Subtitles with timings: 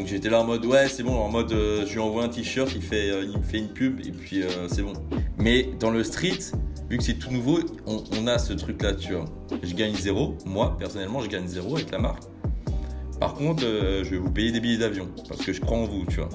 [0.00, 2.30] Donc j'étais là en mode ouais c'est bon, en mode euh, je lui envoie un
[2.30, 4.94] t-shirt, il, fait, euh, il me fait une pub et puis euh, c'est bon.
[5.36, 6.38] Mais dans le street,
[6.88, 9.26] vu que c'est tout nouveau, on, a ce truc là, tu vois.
[9.62, 12.22] Je gagne zéro, moi personnellement je gagne zéro avec la marque.
[13.20, 16.06] Par contre, je vais vous payer des billets d'avion parce que je crois en vous,
[16.08, 16.30] tu vois.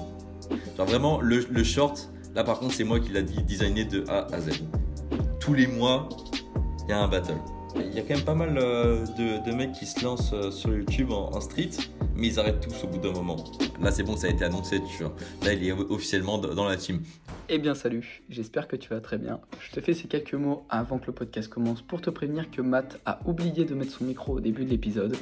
[0.76, 4.32] Genre vraiment, le, le short, là par contre, c'est moi qui l'a designé de A
[4.32, 4.50] à Z.
[5.40, 6.08] Tous les mois,
[6.86, 7.34] il y a un battle.
[7.78, 10.50] Il y a quand même pas mal euh, de, de mecs qui se lancent euh,
[10.50, 11.70] sur YouTube en, en street,
[12.14, 13.36] mais ils arrêtent tous au bout d'un moment.
[13.80, 15.14] Là, c'est bon, ça a été annoncé, tu vois.
[15.42, 17.02] Là, il est officiellement dans la team.
[17.48, 19.40] Eh bien salut, j'espère que tu vas très bien.
[19.60, 22.60] Je te fais ces quelques mots avant que le podcast commence pour te prévenir que
[22.60, 25.16] Matt a oublié de mettre son micro au début de l'épisode.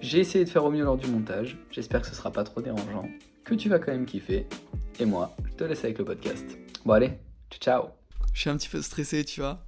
[0.00, 2.60] J'ai essayé de faire au mieux lors du montage, j'espère que ce sera pas trop
[2.60, 3.08] dérangeant,
[3.44, 4.46] que tu vas quand même kiffer.
[4.98, 6.44] Et moi, je te laisse avec le podcast.
[6.84, 7.12] Bon allez,
[7.60, 7.90] ciao
[8.34, 9.60] Je suis un petit peu stressé, tu vois.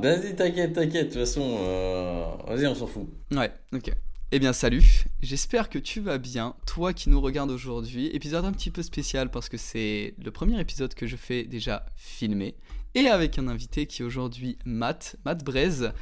[0.00, 1.08] Vas-y, t'inquiète, t'inquiète.
[1.08, 3.08] De toute façon, euh, vas-y, on s'en fout.
[3.30, 3.92] Ouais, ok.
[4.34, 8.06] Eh bien salut, j'espère que tu vas bien, toi qui nous regardes aujourd'hui.
[8.14, 11.84] Épisode un petit peu spécial parce que c'est le premier épisode que je fais déjà
[11.96, 12.54] filmé.
[12.94, 15.92] Et avec un invité qui est aujourd'hui Matt, Matt Braise.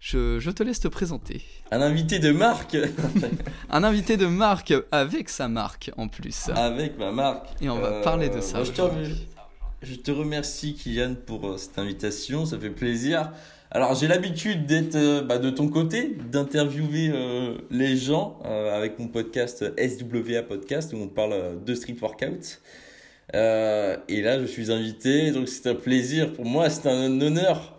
[0.00, 1.42] Je, je te laisse te présenter.
[1.70, 2.76] Un invité de marque
[3.70, 6.48] Un invité de marque avec sa marque en plus.
[6.54, 7.48] avec ma marque.
[7.60, 9.28] Et on va parler de ça bah, je, te, aujourd'hui.
[9.82, 12.44] Je te remercie, Kylian, pour euh, cette invitation.
[12.46, 13.32] Ça fait plaisir.
[13.70, 18.98] Alors, j'ai l'habitude d'être euh, bah, de ton côté, d'interviewer euh, les gens euh, avec
[18.98, 22.60] mon podcast SWA Podcast où on parle euh, de street workout.
[23.34, 27.77] Euh, et là, je suis invité, donc c'est un plaisir pour moi, c'est un honneur.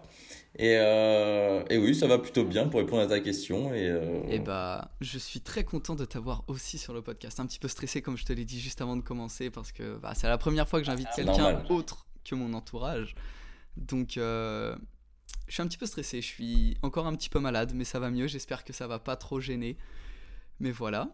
[0.62, 3.74] Et, euh, et oui, ça va plutôt bien pour répondre à ta question.
[3.74, 7.40] Et, euh, Et bah, je suis très content de t'avoir aussi sur le podcast.
[7.40, 9.96] Un petit peu stressé, comme je te l'ai dit juste avant de commencer, parce que
[9.96, 13.16] bah, c'est la première fois que j'invite C'est quelqu'un autre que mon entourage.
[13.78, 14.76] Donc, euh,
[15.48, 16.22] je suis un petit peu stressé.
[16.22, 18.28] Je suis encore un petit peu malade, mais ça va mieux.
[18.28, 19.78] J'espère que ça va pas trop gêner.
[20.60, 21.08] Mais voilà.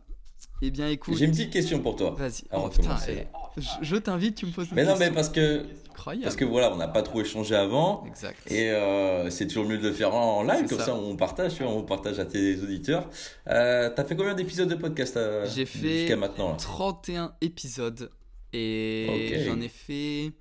[0.62, 1.16] Eh bien, écoute.
[1.18, 2.16] J'ai une petite question pour toi.
[2.18, 2.44] Vas-y.
[2.54, 2.70] Oh,
[3.10, 5.14] eh, je, je t'invite, tu me poses une Mais non, mais question.
[5.16, 6.24] parce que, Incroyable.
[6.24, 8.06] parce que voilà, on n'a pas trop échangé avant.
[8.08, 8.52] Exact.
[8.52, 10.86] Et euh, c'est toujours mieux de le faire en live, comme ça.
[10.86, 10.96] ça.
[10.96, 13.10] on partage, on partage à tes auditeurs.
[13.48, 16.56] Euh, T'as fait combien d'épisodes de podcast euh, J'ai fait jusqu'à maintenant là?
[16.58, 18.10] 31 épisodes
[18.54, 20.32] et j'en ai fait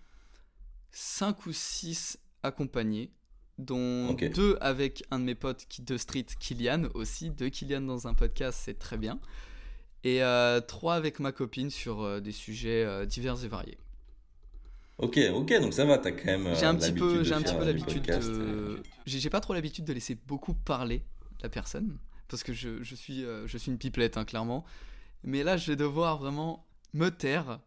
[0.92, 3.10] 5 ou 6 accompagnés,
[3.58, 4.32] dont Ok.
[4.32, 7.30] deux avec un de mes potes qui, de street, Kylian aussi.
[7.30, 9.18] Deux Kylian dans un podcast, c'est très bien.
[10.04, 13.78] Et euh, trois avec ma copine sur euh, des sujets euh, divers et variés.
[14.98, 16.46] Ok, ok, donc ça va, t'as quand même.
[16.46, 18.82] euh, J'ai un petit peu, j'ai un petit peu l'habitude de.
[19.06, 21.02] J'ai pas trop l'habitude de laisser beaucoup parler
[21.42, 21.98] la personne.
[22.28, 24.64] Parce que je, je suis, euh, je suis une pipelette, hein, clairement.
[25.24, 27.60] Mais là, je vais devoir vraiment me taire,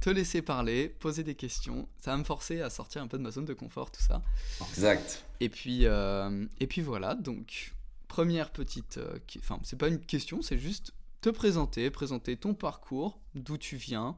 [0.00, 1.88] te laisser parler, poser des questions.
[1.98, 4.22] Ça va me forcer à sortir un peu de ma zone de confort, tout ça.
[4.70, 5.24] Exact.
[5.40, 7.14] Et puis, euh, et puis voilà.
[7.14, 7.74] Donc,
[8.08, 8.98] première petite.
[8.98, 10.92] euh, Enfin, c'est pas une question, c'est juste
[11.24, 14.14] te présenter, présenter ton parcours, d'où tu viens,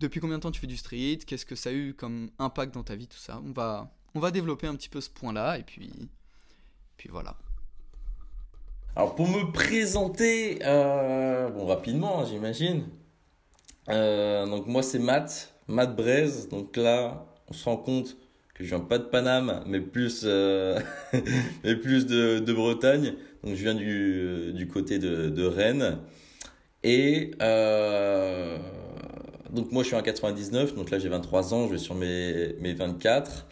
[0.00, 2.72] depuis combien de temps tu fais du street, qu'est-ce que ça a eu comme impact
[2.72, 3.42] dans ta vie, tout ça.
[3.44, 5.92] On va, on va développer un petit peu ce point-là, et puis,
[6.96, 7.36] puis voilà.
[8.96, 12.86] Alors pour me présenter, euh, bon rapidement, hein, j'imagine.
[13.90, 16.48] Euh, donc moi c'est Matt, Matt Braise.
[16.48, 18.16] Donc là, on se rend compte
[18.54, 20.80] que je viens pas de Paname, mais plus, euh,
[21.64, 23.14] mais plus de Bretagne.
[23.44, 25.98] Donc je viens du, côté de, Rennes.
[26.84, 28.56] Et euh,
[29.50, 32.54] donc moi je suis en 99, donc là j'ai 23 ans, je vais sur mes,
[32.60, 33.46] mes 24.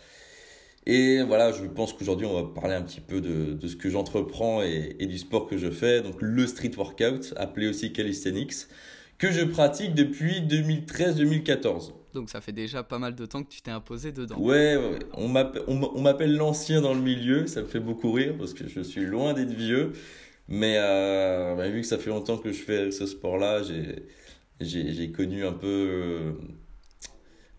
[0.89, 3.91] Et voilà, je pense qu'aujourd'hui, on va parler un petit peu de, de ce que
[3.91, 6.01] j'entreprends et, et du sport que je fais.
[6.01, 8.69] Donc, le street workout, appelé aussi calisthenics,
[9.19, 11.93] que je pratique depuis 2013-2014.
[12.17, 14.39] Donc ça fait déjà pas mal de temps que tu t'es imposé dedans.
[14.39, 18.67] Ouais, ouais, on m'appelle, l'ancien dans le milieu, ça me fait beaucoup rire parce que
[18.67, 19.93] je suis loin d'être vieux.
[20.49, 23.63] Mais euh, bah, vu que ça fait longtemps que je fais ce sport-là,
[24.61, 26.33] j'ai, connu un peu, euh,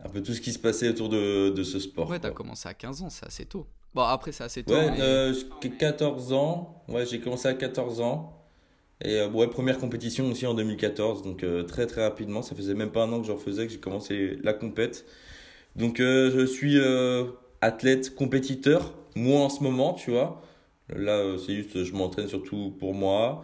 [0.03, 2.09] un peu tout ce qui se passait autour de, de ce sport.
[2.09, 3.67] Ouais, t'as commencé à 15 ans, c'est assez tôt.
[3.93, 4.73] Bon, après, c'est assez tôt.
[4.73, 6.83] Ouais, mais- euh, j'ai 14 ans.
[6.87, 8.36] Ouais, j'ai commencé à 14 ans.
[9.01, 11.23] Et euh, ouais, première compétition aussi en 2014.
[11.23, 12.41] Donc euh, très très rapidement.
[12.41, 15.05] Ça faisait même pas un an que j'en faisais que j'ai commencé la compète.
[15.75, 17.25] Donc euh, je suis euh,
[17.61, 18.93] athlète compétiteur.
[19.15, 20.41] Moi en ce moment, tu vois.
[20.89, 23.43] Là, c'est juste, je m'entraîne surtout pour moi.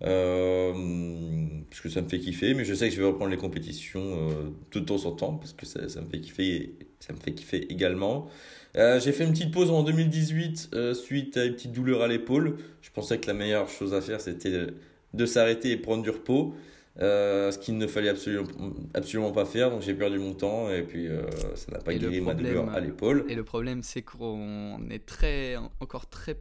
[0.00, 2.54] Parce que ça me fait kiffer.
[2.54, 4.28] Mais je sais que je vais reprendre les compétitions
[4.72, 5.34] de temps en temps.
[5.34, 6.76] Parce que ça, ça me fait kiffer.
[7.00, 8.28] Ça me fait kiffer également.
[8.74, 12.58] J'ai fait une petite pause en 2018 euh, suite à une petite douleur à l'épaule.
[12.82, 14.66] Je pensais que la meilleure chose à faire c'était
[15.14, 16.54] de, s'arrêter et prendre du repos,
[17.00, 18.48] euh, ce qu'il ne fallait absolument,
[18.94, 19.70] absolument pas faire.
[19.70, 21.22] Donc j'ai perdu mon temps et puis euh,
[21.54, 23.24] ça n'a pas Et guéri ma douleur à l'épaule.
[23.28, 26.36] Et le problème, c'est qu'on est très, encore très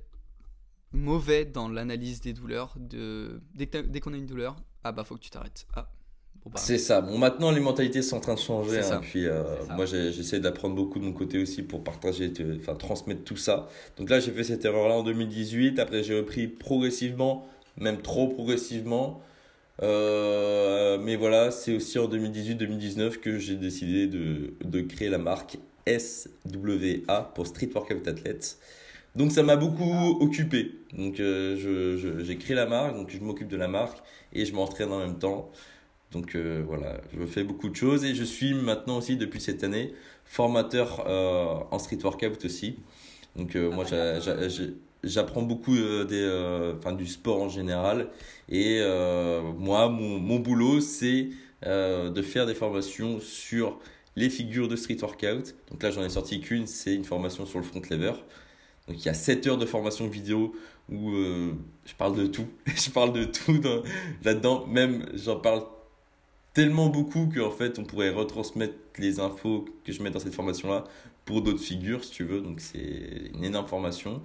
[0.91, 2.75] mauvais dans l'analyse des douleurs.
[2.77, 3.41] De...
[3.55, 5.65] Dès qu'on a une douleur, ah bah faut que tu t'arrêtes.
[5.75, 5.89] Ah.
[6.43, 6.59] Bon, bah.
[6.59, 7.01] C'est ça.
[7.01, 8.79] Bon, maintenant les mentalités sont en train de changer.
[8.79, 9.43] Hein, puis euh,
[9.75, 13.67] moi j'essaie d'apprendre beaucoup de mon côté aussi pour partager, enfin transmettre tout ça.
[13.97, 15.79] Donc là j'ai fait cette erreur là en 2018.
[15.79, 17.47] Après j'ai repris progressivement,
[17.77, 19.21] même trop progressivement.
[19.81, 25.57] Euh, mais voilà, c'est aussi en 2018-2019 que j'ai décidé de, de, créer la marque
[25.87, 28.59] SWA pour Street Workout Athletes.
[29.15, 30.71] Donc ça m'a beaucoup occupé.
[30.97, 33.97] Donc euh, j'ai créé la marque, donc je m'occupe de la marque
[34.33, 35.51] et je m'entraîne en même temps.
[36.11, 39.63] Donc euh, voilà, je fais beaucoup de choses et je suis maintenant aussi depuis cette
[39.63, 39.93] année
[40.25, 41.07] formateur
[41.71, 42.77] en street workout aussi.
[43.35, 43.85] Donc moi
[45.03, 48.09] j'apprends beaucoup des, enfin, du sport en général
[48.49, 51.29] et euh, moi, mon, mon boulot, c'est
[51.65, 53.79] euh, de faire des formations sur
[54.15, 55.55] les figures de street workout.
[55.71, 58.13] Donc là, j'en ai sorti qu'une, c'est une formation sur le front lever.
[58.87, 60.53] Donc il y a 7 heures de formation vidéo
[60.91, 61.53] où euh,
[61.85, 62.47] je parle de tout.
[62.67, 63.59] je parle de tout
[64.23, 64.67] là-dedans.
[64.67, 65.63] Même, j'en parle
[66.53, 70.83] tellement beaucoup qu'en fait, on pourrait retransmettre les infos que je mets dans cette formation-là
[71.25, 72.41] pour d'autres figures, si tu veux.
[72.41, 74.21] Donc c'est une énorme formation.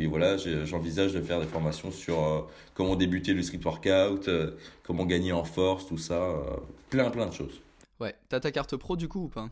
[0.00, 2.40] Puis voilà, j'envisage de faire des formations sur euh,
[2.72, 4.52] comment débuter le street workout, euh,
[4.82, 6.56] comment gagner en force, tout ça, euh,
[6.88, 7.60] plein plein de choses.
[8.00, 9.50] Ouais, t'as ta carte pro du coup ou pas?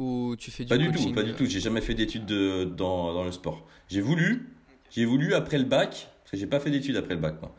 [0.00, 1.46] Ou tu fais du Pas du tout, pas du tout.
[1.46, 3.64] J'ai jamais fait d'études de, dans, dans, le sport.
[3.86, 4.48] J'ai voulu,
[4.90, 7.54] j'ai voulu après le bac, parce que j'ai pas fait d'études après le bac, moi.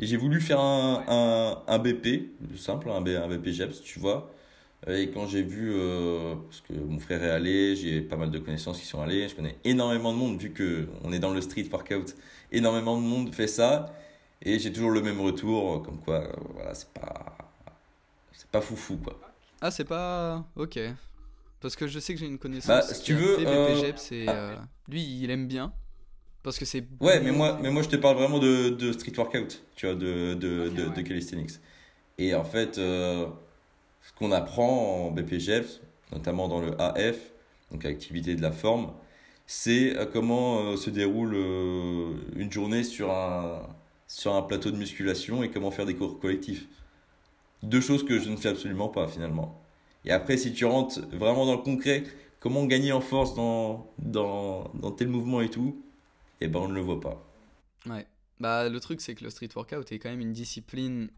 [0.00, 4.34] Et j'ai voulu faire un, un, un BP, simple, un, un BP GEPS, tu vois.
[4.88, 8.38] Et quand j'ai vu, euh, parce que mon frère est allé, j'ai pas mal de
[8.38, 11.66] connaissances qui sont allées, je connais énormément de monde, vu qu'on est dans le street
[11.72, 12.14] workout,
[12.52, 13.92] énormément de monde fait ça,
[14.42, 17.36] et j'ai toujours le même retour, comme quoi, euh, voilà, c'est pas.
[18.32, 19.18] C'est pas foufou, quoi.
[19.60, 20.44] Ah, c'est pas.
[20.54, 20.78] Ok.
[21.60, 22.68] Parce que je sais que j'ai une connaissance.
[22.68, 23.38] Bah, si tu veux.
[23.40, 23.92] Euh...
[24.12, 24.62] et, ah.
[24.88, 25.72] lui, il aime bien.
[26.42, 26.84] Parce que c'est.
[27.00, 29.96] Ouais, mais moi, mais moi, je te parle vraiment de, de street workout, tu vois,
[29.96, 31.52] de, de, de, de calisthenics.
[32.18, 32.78] Et en fait.
[34.06, 35.80] Ce qu'on apprend en BPGEPS,
[36.12, 37.16] notamment dans le AF,
[37.70, 38.92] donc activité de la forme,
[39.46, 43.62] c'est euh, comment euh, se déroule euh, une journée sur un,
[44.06, 46.66] sur un plateau de musculation et comment faire des cours collectifs.
[47.62, 49.60] Deux choses que je ne fais absolument pas finalement.
[50.04, 52.04] Et après, si tu rentres vraiment dans le concret,
[52.38, 55.82] comment gagner en force dans, dans, dans tel mouvement et tout,
[56.40, 57.22] eh ben on ne le voit pas.
[58.38, 61.10] Bah, le truc, c'est que le street workout est quand même une discipline,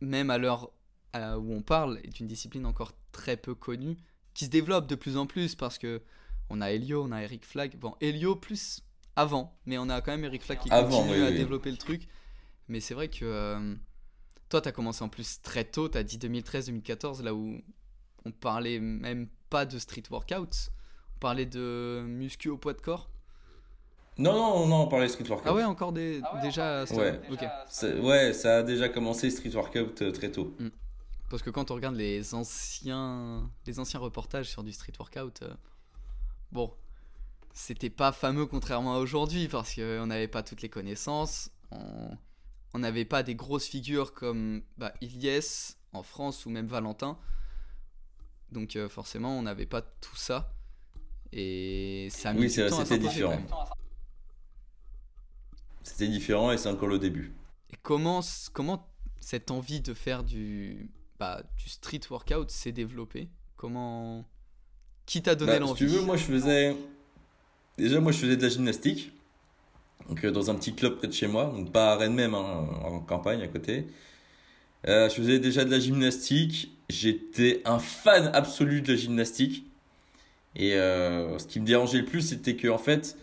[0.00, 0.70] même à l'heure
[1.14, 3.96] où on parle est une discipline encore très peu connue,
[4.34, 6.02] qui se développe de plus en plus parce que
[6.50, 7.76] on a Elio, on a Eric Flag.
[7.78, 8.82] Bon, Elio plus
[9.16, 12.08] avant, mais on a quand même Eric Flag qui continue à développer le truc.
[12.68, 13.74] Mais c'est vrai que euh,
[14.48, 17.60] toi, tu as commencé en plus très tôt, tu as dit 2013-2014, là où
[18.24, 20.70] on parlait même pas de street workout,
[21.16, 23.10] on parlait de muscu au poids de corps.
[24.18, 25.46] Non, non, non, on parlait de street workout.
[25.48, 28.00] Ah ouais, encore des, ah déjà, ouais.
[28.00, 30.54] ouais, ça a déjà commencé street workout euh, très tôt.
[30.58, 30.68] Mm.
[31.32, 35.54] Parce que quand on regarde les anciens, les anciens reportages sur du street workout, euh,
[36.50, 36.70] bon,
[37.54, 41.50] c'était pas fameux contrairement à aujourd'hui parce qu'on n'avait pas toutes les connaissances.
[42.74, 47.18] On n'avait pas des grosses figures comme bah, Ilyes en France ou même Valentin.
[48.50, 50.52] Donc euh, forcément, on n'avait pas tout ça.
[51.32, 53.40] Et ça Oui, c'était différent.
[55.82, 57.32] C'était différent et c'est encore le début.
[57.70, 58.20] Et comment,
[58.52, 58.86] comment
[59.20, 60.90] cette envie de faire du,
[61.56, 64.24] du street workout s'est développé Comment
[65.06, 66.76] Qui t'a donné l'envie bah, Si tu veux, moi je faisais
[67.78, 69.12] déjà moi je faisais de la gymnastique.
[70.08, 72.34] Donc euh, dans un petit club près de chez moi, donc pas à Rennes même,
[72.34, 73.86] hein, en campagne à côté.
[74.88, 76.72] Euh, je faisais déjà de la gymnastique.
[76.88, 79.64] J'étais un fan absolu de la gymnastique.
[80.56, 83.16] Et euh, ce qui me dérangeait le plus, c'était que en fait,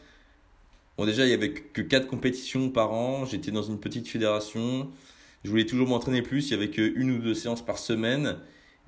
[0.98, 3.25] bon déjà il y avait que 4 compétitions par an.
[3.25, 4.89] J'étais dans une petite fédération.
[5.43, 6.48] Je voulais toujours m'entraîner plus.
[6.48, 8.38] Il y avait qu'une ou deux séances par semaine.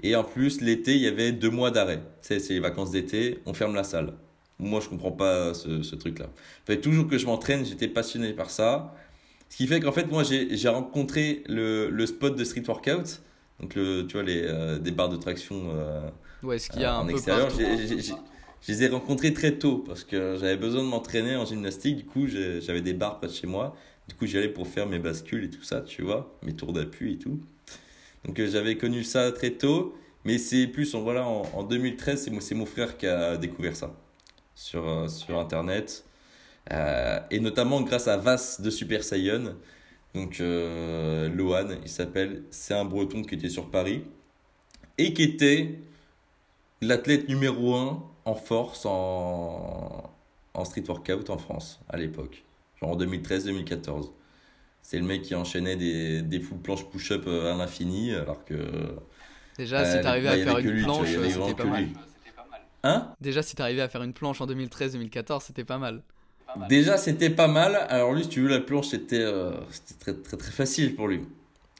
[0.03, 2.01] Et en plus, l'été, il y avait deux mois d'arrêt.
[2.21, 4.13] C'est les vacances d'été, on ferme la salle.
[4.57, 6.27] Moi, je comprends pas ce, ce truc-là.
[6.65, 8.95] Fallait toujours que je m'entraîne, j'étais passionné par ça.
[9.49, 13.21] Ce qui fait qu'en fait, moi, j'ai rencontré le, le, spot de street workout.
[13.59, 16.09] Donc, le, tu vois, les, euh, des barres de traction euh,
[16.41, 17.49] ouais, ce qu'il y a en un extérieur.
[17.49, 21.97] Je les ai rencontrés très tôt parce que j'avais besoin de m'entraîner en gymnastique.
[21.97, 23.75] Du coup, j'avais des barres près de chez moi.
[24.07, 26.73] Du coup, j'y allais pour faire mes bascules et tout ça, tu vois, mes tours
[26.73, 27.39] d'appui et tout.
[28.25, 32.55] Donc, euh, j'avais connu ça très tôt, mais c'est plus, en, voilà, en, 2013, c'est
[32.55, 33.95] mon, frère qui a découvert ça
[34.55, 36.05] sur, euh, sur Internet.
[36.71, 39.55] Euh, et notamment grâce à Vas de Super Saiyan.
[40.13, 42.43] Donc, Lohan, il s'appelle.
[42.51, 44.03] C'est un breton qui était sur Paris
[44.97, 45.79] et qui était
[46.81, 50.11] l'athlète numéro 1 en force en,
[50.53, 52.43] en street workout en France à l'époque
[52.81, 54.09] en 2013-2014.
[54.81, 58.55] c'est le mec qui enchaînait des, des full planches push-up à l'infini, alors que.
[59.57, 61.87] Déjà, si t'arrivais bah, à y faire une planche, avait c'était pas mal.
[62.83, 63.13] Hein?
[63.21, 66.01] Déjà, si t'arrivais à faire une planche en 2013-2014, c'était pas mal.
[66.67, 67.75] Déjà, c'était pas mal.
[67.89, 69.51] Alors lui, si tu veux, la planche, c'était euh,
[69.99, 71.21] très, très très facile pour lui.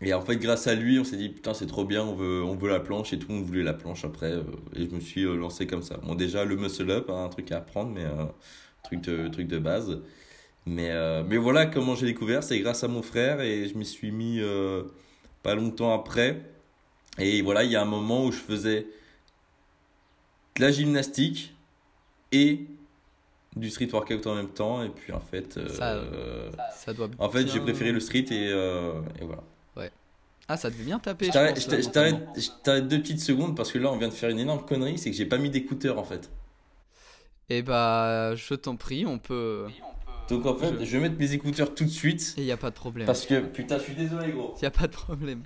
[0.02, 2.44] Et en fait, grâce à lui, on s'est dit, putain, c'est trop bien, on veut,
[2.44, 4.32] on veut la planche et tout le monde voulait la planche après.
[4.32, 4.44] euh,
[4.76, 5.98] et je me suis euh, lancé comme ça.
[5.98, 8.26] Bon, déjà, le muscle up, hein, un truc à apprendre, mais euh,
[8.84, 10.00] truc, de, truc de base.
[10.66, 13.86] Mais, euh, mais voilà comment j'ai découvert, c'est grâce à mon frère et je m'y
[13.86, 14.84] suis mis euh,
[15.44, 16.42] pas longtemps après.
[17.18, 18.86] Et voilà, il y a un moment où je faisais
[20.58, 21.56] de la gymnastique
[22.32, 22.66] et
[23.56, 24.84] du street workout en même temps.
[24.84, 26.02] Et puis en fait, euh, Ça-
[26.76, 29.44] Ça doit en fait j'ai préféré le street et, et voilà.
[30.48, 31.28] Ah, ça devait bien taper.
[31.28, 31.32] Je
[32.64, 35.10] t'arrête- deux petites secondes parce que là on vient de faire une énorme connerie, c'est
[35.10, 36.30] que j'ai pas mis d'écouteurs en fait.
[37.50, 39.68] Eh bah, je t'en prie, on peut.
[40.30, 42.58] Donc en fait, Je- je vais mettre mes écouteurs tout de suite Et y a
[42.58, 43.06] pas de problème.
[43.06, 44.56] parce que putain, je suis désolé gros.
[44.62, 45.42] Y a pas de problème.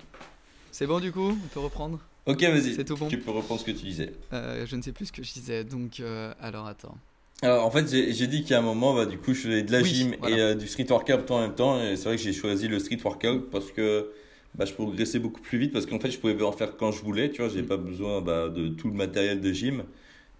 [0.71, 1.99] C'est bon du coup On peut reprendre?
[2.25, 2.73] Ok, vas-y.
[2.75, 3.07] C'est tout bon?
[3.07, 4.11] Tu peux reprendre ce que tu disais.
[4.33, 6.97] Euh, Je ne sais plus ce que je disais, donc euh, alors attends.
[7.41, 9.63] Alors en fait, j'ai dit qu'il y a un moment, bah, du coup, je faisais
[9.63, 10.35] de la Oui, gym voilà.
[10.35, 11.81] et euh, du street workout en même temps.
[11.81, 14.09] Et c'est vrai que j'ai choisi le street workout parce que
[14.55, 17.01] bah, je progressais beaucoup plus vite parce qu'en fait, je pouvais en faire quand je
[17.03, 17.29] voulais.
[17.31, 17.67] Tu vois, j'ai Mm.
[17.67, 19.83] pas besoin bah, de tout le matériel de gym.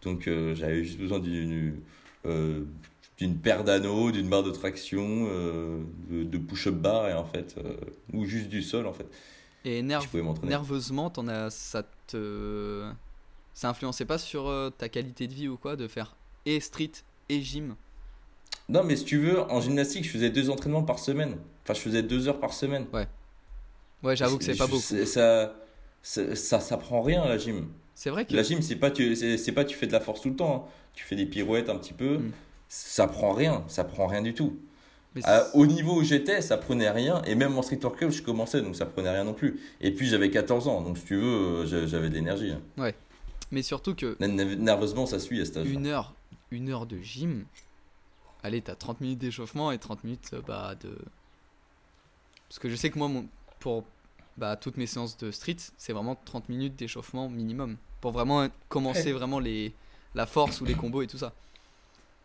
[0.03, 1.79] Donc euh, j'avais juste besoin d'une
[2.25, 2.63] euh,
[3.17, 5.79] d'une paire d'anneaux, d'une barre de traction, euh,
[6.09, 7.75] de, de push-up bar et en fait, euh,
[8.13, 9.07] ou juste du sol en fait.
[9.63, 10.07] Et nerve-
[10.43, 12.89] nerveusement, t'en as, ça te.
[13.53, 16.91] Ça influençait pas sur euh, ta qualité de vie ou quoi de faire et street
[17.29, 17.75] et gym?
[18.67, 21.37] Non, mais si tu veux, en gymnastique, je faisais deux entraînements par semaine.
[21.63, 22.85] Enfin, je faisais deux heures par semaine.
[24.03, 24.81] Ouais, j'avoue que c'est pas beaucoup.
[24.81, 25.55] Ça,
[26.03, 27.67] ça, ça, ça prend rien la gym.
[27.95, 28.35] C'est vrai que.
[28.35, 30.67] La gym, c'est pas tu, c'est pas tu fais de la force tout le temps.
[30.67, 30.71] hein.
[30.93, 32.17] Tu fais des pirouettes un petit peu.
[32.17, 32.31] Mm.
[32.67, 33.63] Ça prend rien.
[33.67, 34.57] Ça prend rien du tout.
[35.21, 37.21] c'est- au niveau où j'étais, ça prenait rien.
[37.23, 39.59] Et même en street workout, je commençais, donc ça prenait rien non plus.
[39.79, 42.51] Et puis j'avais 14 ans, donc si tu veux, euh, j'a- j'avais de l'énergie.
[42.51, 42.91] hein.
[43.51, 45.67] Mais surtout que Ner- Nerveusement, ça suit à cet âge.
[45.69, 46.13] une heure,
[46.51, 47.45] une heure de gym,
[48.43, 50.97] allez, t'as 30 minutes d'échauffement et 30 minutes euh, bah, de.
[52.49, 53.27] Parce que je sais que moi, mon,
[53.59, 53.85] pour
[54.37, 57.77] bah, toutes mes séances de street, c'est vraiment 30 minutes d'échauffement minimum.
[58.01, 59.73] Pour vraiment commencer vraiment les,
[60.13, 61.33] la force ou les combos et tout ça.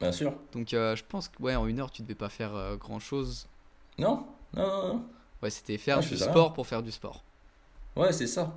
[0.00, 0.33] Bien sûr.
[0.52, 3.47] Donc euh, je pense que ouais, en une heure, tu devais pas faire grand chose.
[3.99, 5.04] Non, non, non, non.
[5.42, 6.50] Ouais, c'était faire Ah, du sport rien.
[6.54, 7.23] pour faire du sport.
[7.97, 8.54] Ouais, c'est ça.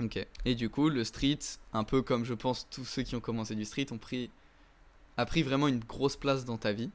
[0.00, 0.24] Ok.
[0.44, 1.38] Et du coup, le street,
[1.72, 4.30] un peu comme je pense tous ceux qui ont commencé du street, ont pris,
[5.16, 6.90] a pris vraiment une grosse place dans ta vie.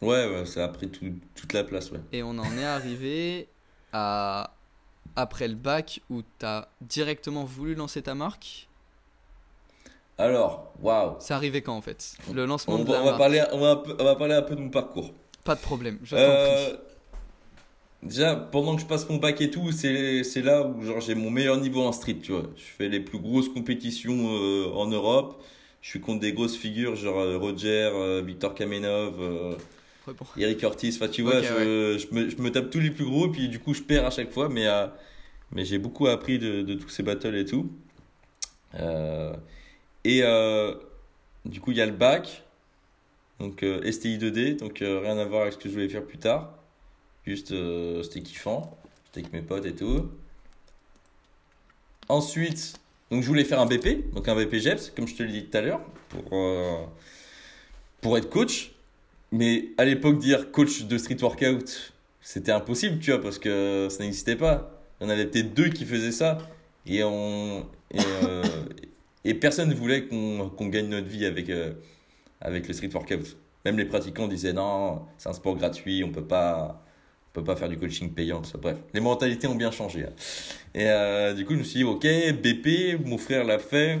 [0.00, 2.00] Ouais, ouais, ça a pris tout- toute la place, ouais.
[2.12, 3.48] Et on en est arrivé
[3.92, 4.54] à
[5.14, 8.68] après le bac où t'as directement voulu lancer ta marque.
[10.18, 11.16] Alors, waouh.
[11.20, 13.18] C'est arrivé quand en fait Le lancement On, de la on va marque.
[13.18, 15.12] parler, on, va, on parler un peu de mon parcours.
[15.44, 16.76] Pas de problème, Euh,
[18.02, 21.14] déjà, pendant que je passe mon bac et tout, c'est c'est là où genre j'ai
[21.16, 22.44] mon meilleur niveau en street, tu vois.
[22.56, 25.42] Je fais les plus grosses compétitions euh, en Europe.
[25.80, 29.54] Je suis contre des grosses figures, genre euh, Roger, euh, Victor Kamenov, euh.
[30.36, 30.96] Eric Ortiz.
[30.96, 33.58] Enfin, tu vois, je, je me, je me tape tous les plus gros, puis du
[33.58, 34.48] coup, je perds à chaque fois.
[34.48, 34.66] Mais,
[35.50, 37.72] mais j'ai beaucoup appris de, de tous ces battles et tout.
[38.78, 39.32] Euh,
[40.04, 40.74] et euh,
[41.44, 42.44] du coup, il y a le bac.
[43.40, 46.04] Donc euh, STI 2D, donc euh, rien à voir avec ce que je voulais faire
[46.04, 46.54] plus tard.
[47.26, 47.54] Juste,
[48.02, 48.76] c'était kiffant.
[49.06, 50.10] J'étais avec mes potes et tout.
[52.08, 52.74] Ensuite,
[53.10, 55.44] donc je voulais faire un BP, donc un BP GEPS, comme je te l'ai dit
[55.46, 56.88] tout à l'heure, pour,
[58.00, 58.72] pour être coach.
[59.30, 64.02] Mais à l'époque, dire coach de street workout, c'était impossible, tu vois, parce que ça
[64.02, 64.82] n'existait pas.
[65.00, 66.38] Il y en avait peut-être deux qui faisaient ça.
[66.86, 67.66] Et, on,
[69.24, 71.72] et personne ne voulait qu'on qu'on gagne notre vie avec, euh,
[72.40, 73.36] avec le street workout.
[73.64, 76.84] Même les pratiquants disaient non, c'est un sport gratuit, on peut pas,
[77.32, 78.42] peut pas faire du coaching payant.
[78.60, 80.04] Bref, les mentalités ont bien changé.
[80.04, 80.12] hein.
[80.74, 82.02] Et euh, du coup, je me suis dit, ok,
[82.42, 84.00] BP, mon frère l'a fait.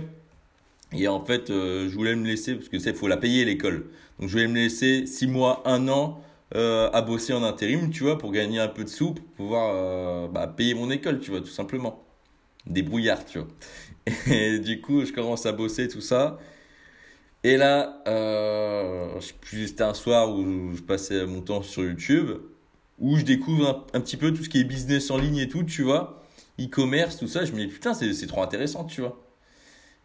[0.92, 3.86] Et en fait, euh, je voulais me laisser, parce que c'est, faut la payer l'école.
[4.18, 6.20] Donc je voulais me laisser 6 mois, 1 an
[6.54, 10.46] à bosser en intérim, tu vois, pour gagner un peu de sous, pour pouvoir bah,
[10.46, 12.04] payer mon école, tu vois, tout simplement.
[12.66, 13.48] Des brouillards, tu vois.
[14.30, 16.38] Et du coup, je commence à bosser, tout ça.
[17.44, 22.30] Et là, euh, c'était un soir où je passais mon temps sur YouTube,
[22.98, 25.64] où je découvre un, petit peu tout ce qui est business en ligne et tout,
[25.64, 26.22] tu vois,
[26.60, 27.44] e-commerce, tout ça.
[27.44, 29.20] Je me dis, putain, c'est c'est trop intéressant, tu vois.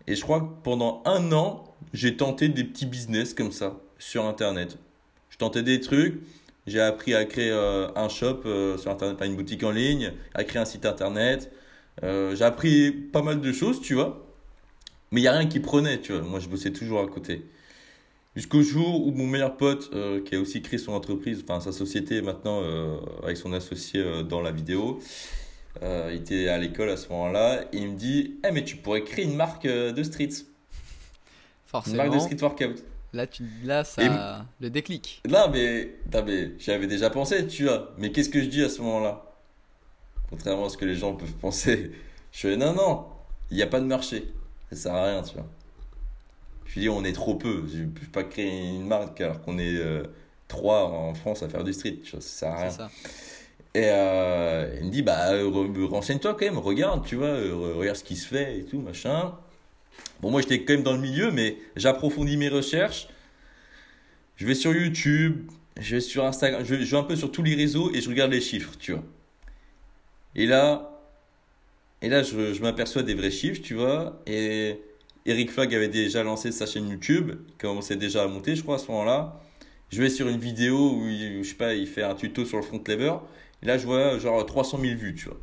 [0.08, 4.26] Et je crois que pendant un an, j'ai tenté des petits business comme ça, sur
[4.26, 4.78] Internet.
[5.30, 6.22] Je tentais des trucs,
[6.66, 10.14] j'ai appris à créer euh, un shop euh, sur Internet, pas une boutique en ligne,
[10.34, 11.52] à créer un site Internet.
[12.04, 14.26] Euh, j'ai appris pas mal de choses, tu vois.
[15.12, 16.22] Mais il n'y a rien qui prenait, tu vois.
[16.22, 17.46] Moi, je bossais toujours à côté.
[18.36, 21.72] Jusqu'au jour où mon meilleur pote, euh, qui a aussi créé son entreprise, enfin sa
[21.72, 25.00] société maintenant euh, avec son associé dans la vidéo,
[25.82, 29.04] il était à l'école à ce moment-là, et il me dit Eh, mais tu pourrais
[29.04, 30.46] créer une marque de streets.
[31.66, 32.04] Forcément.
[32.04, 32.84] Une marque de street workout.
[33.14, 34.46] Là, tu, là ça.
[34.60, 35.22] Le déclic.
[35.28, 37.94] Non, mais, mais j'y avais déjà pensé, tu vois.
[37.98, 39.27] Mais qu'est-ce que je dis à ce moment-là?
[40.30, 41.92] Contrairement à ce que les gens peuvent penser,
[42.32, 43.06] je fais Non, non,
[43.52, 44.32] il n'y a pas de marché.
[44.72, 45.48] Ça sert à rien, tu vois.
[46.66, 47.64] Je dis, on est trop peu.
[47.72, 50.04] Je ne peux pas créer une marque alors qu'on est euh,
[50.48, 52.00] trois en France à faire du street.
[52.04, 52.72] Tu vois, ça sert à rien.
[52.72, 52.92] Ça.
[53.74, 55.30] Et euh, il me dit, bah,
[55.90, 57.36] renseigne-toi quand même, regarde, tu vois,
[57.76, 59.36] regarde ce qui se fait et tout, machin.
[60.20, 63.08] Bon, moi, j'étais quand même dans le milieu, mais j'approfondis mes recherches.
[64.36, 67.56] Je vais sur YouTube, je vais sur Instagram, je vais, un peu sur tous les
[67.56, 69.04] réseaux et je regarde les chiffres, tu vois.
[70.36, 70.92] Et là,
[72.02, 74.22] et là, je, je m'aperçois des vrais chiffres, tu vois.
[74.28, 74.80] Et
[75.26, 78.76] Eric Flag avait déjà lancé sa chaîne YouTube, il commençait déjà à monter, je crois,
[78.76, 79.42] à ce moment-là.
[79.90, 82.64] Je vais sur une vidéo où, je sais pas, il fait un tuto sur le
[82.64, 83.14] front lever.
[83.64, 85.40] Et là, je vois genre 300 000 vues, tu vois.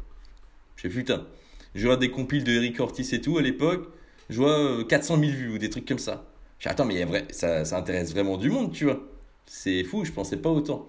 [0.76, 1.26] Je fais putain.
[1.74, 3.88] Je vois des compiles de Eric Ortiz et tout à l'époque.
[4.30, 6.26] Je vois 400 euh, 000 vues ou des trucs comme ça.
[6.58, 9.00] Je dis, attends, mais vrai, ça, ça intéresse vraiment du monde, tu vois.
[9.46, 10.88] C'est fou, je pensais pas autant.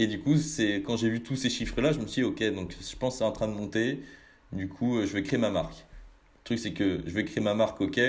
[0.00, 2.42] Et du coup, c'est quand j'ai vu tous ces chiffres-là, je me suis dit, ok,
[2.54, 4.00] donc je pense que c'est en train de monter.
[4.52, 5.84] Du coup, euh, je vais créer ma marque
[6.50, 8.00] truc, c'est que je vais créer ma marque, ok.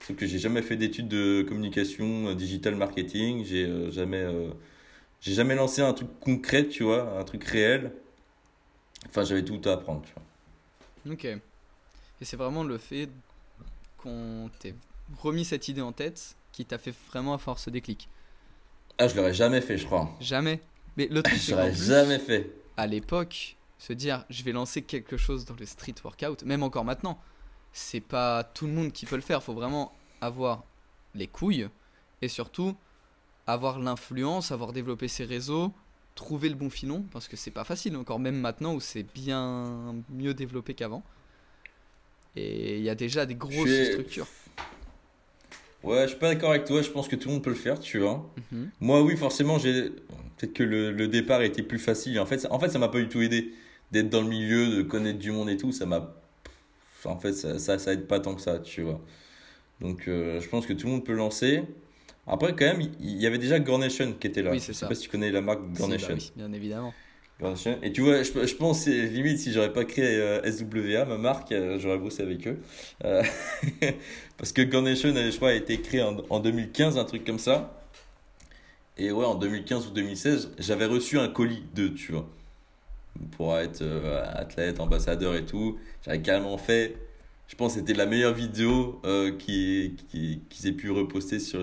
[0.00, 3.44] Sauf que j'ai jamais fait d'études de communication, euh, digital marketing.
[3.44, 4.50] J'ai euh, jamais, euh,
[5.20, 7.92] j'ai jamais lancé un truc concret, tu vois, un truc réel.
[9.08, 11.12] Enfin, j'avais tout à apprendre, tu vois.
[11.12, 11.24] Ok.
[11.24, 13.08] Et c'est vraiment le fait
[13.98, 14.74] qu'on t'ait
[15.18, 18.08] remis cette idée en tête qui t'a fait vraiment à force déclic?
[18.98, 20.16] Ah, je l'aurais jamais fait, je crois.
[20.20, 20.60] Jamais?
[20.96, 22.50] Mais le truc, l'aurais jamais fait.
[22.76, 26.84] À l'époque, se dire, je vais lancer quelque chose dans le street workout, même encore
[26.84, 27.18] maintenant
[27.72, 29.38] c'est pas tout le monde qui peut le faire.
[29.38, 30.64] Il faut vraiment avoir
[31.14, 31.68] les couilles
[32.20, 32.76] et surtout
[33.46, 35.72] avoir l'influence, avoir développé ses réseaux,
[36.14, 39.94] trouver le bon filon parce que c'est pas facile encore même maintenant où c'est bien
[40.10, 41.02] mieux développé qu'avant.
[42.36, 44.28] Et il y a déjà des grosses structures.
[45.82, 46.80] Ouais, je suis pas d'accord avec toi.
[46.80, 48.30] Je pense que tout le monde peut le faire, tu vois.
[48.52, 48.70] Mhm.
[48.80, 49.92] Moi, oui, forcément, j'ai
[50.42, 52.18] peut-être que le, le, départ était plus facile.
[52.18, 53.52] En fait, ça, en fait, ça m'a pas du tout aidé
[53.92, 55.70] d'être dans le milieu, de connaître du monde et tout.
[55.70, 56.14] Ça m'a
[57.04, 59.00] en fait, ça, ça, aide pas tant que ça, tu vois.
[59.80, 61.64] Donc, euh, je pense que tout le monde peut lancer.
[62.26, 64.52] Après, quand même, il y, avait déjà Gornation qui était là.
[64.52, 66.08] Oui, c'est je sais pas si tu connais la marque Gornation.
[66.08, 66.94] Bah oui, bien évidemment.
[67.82, 71.50] Et tu vois, je, je pense, limite, si j'aurais pas créé euh, SWA, ma marque,
[71.50, 72.58] euh, j'aurais bossé avec eux.
[74.36, 77.81] parce que Gornation, je crois, a été créé en, en 2015, un truc comme ça.
[78.98, 82.28] Et ouais, en 2015 ou 2016, j'avais reçu un colis d'eux, tu vois
[83.36, 85.78] pour être euh, athlète, ambassadeur et tout.
[86.04, 86.96] J'avais carrément fait,
[87.48, 91.60] je pense que c'était la meilleure vidéo euh, qu'ils qui, qui aient pu reposter sur,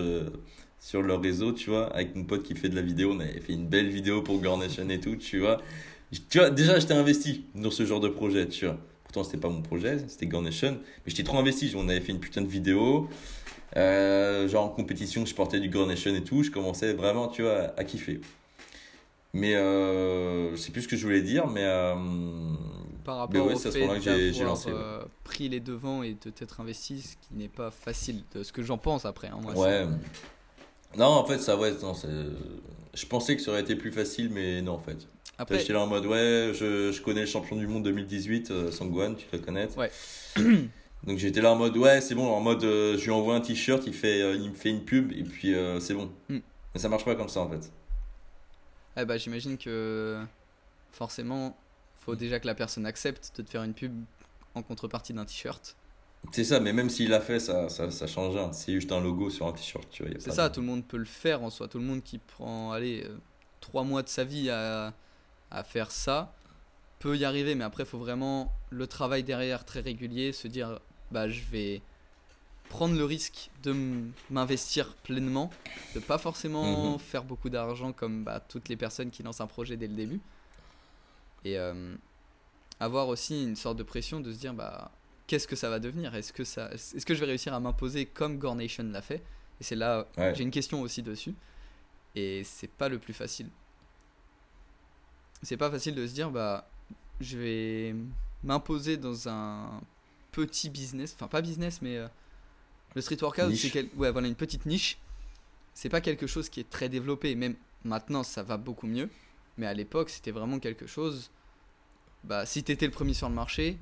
[0.78, 3.12] sur leur réseau, tu vois, avec mon pote qui fait de la vidéo.
[3.12, 5.60] On avait fait une belle vidéo pour Garnation et tout, tu vois.
[6.28, 8.78] Tu vois, déjà, j'étais investi dans ce genre de projet, tu vois.
[9.04, 10.72] Pourtant, c'était pas mon projet, c'était Garnation.
[10.72, 11.72] Mais j'étais trop investi.
[11.76, 13.08] On avait fait une putain de vidéo.
[13.76, 16.42] Euh, genre en compétition, je portais du Garnation et tout.
[16.42, 18.20] Je commençais vraiment, tu vois, à kiffer.
[19.32, 21.64] Mais euh, je sais plus ce que je voulais dire, mais.
[21.64, 21.94] Euh,
[23.04, 27.34] Par rapport au fait d'avoir euh, pris les devants et de t'être investi, ce qui
[27.34, 29.28] n'est pas facile, de ce que j'en pense après.
[29.28, 29.86] Hein, moi, ouais.
[30.98, 31.94] Non, en fait, ça, ouais, non,
[32.92, 35.06] je pensais que ça aurait été plus facile, mais non, en fait.
[35.38, 38.70] Après, j'étais là en mode, ouais, je, je, connais le champion du monde 2018, euh,
[38.70, 39.68] Sangwan, tu le connais.
[39.76, 39.90] Ouais.
[41.04, 43.82] Donc j'étais là en mode, ouais, c'est bon, en mode, je lui envoie un t-shirt,
[43.86, 46.10] il, fait, il me fait une pub, et puis c'est bon.
[46.28, 46.38] Mm.
[46.74, 47.70] Mais ça marche pas comme ça, en fait.
[48.96, 50.22] Eh bah, j'imagine que
[50.92, 51.56] forcément,
[52.00, 53.92] faut déjà que la personne accepte de te faire une pub
[54.54, 55.76] en contrepartie d'un t-shirt.
[56.32, 58.52] C'est ça, mais même s'il l'a fait, ça, ça, ça change rien.
[58.52, 60.12] C'est juste un logo sur un t-shirt, tu vois.
[60.18, 61.66] C'est ça, tout le monde peut le faire en soi.
[61.66, 63.16] Tout le monde qui prend, allez, euh,
[63.60, 64.92] trois mois de sa vie à,
[65.50, 66.34] à faire ça
[66.98, 71.28] peut y arriver, mais après, faut vraiment le travail derrière très régulier, se dire, bah,
[71.28, 71.82] je vais
[72.68, 73.74] prendre le risque de
[74.30, 75.50] m'investir pleinement,
[75.94, 76.98] de pas forcément mhm.
[76.98, 80.20] faire beaucoup d'argent comme bah, toutes les personnes qui lancent un projet dès le début.
[81.44, 81.94] Et euh,
[82.78, 84.92] avoir aussi une sorte de pression de se dire bah,
[85.26, 86.14] qu'est-ce que ça va devenir?
[86.14, 89.22] Est-ce que, ça, est que je vais réussir à m'imposer comme Gornation l'a fait?
[89.60, 91.34] Et c'est là, j'ai une question aussi dessus.
[92.14, 93.48] Et c'est pas le plus facile.
[95.42, 96.68] C'est pas facile de se dire bah,
[97.20, 97.94] je vais
[98.42, 99.80] m'imposer dans un
[100.32, 101.96] petit business, enfin pas business mais...
[101.98, 102.08] Euh,
[102.94, 104.98] le street workout, c'est ouais, voilà, une petite niche.
[105.74, 107.34] C'est pas quelque chose qui est très développé.
[107.34, 109.08] Même maintenant, ça va beaucoup mieux.
[109.58, 111.30] Mais à l'époque, c'était vraiment quelque chose.
[112.24, 113.78] Bah, si t'étais le premier sur le marché,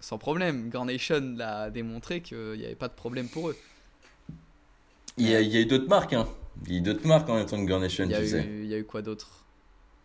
[0.00, 0.70] sans problème.
[0.70, 3.56] Garnation l'a démontré qu'il n'y avait pas de problème pour eux.
[5.18, 6.26] Il y a, il y a eu d'autres marques, hein.
[6.66, 8.48] Il y a eu d'autres marques en même temps que Garnation, tu sais.
[8.62, 9.44] il y a eu quoi d'autre?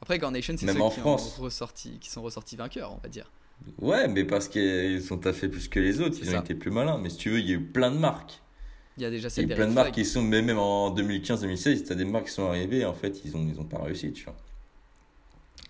[0.02, 1.40] Après, Garnation, c'est ceux en qui, France.
[1.40, 3.32] ont ressorti, qui sont ressortis vainqueurs, on va dire.
[3.80, 6.98] Ouais, mais parce qu'ils sont taffés plus que les autres, ils ont été plus malins.
[6.98, 8.42] Mais si tu veux, il y a eu plein de marques.
[8.98, 10.24] Il y a déjà Il y a celle eu des plein de marques qui sont,
[10.24, 13.60] mais même en 2015-2016, t'as des marques qui sont arrivées, en fait, ils ont, ils
[13.60, 14.36] ont pas réussi, tu vois.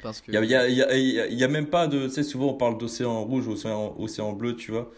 [0.02, 2.06] Parce que Il y a, a, a, a- même pas de.
[2.08, 4.91] Tu sais, souvent on parle d'océan rouge, océan, océan bleu, tu vois.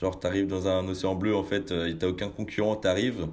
[0.00, 3.28] Genre, t'arrives dans un océan bleu, en fait, euh, et t'as aucun concurrent, t'arrives.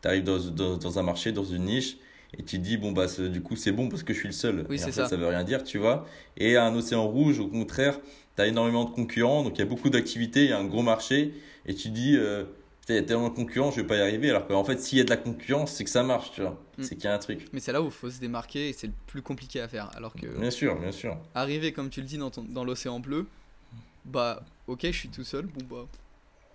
[0.00, 1.98] T'arrives dans, dans, dans un marché, dans une niche,
[2.36, 4.32] et tu te dis, bon, bah, du coup, c'est bon parce que je suis le
[4.34, 4.66] seul.
[4.68, 5.08] Oui, et en c'est fait, ça.
[5.08, 6.06] ça veut rien dire, tu vois.
[6.36, 7.98] Et à un océan rouge, au contraire,
[8.36, 10.82] t'as énormément de concurrents, donc il y a beaucoup d'activités, il y a un gros
[10.82, 11.34] marché,
[11.66, 12.44] et tu te dis, euh,
[12.90, 14.30] il y a tellement de concurrents, je vais pas y arriver.
[14.30, 16.58] Alors qu'en fait, s'il y a de la concurrence, c'est que ça marche, tu vois.
[16.78, 16.82] Mm.
[16.82, 17.46] C'est qu'il y a un truc.
[17.52, 19.90] Mais c'est là où il faut se démarquer et c'est le plus compliqué à faire.
[19.96, 21.16] Alors que Bien sûr, bien sûr.
[21.34, 23.26] arriver, comme tu le dis, dans, ton- dans l'océan bleu,
[24.04, 25.86] bah ok, je suis tout seul, bon bah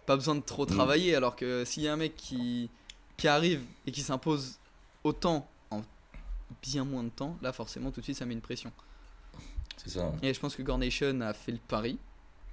[0.06, 0.70] pas besoin de trop Mm.
[0.70, 1.16] travailler.
[1.16, 2.70] Alors que s'il y a un mec qui,
[3.18, 4.58] qui arrive et qui s'impose
[5.04, 5.48] autant
[6.63, 8.71] bien moins de temps, là forcément tout de suite ça met une pression.
[9.78, 10.12] C'est ça.
[10.23, 11.99] Et je pense que Gornation a fait le pari,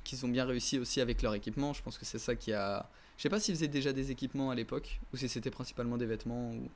[0.04, 1.72] qu'ils ont bien réussi aussi avec leur équipement.
[1.72, 2.88] Je pense que c'est ça qui a.
[3.16, 6.06] Je sais pas s'ils faisaient déjà des équipements à l'époque ou si c'était principalement des
[6.06, 6.68] vêtements ou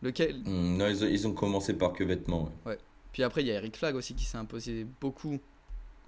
[0.00, 0.38] lequel.
[0.44, 2.50] Mm, Non, ils ont, ils ont commencé par que vêtements.
[2.66, 2.78] ouais.
[3.12, 5.38] Puis après, il y a Eric Flag aussi qui s'est imposé beaucoup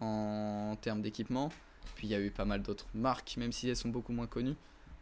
[0.01, 1.51] en termes d'équipement.
[1.97, 4.27] Puis il y a eu pas mal d'autres marques, même si elles sont beaucoup moins
[4.27, 4.57] connues,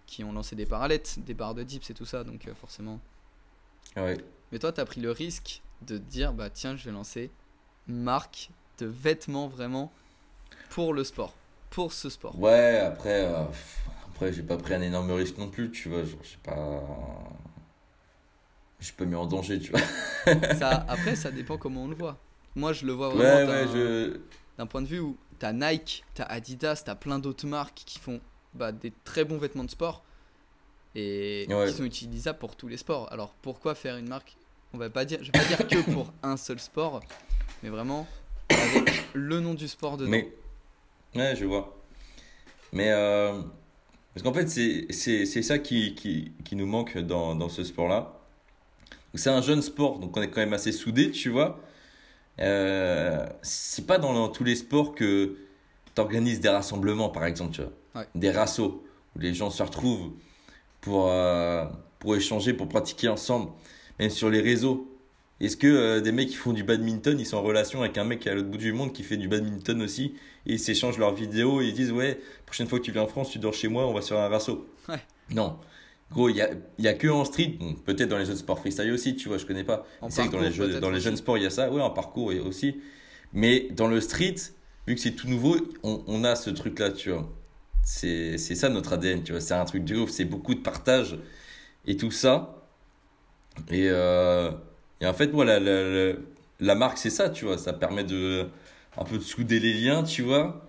[0.06, 2.98] qui ont lancé des parallettes, des barres de dips et tout ça, donc euh, forcément.
[3.96, 4.16] Ouais.
[4.52, 7.30] Mais toi, tu as pris le risque de te dire, bah tiens, je vais lancer
[7.88, 9.92] une marque de vêtements vraiment
[10.70, 11.34] pour le sport,
[11.70, 12.38] pour ce sport.
[12.38, 13.44] Ouais, après, euh,
[14.08, 16.04] après j'ai pas pris un énorme risque non plus, tu vois.
[16.04, 16.82] Genre, je sais pas.
[18.80, 19.80] Je peux mis en danger, tu vois.
[20.58, 22.18] Ça, après, ça dépend comment on le voit.
[22.56, 24.20] Moi, je le vois vraiment Ouais, d'un- ouais, je.
[24.58, 28.20] d'un point de vue où t'as Nike, t'as Adidas, t'as plein d'autres marques qui font
[28.54, 30.02] bah, des très bons vêtements de sport
[30.94, 31.68] et Ouais.
[31.68, 33.10] qui sont utilisables pour tous les sports.
[33.12, 34.36] Alors pourquoi faire une marque
[34.74, 37.00] On va pas dire, je vais pas dire que pour un seul sport,
[37.62, 38.06] mais vraiment
[38.50, 40.10] avec le nom du sport dedans.
[40.10, 40.32] Mais.
[41.14, 41.76] Ouais, je vois.
[42.72, 42.90] Mais.
[42.90, 43.40] euh,
[44.14, 48.18] Parce qu'en fait, c'est ça qui, qui, qui nous manque dans, dans ce sport-là.
[49.14, 51.60] C'est un jeune sport, donc on est quand même assez soudés, tu vois.
[52.40, 55.36] Euh, c'est pas dans, tous les sports que
[55.94, 57.72] tu organises des rassemblements, par exemple, tu vois.
[57.94, 58.08] Ouais.
[58.14, 58.80] Des rassos,
[59.14, 60.12] où les gens se retrouvent
[60.80, 61.66] pour, euh,
[61.98, 63.50] pour échanger, pour pratiquer ensemble,
[64.10, 64.88] sur les réseaux.
[65.40, 68.04] Est-ce que euh, des mecs qui font du badminton, ils sont en relation avec un
[68.04, 70.14] mec qui est à l'autre bout du monde qui fait du badminton aussi,
[70.46, 73.08] et ils s'échangent leurs vidéos et ils disent Ouais, prochaine fois que tu viens en
[73.08, 74.68] France, tu dors chez moi, on va sur un rasso.
[74.88, 75.00] Ouais.
[75.30, 75.56] Non.
[76.12, 78.58] Gros, il y a, y a que en street, bon, peut-être dans les autres sports
[78.58, 79.86] freestyle aussi, tu vois, je connais pas.
[80.10, 81.70] C'est que dans les, parcours, jeux, dans les peut-être jeunes sports, il y a ça,
[81.70, 82.76] ouais, en parcours et aussi.
[83.32, 84.36] Mais dans le street,
[84.86, 87.28] vu que c'est tout nouveau, on, on a ce truc-là, tu vois.
[87.82, 89.40] C'est c'est ça notre ADN, tu vois.
[89.40, 91.18] C'est un truc de ouf, c'est beaucoup de partage
[91.86, 92.61] et tout ça.
[93.70, 94.50] Et, euh,
[95.00, 96.14] et en fait, moi, la, la,
[96.60, 97.58] la- marque, c'est ça, tu vois.
[97.58, 98.46] Ça permet de
[98.96, 100.66] un peu de souder les liens, tu vois.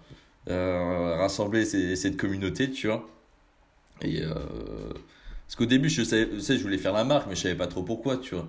[0.49, 3.07] Euh, rassembler cette communauté, tu vois.
[4.01, 4.33] Et euh,
[5.47, 7.55] parce qu'au début, je savais, tu sais, je voulais faire la marque, mais je savais
[7.55, 8.47] pas trop pourquoi, tu vois.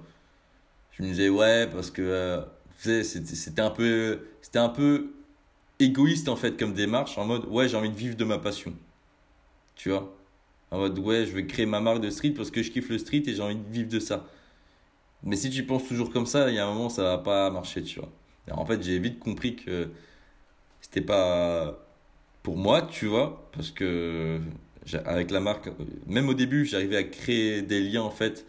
[0.93, 2.43] Je me disais, ouais, parce que
[2.81, 5.13] c'était un peu, c'était un peu
[5.81, 8.75] égoïste en fait comme démarche, en mode, ouais, j'ai envie de vivre de ma passion,
[9.77, 10.15] tu vois?
[10.75, 12.99] En mode, ouais, je vais créer ma marque de street parce que je kiffe le
[12.99, 14.27] street et j'ai envie de vivre de ça.
[15.23, 17.49] Mais si tu penses toujours comme ça, il y a un moment, ça va pas
[17.51, 18.11] marcher, tu vois.
[18.51, 19.91] En fait, j'ai vite compris que
[20.81, 21.79] c'était pas
[22.43, 24.41] pour moi, tu vois, parce que
[25.05, 25.71] avec la marque,
[26.09, 28.45] même au début, j'arrivais à créer des liens en fait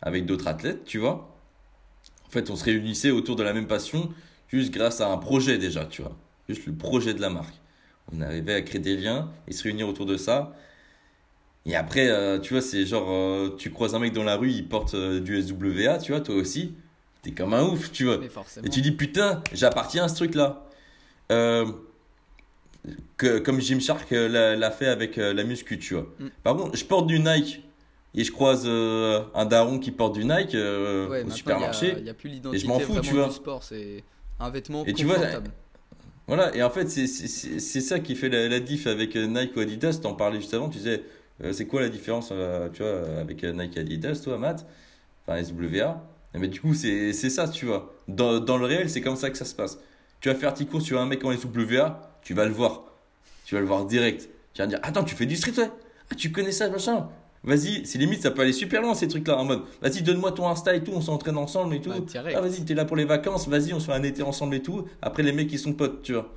[0.00, 1.36] avec d'autres athlètes, tu vois.
[2.26, 4.10] En fait, on se réunissait autour de la même passion,
[4.48, 6.16] juste grâce à un projet déjà, tu vois.
[6.48, 7.60] Juste le projet de la marque.
[8.10, 10.56] On arrivait à créer des liens et se réunir autour de ça.
[11.64, 14.50] Et après, euh, tu vois, c'est genre, euh, tu croises un mec dans la rue,
[14.50, 16.74] il porte euh, du SWA, tu vois, toi aussi.
[17.22, 18.18] T'es comme un ouf, tu vois.
[18.64, 20.66] Et tu dis putain, j'appartiens à ce truc-là.
[21.30, 21.66] Euh,
[23.16, 26.08] que, comme Jim Shark l'a fait avec la muscu, tu vois.
[26.18, 26.26] Mm.
[26.42, 27.62] Par contre, je porte du Nike
[28.16, 31.94] et je croise un daron qui porte du Nike Ouais, au supermarché.
[32.08, 33.30] A, plus l'identité m'en fous, tu vois.
[33.30, 34.02] sport, c'est
[34.40, 35.18] un vêtement Et tu vois.
[36.26, 37.06] Voilà, et en fait, c'est-
[37.80, 40.00] ça qui fait la, la diff avec Nike ou Adidas.
[40.02, 41.04] T'en parlais juste avant, tu disais,
[41.50, 44.66] c'est quoi la différence, euh, tu vois, avec euh, Nike Adidas, toi, Matt?
[45.26, 46.02] Enfin, SWA.
[46.34, 47.94] Mais du coup, c'est c'est ça, tu vois.
[48.08, 49.78] Dans, dans le réel, c'est comme ça que ça se passe.
[50.20, 52.84] Tu vas faire tes courses, tu vois un mec en SWA, tu vas le voir.
[53.44, 54.28] Tu vas le voir direct.
[54.54, 55.70] Tu vas dire, attends, tu fais du street, ouais
[56.10, 57.08] Ah, tu connais ça, machin
[57.44, 59.36] Vas-y, c'est limite, ça peut aller super loin ces trucs-là.
[59.36, 61.90] En mode, vas-y, donne-moi ton Insta et tout, on s'entraîne ensemble et tout.
[62.36, 64.62] Ah, vas-y, t'es là pour les vacances, vas-y, on se fait un été ensemble et
[64.62, 64.86] tout.
[65.02, 66.32] Après, les mecs, ils sont potes, tu vois.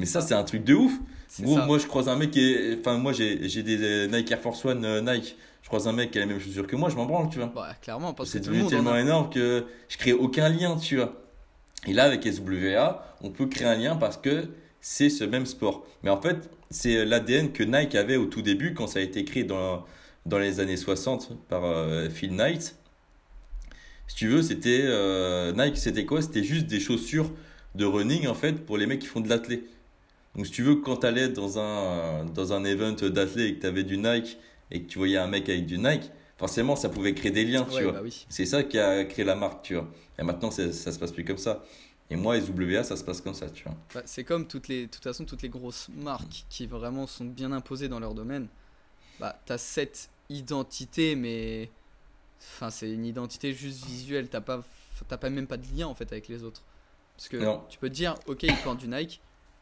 [0.00, 0.92] Mais ça, c'est un truc de ouf.
[1.28, 1.66] C'est Gros, ça.
[1.66, 2.78] moi, je croise un mec qui est.
[2.80, 5.36] Enfin, moi, j'ai des euh, Nike Air Force One euh, Nike.
[5.62, 7.38] Je croise un mec qui a les mêmes chaussures que moi, je m'en branle, tu
[7.38, 7.52] vois.
[7.54, 9.00] Bah, clairement, parce que C'est devenu tellement a.
[9.00, 11.12] énorme que je crée aucun lien, tu vois.
[11.86, 14.48] Et là, avec SWA, on peut créer un lien parce que
[14.80, 15.86] c'est ce même sport.
[16.02, 19.24] Mais en fait, c'est l'ADN que Nike avait au tout début quand ça a été
[19.24, 19.84] créé dans,
[20.26, 22.76] dans les années 60 par euh, Phil Knight.
[24.08, 26.20] Si tu veux, c'était euh, Nike, c'était quoi?
[26.22, 27.30] C'était juste des chaussures
[27.76, 29.64] de running en fait pour les mecs qui font de l'athlé.
[30.36, 33.60] Donc si tu veux, quand tu allais dans un, dans un event d'athlé et que
[33.60, 34.38] tu avais du Nike
[34.70, 37.64] et que tu voyais un mec avec du Nike, forcément ça pouvait créer des liens,
[37.64, 37.92] tu Ouais, vois.
[37.92, 38.26] bah oui.
[38.28, 39.88] C'est ça qui a créé la marque, tu vois.
[40.18, 41.64] Et maintenant, ça se passe plus comme ça.
[42.12, 43.74] Et moi, SWA, ça se passe comme ça, tu vois.
[43.94, 47.24] Bah, c'est comme toutes les, de toute façon toutes les grosses marques qui vraiment sont
[47.24, 48.48] bien imposées dans leur domaine.
[49.20, 51.70] Bah, t'as cette identité, mais
[52.40, 54.28] enfin c'est une identité juste visuelle.
[54.28, 54.62] T'as pas,
[55.08, 56.62] t'as pas même pas de lien en fait avec les autres.
[57.16, 57.62] Parce que Non.
[57.68, 59.20] tu peux te dire, ok, il porte du Nike,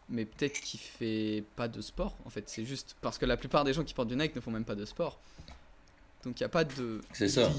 [0.09, 2.17] mais peut-être qu'il fait pas de sport.
[2.25, 4.41] En fait, c'est juste parce que la plupart des gens qui portent du Nike ne
[4.41, 5.19] font même pas de sport.
[6.25, 7.01] Donc il y a pas de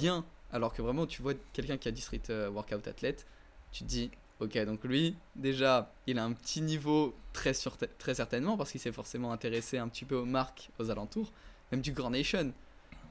[0.01, 0.25] lien.
[0.51, 3.25] Alors que vraiment, tu vois quelqu'un qui a dit street euh, workout athlète,
[3.71, 4.09] tu te dis,
[4.39, 8.81] ok, donc lui, déjà, il a un petit niveau très, sûr, très certainement, parce qu'il
[8.81, 11.31] s'est forcément intéressé un petit peu aux marques aux alentours,
[11.71, 12.51] même du Gore Nation.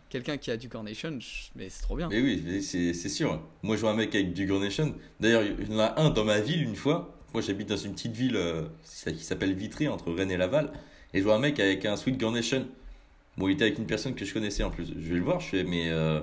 [0.08, 1.18] Quelqu'un qui a du Gore Nation,
[1.54, 2.08] mais c'est trop bien.
[2.08, 3.40] Mais oui, c'est sûr.
[3.62, 4.94] Moi, je vois un mec avec du Grand Nation.
[5.20, 7.14] D'ailleurs, il y en a un dans ma ville une fois.
[7.34, 8.62] Moi, j'habite dans une petite ville euh,
[9.04, 10.72] qui s'appelle Vitré, entre Rennes et Laval.
[11.14, 12.66] Et je vois un mec avec un sweat Grand Nation.
[13.36, 14.86] Bon, il était avec une personne que je connaissais en plus.
[14.86, 15.90] Je vais le voir, je fais, mais.
[15.90, 16.20] euh,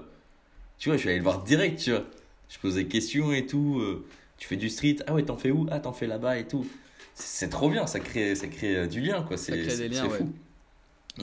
[0.78, 2.04] tu vois, je vais aller le voir direct, tu vois.
[2.50, 3.80] Je pose des questions et tout.
[3.80, 4.06] euh,
[4.38, 4.98] tu fais du street.
[5.08, 5.68] Ah ouais, t'en fais où?
[5.72, 6.68] Ah, t'en fais là-bas et tout.
[7.14, 9.38] C'est trop bien, ça crée, ça crée du lien, quoi.
[9.38, 10.18] C'est crée des c'est- liens, c'est ouais.
[10.18, 10.34] fou.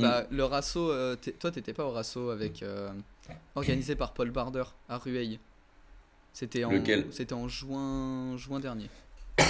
[0.01, 2.65] Bah, le rasso, euh, toi, t'étais pas au rasso avec,
[3.55, 5.39] organisé par Paul Barder à Rueil?
[6.33, 6.73] C'était en,
[7.11, 8.89] C'était en juin, juin dernier,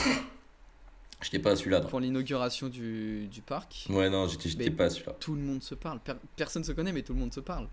[1.20, 1.80] Je n'étais pas à celui-là.
[1.82, 3.86] pour l'inauguration du, du parc.
[3.90, 5.12] Ouais, non, j'étais j'étais pas à celui-là.
[5.20, 6.00] tout le monde se parle.
[6.00, 7.68] Per- personne se connaît, mais tout le monde se parle.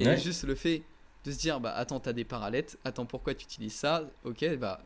[0.00, 0.16] Et Ouais.
[0.18, 0.82] juste le fait
[1.24, 4.02] de se dire, bah attends, t'as des parallettes, attends, pourquoi tu utilises ça?
[4.24, 4.80] Ok, bah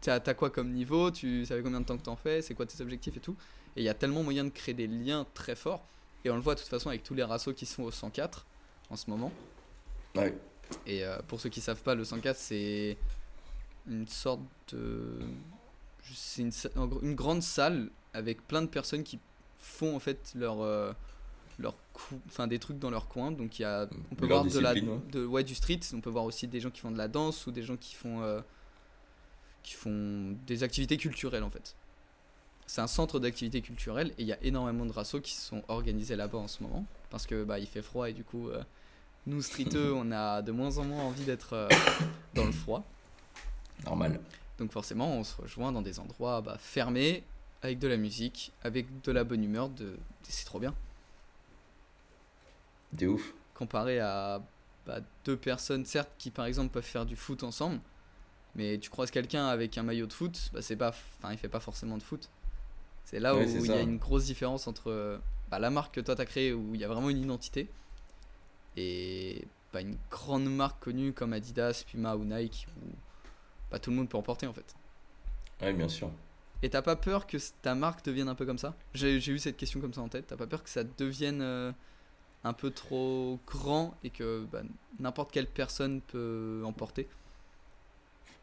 [0.00, 1.10] t'as t'as quoi comme niveau?
[1.10, 2.40] Tu savais combien de temps que t'en fais?
[2.40, 3.36] C'est quoi tes objectifs et tout?
[3.76, 5.84] Et il y a tellement moyen de créer des liens très forts.
[6.24, 8.46] Et on le voit de toute façon avec tous les rassos qui sont au 104
[8.88, 9.30] en ce moment.
[10.14, 10.34] Ouais.
[10.86, 12.96] Et euh, pour ceux qui savent pas, le 104 c'est
[13.86, 14.40] une sorte
[14.72, 15.18] de.
[16.14, 19.18] C'est une, grande salle avec plein de personnes qui
[19.58, 20.60] font en fait leur.
[20.60, 20.92] euh,
[21.58, 21.74] leur
[22.26, 23.32] enfin des trucs dans leur coin.
[23.32, 25.80] Donc il y a on peut voir de la de ouais du street.
[25.94, 27.94] On peut voir aussi des gens qui font de la danse ou des gens qui
[27.94, 28.40] font euh,
[29.62, 31.74] qui font des activités culturelles en fait.
[32.66, 36.16] C'est un centre d'activités culturelles et il y a énormément de rassos qui sont organisés
[36.16, 38.62] là-bas en ce moment parce que bah il fait froid et du coup euh,
[39.26, 41.68] nous streeteux on a de moins en moins envie d'être euh,
[42.34, 42.84] dans le froid.
[43.84, 44.20] Normal.
[44.58, 47.24] Donc forcément on se rejoint dans des endroits bah, fermés
[47.62, 50.74] avec de la musique avec de la bonne humeur de c'est trop bien
[52.96, 53.34] T'es ouf.
[53.54, 54.42] comparé à
[54.86, 57.80] bah, deux personnes, certes, qui par exemple peuvent faire du foot ensemble,
[58.54, 61.48] mais tu croises quelqu'un avec un maillot de foot, bah, c'est pas, enfin, il fait
[61.48, 62.30] pas forcément de foot.
[63.04, 66.14] C'est là où il y a une grosse différence entre bah, la marque que toi
[66.16, 67.68] t'as créée, où il y a vraiment une identité,
[68.76, 72.88] et bah, une grande marque connue comme Adidas, Puma ou Nike, où
[73.70, 74.76] bah, tout le monde peut en porter en fait.
[75.60, 76.10] Ouais, bien sûr.
[76.62, 78.76] Et t'as pas peur que ta marque devienne un peu comme ça?
[78.94, 80.26] J'ai eu cette question comme ça en tête.
[80.28, 81.72] T'as pas peur que ça devienne euh,
[82.44, 84.62] un peu trop grand et que bah,
[85.00, 87.10] n'importe quelle personne peut en porter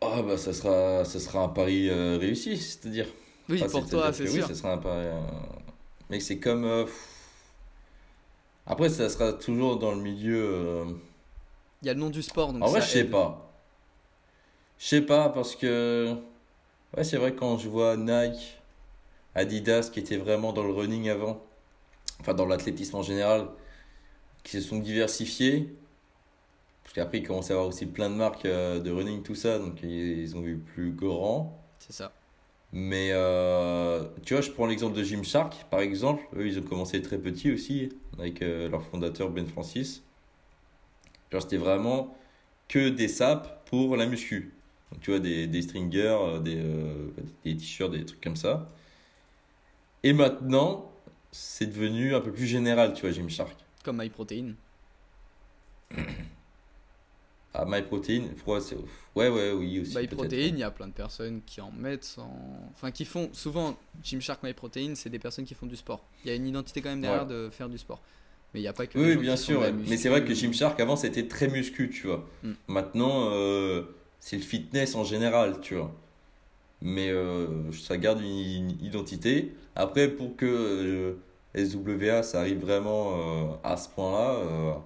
[0.02, 3.08] Ah bah ça sera, ça sera un pari euh, réussi, c'est-à-dire.
[3.50, 4.48] Oui, Enfin, pour toi, c'est sûr.
[4.48, 5.06] Oui, ça sera un pari.
[5.08, 5.20] euh,
[6.10, 6.88] Mais c'est comme.
[8.66, 10.86] Après, ça sera toujours dans le milieu.
[11.84, 13.12] Il y a le nom du sport, donc En vrai, ça je sais aide.
[13.12, 13.53] pas.
[14.80, 16.16] Je sais pas parce que.
[16.96, 18.62] Ouais, c'est vrai, quand je vois Nike,
[19.36, 21.42] Adidas qui étaient vraiment dans le running avant,
[22.20, 23.48] enfin dans l'athlétisme en général,
[24.44, 25.74] qui se sont diversifiés.
[26.84, 29.58] Parce qu'après, ils commencent à avoir aussi plein de marques euh, de running, tout ça,
[29.60, 31.60] donc ils ils ont vu plus grand.
[31.80, 32.12] C'est ça.
[32.74, 36.24] Mais euh, tu vois, je prends l'exemple de Gymshark, par exemple.
[36.36, 40.02] Eux, ils ont commencé très petits aussi, avec euh, leur fondateur Ben Francis.
[41.32, 42.18] Genre, c'était vraiment
[42.68, 44.54] que des sapes pour la muscu.
[44.94, 47.08] Donc, tu vois, des, des stringers, euh, des, euh,
[47.44, 48.70] des t-shirts, des trucs comme ça.
[50.04, 50.92] Et maintenant,
[51.32, 53.56] c'est devenu un peu plus général, tu vois, Gymshark.
[53.84, 54.54] Comme MyProtein.
[57.56, 58.76] Ah, MyProtein, pourquoi c'est.
[59.16, 59.96] Ouais, ouais, oui, aussi.
[59.96, 62.36] MyProtein, il y a plein de personnes qui en mettent sans.
[62.74, 63.30] Enfin, qui font.
[63.32, 66.04] Souvent, Gymshark, MyProtein, c'est des personnes qui font du sport.
[66.26, 68.02] Il y a une identité quand même derrière de faire du sport.
[68.54, 68.98] Mais il n'y a pas que.
[68.98, 69.62] Oui, bien sûr.
[69.62, 69.72] ouais.
[69.72, 72.28] Mais c'est vrai que Gymshark, avant, c'était très muscu, tu vois.
[72.42, 72.52] Mm.
[72.70, 73.84] Maintenant, euh,
[74.26, 75.92] c'est le fitness en général, tu vois.
[76.82, 79.54] mais euh, ça garde une, identité.
[79.76, 80.46] Après, pour que
[81.56, 84.80] euh, SWA, ça arrive vraiment euh, à ce point-là,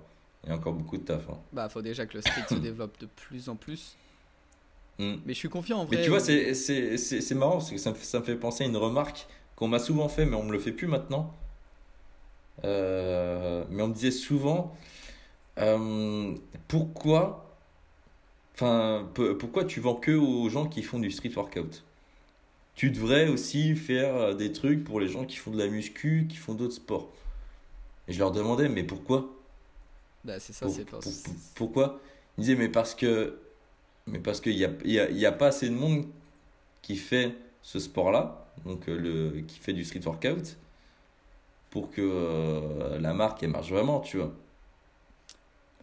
[0.44, 1.22] il y a encore beaucoup de taf.
[1.30, 1.38] hein.
[1.54, 3.96] Bah, faut déjà que le street se développe de plus en plus.
[4.98, 5.14] Mm.
[5.24, 5.98] Mais je suis confiant en vrai.
[5.98, 8.24] Mais tu vois, c'est- c'est c'est- c'est marrant parce que ça me, fait- ça me
[8.26, 10.88] fait penser à une remarque qu'on m'a souvent fait, mais on me le fait plus
[10.88, 11.32] maintenant.
[12.64, 14.76] Mais on me disait souvent,
[16.68, 17.47] pourquoi,
[18.58, 19.08] enfin,
[19.40, 21.84] pourquoi tu vends que aux gens qui font du street workout?
[22.76, 26.28] Tu devrais aussi faire euh, des trucs pour les gens qui font de la muscu,
[26.30, 27.12] qui font d'autres sports.
[28.08, 29.30] Et je leur demandais, mais pourquoi?
[30.24, 31.00] Bah, c'est ça, Pour- c'est pas.
[31.02, 32.00] pour- pour- pourquoi?
[32.38, 33.40] Il disait, mais parce que,
[34.08, 36.08] mais parce qu'il y a, il y a, y a pas assez de monde
[36.82, 40.58] qui fait ce sport-là, donc euh, le, qui fait du street workout,
[41.70, 44.34] pour que euh, la marque elle marche vraiment, tu vois.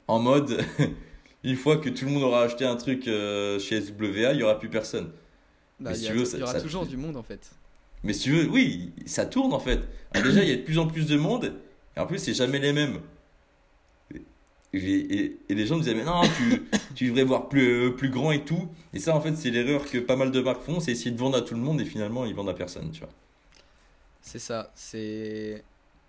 [0.09, 0.65] En mode,
[1.45, 4.43] une fois que tout le monde aura acheté un truc euh, chez SWA, il y
[4.43, 5.11] aura plus personne.
[5.81, 7.23] Bah, mais il si y, tu veux, il y aura ça- toujours du monde en
[7.23, 7.51] fait.
[8.03, 9.81] Mais si tu veux, oui, ça tourne en fait.
[10.13, 11.55] Alors déjà, il y a de plus en plus de monde,
[11.97, 13.01] et en plus, c'est jamais les mêmes.
[14.73, 16.63] Et, et- et les gens me disaient, mais non, tu,
[16.97, 18.69] tu devrais voir plus, plus grand et tout.
[18.93, 21.19] Et ça, en fait, c'est l'erreur que pas mal de marques font, c'est essayer de
[21.19, 23.11] vendre à tout le monde, et finalement, ils vendent à personne, tu vois.
[24.21, 24.73] C'est ça.
[24.75, 25.63] C'est.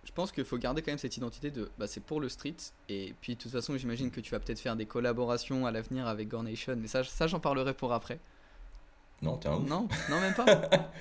[0.06, 1.70] Je pense qu'il faut garder quand même cette identité de.
[1.80, 2.56] Bah, c'est pour le street.
[2.90, 6.08] Et puis, de toute façon, j'imagine que tu vas peut-être faire des collaborations à l'avenir
[6.08, 6.76] avec Gore Nation.
[6.78, 8.20] Mais ça, ça j'en parlerai pour après.
[9.22, 9.68] Non, t'es un ouf.
[9.70, 10.46] Non, non, même pas.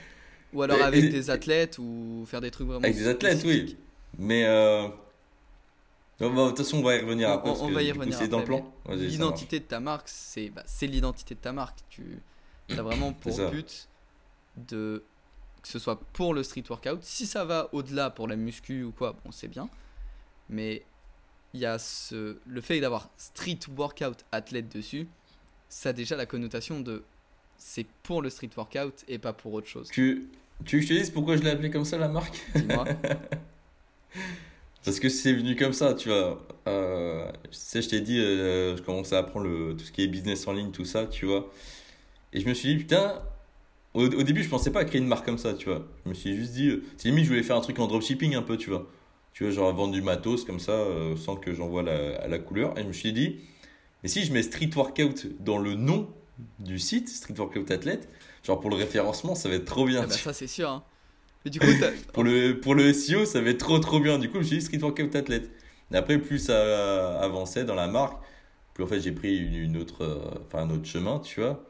[0.55, 2.85] Ou alors avec et- des athlètes ou faire des trucs vraiment.
[2.85, 3.77] Avec des athlètes, oui.
[4.19, 4.87] Mais, euh...
[6.21, 7.83] bah, de toute façon, on va y revenir On- après, on- parce on que va
[7.83, 8.73] y revenir c'est dans le plan.
[8.91, 11.79] L'identité de ta marque, c'est bah, l'identité de ta marque.
[11.91, 12.21] Tu
[12.71, 13.89] as vraiment pour but
[14.57, 15.03] de
[15.65, 17.03] que ce soit pour le street workout.
[17.03, 19.71] Si ça va au-delà pour la muscu ou quoi, bon, c'est bien.
[20.51, 20.83] Mais
[21.55, 25.09] il y a ce, le fait d'avoir street workout athlète dessus,
[25.71, 27.03] ça a déjà la connotation de
[27.57, 29.89] c'est pour le street workout et pas pour autre chose.
[29.89, 30.29] Tu,
[30.67, 32.39] tu veux que je te dise pourquoi je l'ai appelé comme ça, la marque?
[32.55, 32.85] Dis-moi.
[34.85, 36.47] Parce que c'est venu comme ça, tu vois.
[36.69, 40.03] Euh, tu sais, je t'ai dit, euh, je commençais à apprendre le, tout ce qui
[40.03, 41.51] est business en ligne, tout ça, tu vois.
[42.35, 43.23] Et je me suis dit, putain,
[43.95, 45.87] au, au début, je pensais pas à créer une marque comme ça, tu vois.
[46.05, 48.35] Je me suis juste dit, euh, c'est limite, je voulais faire un truc en dropshipping
[48.35, 48.87] un peu, tu vois.
[49.33, 52.39] Tu vois, genre vendre du matos comme ça, euh, sans que j'envoie la, à la
[52.39, 52.77] couleur.
[52.79, 53.37] Et je me suis dit,
[54.03, 56.09] mais si je mets street workout dans le nom
[56.59, 58.09] du site, street workout athlète,
[58.45, 60.03] genre pour le référencement, ça va être trop bien.
[60.03, 60.69] Ah bah, ça, c'est sûr.
[60.71, 60.85] hein.
[61.45, 61.67] Mais du coup,
[62.13, 64.19] pour le, pour le SEO, ça va être trop trop bien.
[64.19, 65.51] Du coup, je me suis dit Street Workout Athlete.
[65.93, 68.21] Et après, plus ça avançait dans la marque,
[68.73, 71.63] plus en fait j'ai pris une, une autre, euh, enfin, un autre chemin, tu vois.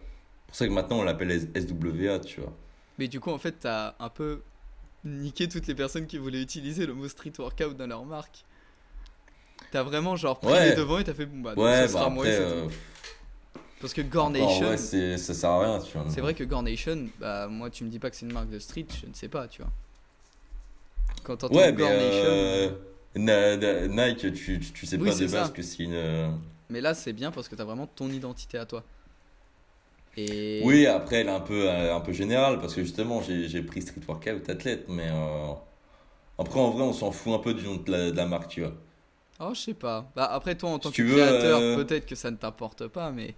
[0.54, 2.52] C'est pour ça que maintenant on l'appelle SWA, tu vois.
[2.98, 4.40] Mais du coup, en fait, t'as un peu
[5.04, 8.44] niqué toutes les personnes qui voulaient utiliser le mot street workout dans leur marque.
[9.72, 10.70] T'as vraiment genre pris Ouais.
[10.70, 12.68] les devants et t'as fait bon bah donc, Ouais, ça bah sera moi et euh.
[13.80, 14.76] Parce que Gore Nation, ouais,
[15.18, 16.06] ça sert à rien, tu vois.
[16.08, 18.50] c'est vrai que Gore Nation, bah moi tu me dis pas que c'est une marque
[18.50, 19.72] de street, je ne sais pas, tu vois.
[21.24, 22.70] Quand t'entends Ouais, Nation, euh,
[23.16, 25.52] Na- Na- Nike, tu, tu, tu sais Oui, pas de c'est base ça.
[25.52, 25.94] que c'est une.
[25.94, 26.30] euh,
[26.70, 28.84] mais là c'est bien parce que t'as vraiment ton identité à toi.
[30.16, 33.62] Et Oui, après, elle est un peu, euh, un peu générale, parce que justement, j'ai
[33.62, 35.52] pris Street Workout Athlète, mais euh,
[36.38, 38.48] après, en vrai, on s'en fout un peu du nom de la, de la marque,
[38.48, 38.74] tu vois.
[39.40, 40.12] Oh, je sais pas.
[40.14, 43.10] Bah après toi en tant Si que créateur, euh, peut-être que ça ne t'importe pas,
[43.10, 43.36] mais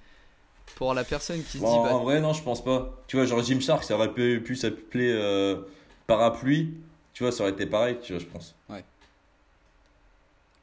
[0.75, 3.03] pour la personne qui se Bon, dit bah en vrai, non, je pense pas.
[3.07, 5.62] Tu vois, genre Gymshark, ça aurait pu, pu s'appeler euh,
[6.07, 6.75] Parapluie.
[7.12, 8.55] Tu vois, ça aurait été pareil, tu vois, je pense.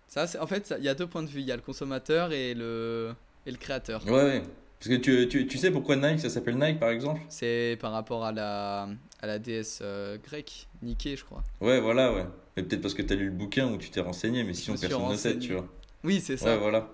[0.08, 1.42] Ça, c'est- en fait, ça- il y a deux points de vue.
[1.42, 4.04] Il y a le consommateur et le, et le créateur.
[4.06, 4.44] Ouais, ouais.
[4.84, 7.94] Parce que tu, tu, tu sais pourquoi Nike, ça s'appelle Nike, par exemple C'est par
[7.94, 8.90] rapport à la,
[9.22, 11.42] à la déesse euh, grecque, Nike, je crois.
[11.62, 12.26] Ouais, voilà, ouais.
[12.58, 15.10] Mais peut-être parce que t'as lu le bouquin ou tu t'es renseigné, mais sinon personne
[15.10, 15.70] ne sait, tu vois.
[16.04, 16.48] Oui, c'est ça.
[16.48, 16.90] Ouais, voilà.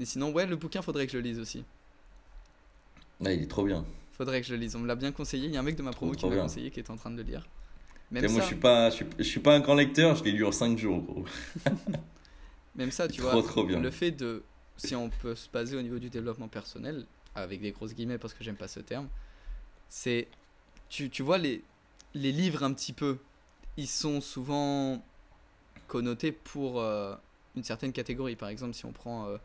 [0.00, 1.62] Et sinon, ouais, le bouquin, faudrait que je le lise aussi.
[3.20, 3.84] Là, il est trop bien.
[4.10, 4.74] Faudrait que je le lise.
[4.74, 5.46] On me l'a bien conseillé.
[5.46, 6.96] Il y a un mec de ma promo Trop, qui m'a conseillé, qui est en
[6.96, 7.46] train de le lire.
[8.10, 10.24] Même moi, ça, je suis pas, je suis, je suis pas un grand lecteur, je
[10.24, 11.24] l'ai lu en 5 jours, gros.
[12.74, 13.78] même ça, tu trop, vois, trop bien.
[13.78, 14.42] le fait de,
[14.76, 18.34] si on peut se baser au niveau du développement personnel, avec des grosses guillemets parce
[18.34, 19.08] que j'aime pas ce terme,
[19.88, 20.28] c'est,
[20.88, 21.62] tu, tu vois les,
[22.14, 23.18] les livres un petit peu,
[23.76, 25.02] ils sont souvent
[25.86, 27.14] connotés pour euh,
[27.56, 28.36] une certaine catégorie.
[28.36, 29.36] Par exemple, si on prend, euh,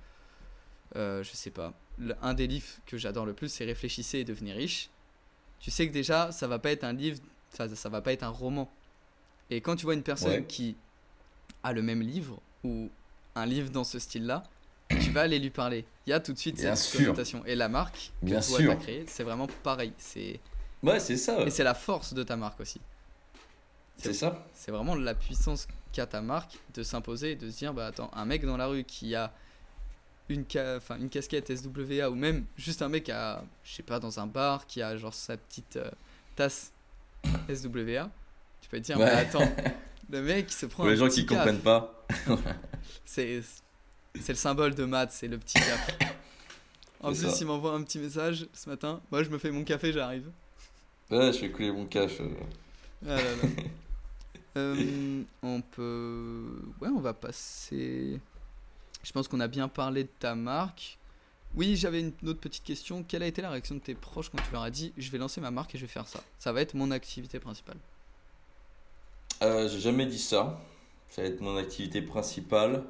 [0.96, 1.74] euh, je sais pas,
[2.22, 4.90] un des livres que j'adore le plus, c'est Réfléchissez et devenez riche.
[5.60, 7.20] Tu sais que déjà, ça va pas être un livre,
[7.50, 8.72] ça, ça va pas être un roman.
[9.50, 10.46] Et quand tu vois une personne Ouais.
[10.46, 10.76] qui
[11.64, 12.90] a le même livre ou
[13.36, 14.44] un livre dans ce style-là,
[15.00, 15.86] tu vas aller lui parler.
[16.08, 17.06] Il y a tout de suite Bien cette sûr.
[17.08, 17.46] connotation.
[17.46, 18.70] Et la marque que Bien toi sûr.
[18.72, 19.94] t'as créée, c'est vraiment pareil.
[19.98, 20.40] C'est
[20.84, 21.38] Ouais, c'est ça.
[21.38, 21.48] ouais.
[21.48, 22.82] et c'est la force de ta marque aussi.
[23.98, 24.46] C'est ça.
[24.54, 28.10] C'est vraiment la puissance qu'a ta marque de s'imposer et de se dire bah attends,
[28.16, 29.32] un mec dans la rue qui a
[30.30, 34.00] une, ca- enfin, une casquette SWA ou même juste un mec à, je sais pas,
[34.00, 35.92] dans un bar qui a genre sa petite, euh,
[36.36, 36.72] tasse
[37.54, 38.10] SWA,
[38.62, 39.06] tu peux te dire, Ouais.
[39.06, 39.52] mais attends,
[40.10, 41.38] le mec il se prend Pour les gens petit qui caf.
[41.40, 42.06] comprennent pas.
[43.06, 43.42] C'est
[44.20, 45.98] c'est le symbole de maths, c'est le petit caf.
[47.02, 47.38] En plus, ça.
[47.40, 49.02] il m'envoie un petit message ce matin.
[49.12, 50.30] Moi, je me fais mon café, j'arrive.
[51.10, 52.20] Ouais, je fais couler mon cash.
[52.20, 52.30] euh.
[53.08, 53.64] Ah là là.
[54.58, 56.62] Euh, on peut.
[56.82, 58.20] Ouais, on va passer.
[59.02, 60.98] Je pense qu'on a bien parlé de ta marque.
[61.56, 63.02] Oui, j'avais une autre petite question.
[63.04, 65.18] Quelle a été la réaction de tes proches quand tu leur as dit je vais
[65.18, 67.78] lancer ma marque et je vais faire ça Ça va être mon activité principale.
[69.42, 70.60] Euh, J'ai jamais dit ça.
[71.08, 72.84] Ça va être mon activité principale.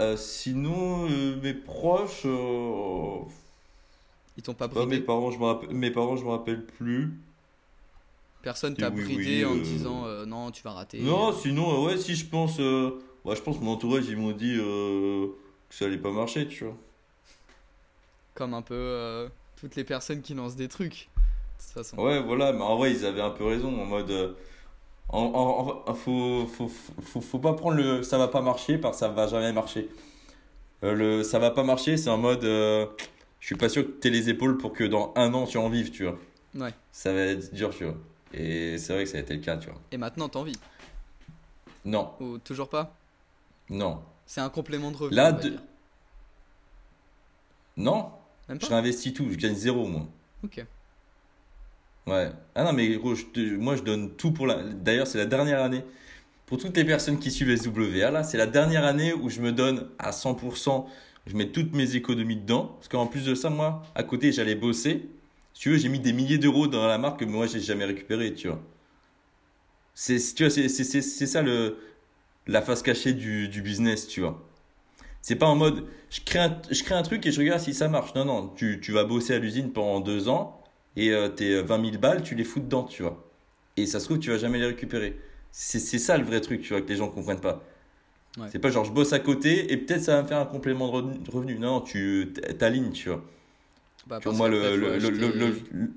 [0.00, 3.18] Euh, sinon, euh, mes proches, euh,
[4.38, 7.12] Ils t'ont pas bah, mes bridé parents, je rappelle, mes parents, je me rappelle plus.
[8.42, 11.00] Personne t'a oui, bridé oui, en disant non, tu vas rater.
[11.00, 15.34] Non, sinon, ouais, si je pense, ouais, je pense mon entourage, ils m'ont dit que
[15.68, 16.76] ça allait pas marcher, tu vois.
[18.32, 19.28] Comme un peu
[19.60, 21.10] toutes les personnes qui lancent des trucs.
[21.58, 21.98] De toute façon.
[21.98, 24.34] Ouais, voilà, mais en vrai, ils avaient un peu raison, en mode,
[25.18, 29.00] en, en- faut, faut, faut, faut pas prendre le, ça va pas marcher, parce que
[29.00, 29.88] ça va jamais marcher.
[30.84, 32.86] Euh, le, ça va pas marcher, c'est en mode, euh,
[33.40, 35.68] je suis pas sûr que t'aies les épaules pour que dans un an tu en
[35.68, 36.18] vives, tu vois.
[36.54, 36.72] Ouais.
[36.92, 37.96] Ça va être dur, tu vois.
[38.32, 39.78] Et c'est vrai que ça a été le cas, tu vois.
[39.92, 40.58] Et maintenant, t'en vis?
[41.84, 42.94] Non, Ou toujours pas?
[43.70, 45.16] Non, C'est un complément de revenu.
[45.16, 45.54] Là, de-
[47.76, 48.10] non,
[48.48, 48.74] Même je pas?
[48.74, 50.02] réinvestis tout, je gagne zéro, moi.
[50.44, 50.64] Ok.
[52.06, 52.30] Ouais.
[52.54, 53.14] Ah non, mais gros,
[53.58, 54.62] moi je donne tout pour la.
[54.62, 55.84] D'ailleurs, c'est la dernière année.
[56.46, 59.52] Pour toutes les personnes qui suivent SWA, là, c'est la dernière année où je me
[59.52, 60.88] donne à 100%.
[61.26, 62.76] Je mets toutes mes économies dedans.
[62.78, 65.08] Parce qu'en plus de ça, moi, à côté, j'allais bosser.
[65.54, 68.34] Tu veux, j'ai mis des milliers d'euros dans la marque que moi, j'ai jamais récupéré,
[68.34, 68.60] tu vois.
[69.94, 71.78] C'est, tu vois, c'est, c'est, c'est, c'est ça le,
[72.46, 74.42] la face cachée du, du business, tu vois.
[75.22, 77.74] C'est pas en mode, je crée, un, je crée un truc et je regarde si
[77.74, 78.14] ça marche.
[78.14, 80.59] Non, non, tu, tu vas bosser à l'usine pendant deux ans
[80.96, 83.22] et euh, tes 20 000 balles, tu les fous dedans, tu vois.
[83.76, 85.18] Et ça se trouve, tu vas jamais les récupérer.
[85.52, 87.62] C'est ça le vrai truc, tu vois, que les gens comprennent pas.
[88.38, 88.46] Ouais.
[88.52, 90.86] C'est pas genre je bosse à côté et peut-être ça va me faire un complément
[90.88, 91.58] de revenu- de revenu.
[91.58, 93.24] Non, tu t'alignes, tu vois.
[94.06, 95.90] Bah, Tu vois, parce moi, le, faut le, le, acheter- le- le-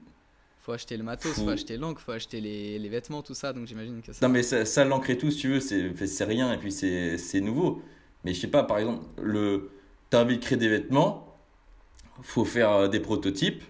[0.61, 3.53] Faut acheter le matos, Faut- faut acheter l'encre, faut acheter les, les vêtements, tout ça.
[3.53, 4.25] Donc j'imagine que ça.
[4.25, 7.17] Non, mais ça, ça l'encre et tout, si tu veux, c'est rien et puis c'est
[7.19, 7.81] c'est nouveau.
[8.23, 9.69] Mais je sais pas, par exemple, le,
[10.09, 11.37] t'as envie de créer des vêtements,
[12.21, 13.63] faut faire euh, des prototypes.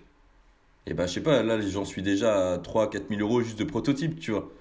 [0.87, 3.63] Et ben, je sais pas, là, j'en suis déjà à 3-4 000 euros juste de
[3.63, 4.51] prototypes, tu vois.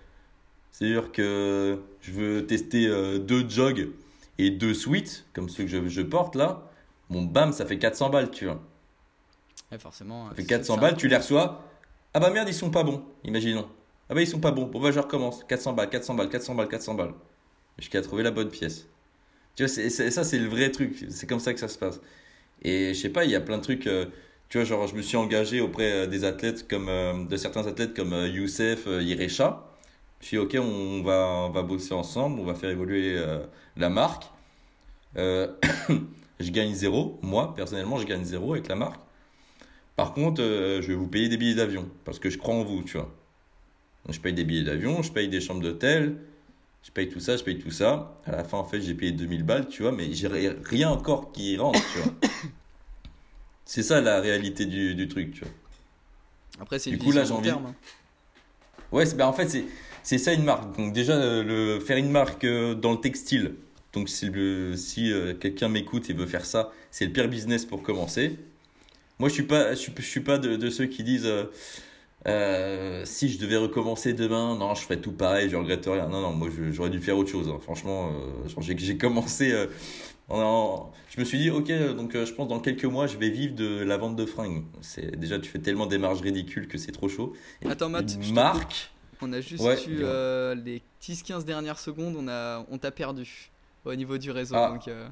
[0.73, 3.91] C'est-à-dire que je veux tester euh, deux jogs
[4.39, 6.70] et deux suites, comme ceux que je, je porte là.
[7.11, 8.62] Bon, bam, ça fait 400 balles, tu vois.
[9.70, 10.29] Ouais, forcément.
[10.31, 11.64] Ça fait c'est- 400 c'est balles, tu les reçois.
[12.14, 13.68] Ah bah merde, ils sont pas bons, imaginons.
[14.09, 14.66] Ah bah ils sont pas bons.
[14.66, 15.45] Bon bah je recommence.
[15.45, 17.14] 400 balles, 400 balles, 400 balles, 400 balles.
[17.79, 18.89] Jusqu'à trouver la bonne pièce.
[19.57, 21.07] Tu vois, ça c'est le vrai truc.
[21.11, 22.01] C'est comme ça que ça se passe.
[22.62, 23.87] Et je sais pas, il y a plein de trucs.
[23.89, 24.07] euh,
[24.53, 27.66] tu vois, genre je me suis engagé auprès euh, des athlètes comme euh, de certains
[27.66, 29.64] athlètes comme euh, Youssef, Irecha.
[30.20, 33.18] Je suis ok, on va, va bosser ensemble, on va faire évoluer
[33.78, 34.24] la marque.
[35.16, 39.00] Je gagne zéro, moi personnellement, je gagne zéro avec la marque.
[39.96, 42.82] Par contre, je vais vous payer des billets d'avion parce que je crois en vous,
[42.82, 43.11] tu vois.
[44.11, 46.16] Je paye des billets d'avion, je paye des chambres d'hôtel,
[46.84, 48.14] je paye tout ça, je paye tout ça.
[48.26, 50.90] À la fin, en fait, j'ai payé 2000 balles, tu vois, mais j'ai ri- rien
[50.90, 52.12] encore qui rentre, tu vois.
[53.64, 55.52] C'est ça la réalité du, du truc, tu vois.
[56.60, 57.74] Après, c'est Du une coup, là, j'ai envie- terme, hein.
[58.90, 59.64] Ouais, bah, en fait, c'est,
[60.02, 60.76] c'est ça une marque.
[60.76, 63.54] Donc, déjà, euh, le, faire une marque euh, dans le textile.
[63.94, 67.64] Donc, si, le, si euh, quelqu'un m'écoute et veut faire ça, c'est le pire business
[67.64, 68.38] pour commencer.
[69.18, 71.44] Moi, je suis pas, je suis, je suis pas de, de ceux qui disent euh,
[72.26, 76.08] euh, si je devais recommencer demain, non, je ferais tout pareil, je regrette rien.
[76.08, 77.48] Non, non, moi, j'aurais dû faire autre chose.
[77.48, 77.58] hein.
[77.62, 78.12] Franchement,
[78.60, 79.52] j'ai commencé.
[80.41, 83.28] En- je me suis dit, ok, donc euh, je pense dans quelques mois, je vais
[83.30, 84.64] vivre de la vente de fringues.
[84.80, 87.35] C'est, déjà, tu fais tellement des marges ridicules que c'est trop chaud.
[87.62, 88.91] Et Attends, Matt, marque.
[89.20, 93.51] On a juste Ouais, eu euh, les 10-15 dernières secondes, on a, on t'a perdu
[93.85, 94.57] au niveau du réseau.
[94.57, 94.70] Ah.
[94.70, 95.09] Donc euh,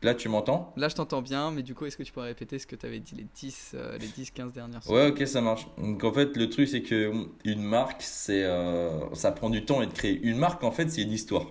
[0.00, 0.72] Là, tu m'entends?
[0.76, 2.86] Là, je t'entends bien, mais du coup, est-ce que tu pourrais répéter ce que tu
[2.86, 4.96] avais dit les 10, euh, les 10-15 dernières secondes?
[4.96, 5.66] Ouais, ok, ça marche.
[5.76, 9.64] Donc en fait, le truc, c'est que mm, une marque, c'est, euh, ça prend du
[9.64, 10.20] temps et de créer.
[10.22, 11.46] Une marque, en fait, c'est une histoire.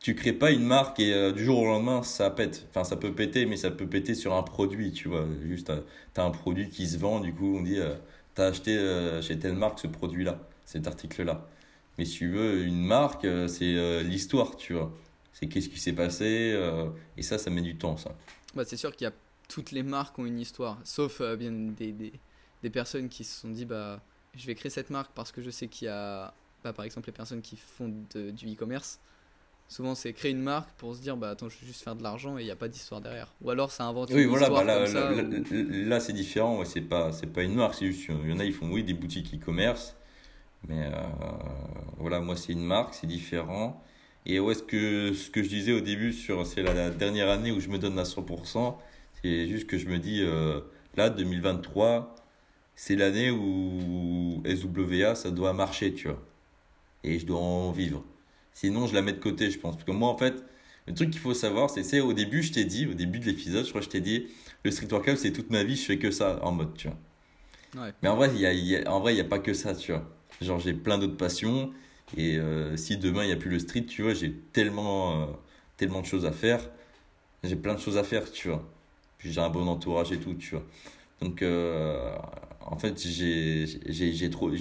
[0.00, 2.66] Tu crées pas une marque et euh, du jour au lendemain, ça pète.
[2.70, 5.26] Enfin, ça peut péter, mais ça peut péter sur un produit, tu vois.
[5.42, 5.80] Juste, euh,
[6.14, 7.96] t'as un produit qui se vend, du coup, on dit, euh,
[8.34, 11.46] t'as acheté euh, chez telle marque ce produit-là, cet article-là.
[11.98, 14.92] Mais si tu veux, une marque, c'est l'histoire, tu vois.
[15.32, 16.56] C'est qu'est-ce qui s'est passé,
[17.16, 18.14] et ça, ça met du temps, ça.
[18.54, 19.12] Bah, c'est sûr qu'il y a
[19.48, 22.12] toutes les marques ont une histoire, sauf bien des, des,
[22.62, 24.00] des personnes qui se sont dit bah
[24.36, 26.32] je vais créer cette marque parce que je sais qu'il y a
[26.62, 29.00] bah, par exemple les personnes qui font du e-commerce
[29.68, 32.02] Souvent, c'est créer une marque pour se dire, bah attends, je vais juste faire de
[32.02, 33.32] l'argent et il n'y a pas d'histoire derrière.
[33.42, 35.12] Ou alors, ça invente Oui, une voilà, histoire bah là, comme ça.
[35.12, 36.58] là, ou- là, là, c'est différent.
[36.58, 37.74] ouais, c'est pas, c'est pas une marque.
[37.74, 39.96] C'est juste, il y en a, ils font oui des boutiques e-commerce,
[40.68, 40.92] mais euh,
[41.98, 43.82] voilà, moi, c'est une marque, c'est différent.
[44.26, 47.30] Et ouais, ce que, ce que je disais au début sur, c'est la, la dernière
[47.30, 48.78] année où je me donne à 100%.
[49.22, 50.60] C'est juste que je me dis, euh,
[50.96, 52.14] là, 2023,
[52.76, 56.22] c'est l'année où SWA, ça doit marcher, tu vois.
[57.04, 58.04] Et je dois en vivre.
[58.58, 59.76] Sinon, je la mets de côté, je pense.
[59.76, 60.34] Parce que moi, en fait,
[60.86, 63.64] le truc qu'il faut savoir, c'est, au début, je t'ai dit, au début de l'épisode,
[63.64, 64.26] je crois que je t'ai dit,
[64.64, 66.96] le street workout, c'est toute ma vie, je fais que ça en mode, tu vois.
[67.76, 67.94] Ouais.
[68.02, 69.38] Mais en vrai, il y a, il y a- en vrai, il y a pas
[69.38, 70.04] que ça, tu vois.
[70.40, 71.72] Genre, j'ai plein d'autres passions.
[72.16, 75.26] Et euh, si demain, il n'y a plus le street, tu vois, j'ai tellement, euh,
[75.76, 76.60] tellement de choses à faire.
[77.44, 78.64] J'ai plein de choses à faire, tu vois.
[79.18, 80.64] Puis j'ai un bon entourage et tout, tu vois.
[81.22, 82.16] Donc, euh,
[82.62, 83.66] en fait, j'ai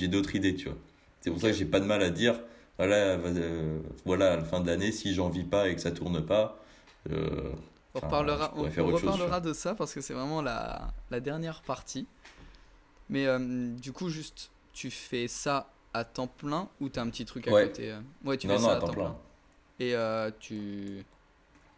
[0.08, 0.78] d'autres idées, tu vois.
[1.22, 2.40] C'est pour ça que j'ai pas de mal à dire,
[2.78, 5.92] voilà, euh, voilà, à la fin de l'année, si j'en vis pas et que ça
[5.92, 6.60] tourne pas,
[7.12, 7.52] euh,
[7.96, 12.08] On reparlera, on, on reparlera de ça parce que c'est vraiment la, la dernière partie.
[13.10, 17.26] Mais euh, du coup, juste, tu fais ça à temps plein ou t'as un petit
[17.26, 17.68] truc à Ouais.
[17.70, 18.00] côté euh?
[18.26, 19.16] Ouais, tu non, fais non, ça à temps plein.
[19.80, 19.96] Et
[20.40, 21.06] tu,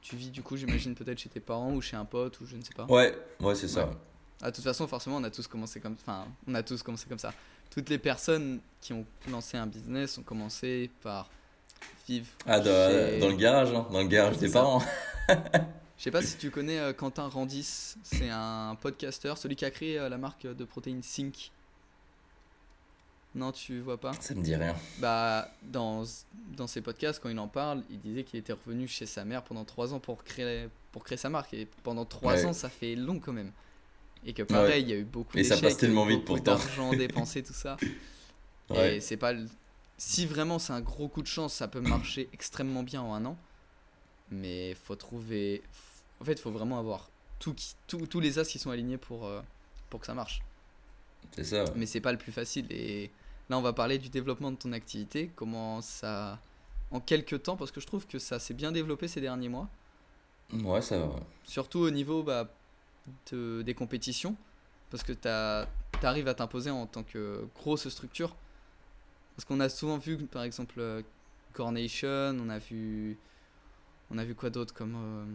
[0.01, 2.55] tu vis du coup, j'imagine, peut-être chez tes parents ou chez un pote ou je
[2.57, 2.85] ne sais pas.
[2.85, 3.85] Ouais, ouais, c'est ça.
[3.85, 3.93] Ouais.
[4.41, 7.07] Ah, de toute façon, forcément, on a tous commencé comme, enfin, on a tous commencé
[7.07, 7.33] comme ça.
[7.69, 11.29] Toutes les personnes qui ont lancé un business ont commencé par
[12.07, 12.27] vivre.
[12.45, 14.59] Ah, dans, chez- dans le garage, hein, dans le garage des ça.
[14.61, 14.81] parents.
[15.97, 19.69] Je sais pas si tu connais euh, Quentin Randis, c'est un podcasteur, celui qui a
[19.71, 21.51] créé euh, la marque de protéines Sync.
[23.35, 24.13] Non, tu vois pas?
[24.19, 24.75] Ça me dit rien.
[24.99, 26.03] Bah, dans,
[26.57, 29.43] dans ses podcasts, quand il en parle, il disait qu'il était revenu chez sa mère
[29.43, 31.53] pendant 3 ans pour créer, pour créer sa marque.
[31.53, 32.45] Et pendant 3 Ouais.
[32.45, 33.51] ans, ça fait long quand même.
[34.25, 36.91] Et que pareil, il y a eu beaucoup ça d'échecs, passe tellement vite beaucoup d'argent
[36.93, 37.77] dépensé, tout ça.
[38.69, 38.97] Ouais.
[38.97, 39.33] Et c'est pas.
[39.33, 39.47] le-
[39.97, 43.25] Si vraiment c'est un gros coup de chance, ça peut marcher extrêmement bien en un
[43.25, 43.37] an.
[44.29, 45.63] Mais faut trouver.
[46.21, 47.09] En fait, faut vraiment avoir
[47.39, 47.73] tout qui...
[47.87, 49.41] tout- tous les as qui sont alignés pour, euh,
[49.89, 50.41] pour que ça marche.
[51.35, 51.63] C'est ça.
[51.63, 51.71] ouais.
[51.75, 52.67] Mais c'est pas le plus facile.
[52.69, 53.09] Et
[53.49, 55.31] là, on va parler du développement de ton activité.
[55.35, 56.39] Comment ça.
[56.91, 59.67] En quelques temps, parce que je trouve que ça s'est bien développé ces derniers mois.
[60.53, 61.15] Ouais, ça va.
[61.43, 62.51] Surtout au niveau bah,
[63.31, 64.35] de- des compétitions.
[64.89, 65.27] Parce que tu
[66.05, 68.35] arrives à t'imposer en tant que grosse structure.
[69.35, 71.01] Parce qu'on a souvent vu, par exemple, euh,
[71.53, 73.17] Coronation, on a vu.
[74.11, 74.95] On a vu quoi d'autre comme.
[74.95, 75.25] euh,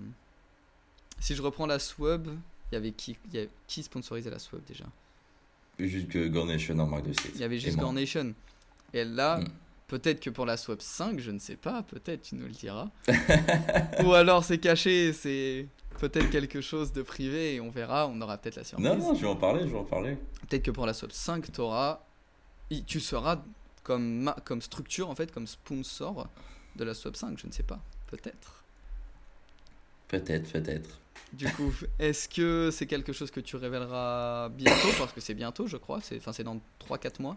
[1.20, 2.26] Si je reprends la Swab,
[2.70, 4.84] il y avait qui, y a- qui sponsorisait la Swab déjà?
[5.78, 7.32] Juste que Gornation en marque de site.
[7.34, 7.82] Il y avait juste moi.
[7.84, 8.34] Coronation.
[8.92, 9.44] Et là, Mm.
[9.88, 12.90] peut-être que pour la Swap 5, je ne sais pas, peut-être tu nous le diras.
[14.04, 15.66] Ou alors c'est caché, c'est
[15.98, 18.86] peut-être quelque chose de privé et on verra, on aura peut-être la surprise.
[18.86, 20.16] Non, non, je vais en parler, je vais en parler.
[20.48, 22.00] Peut-être que pour la Swap 5, t'auras-
[22.86, 23.42] tu seras
[23.82, 26.26] comme, ma- comme structure, en fait, comme sponsor
[26.76, 27.80] de la Swap 5, je ne sais pas.
[28.08, 28.64] Peut-être.
[30.08, 30.98] Peut-être, peut-être.
[31.32, 34.88] Du coup, est-ce que c'est quelque chose que tu révéleras bientôt?
[34.98, 36.00] Parce que c'est bientôt, je crois.
[36.00, 37.36] C'est dans 3-4 mois.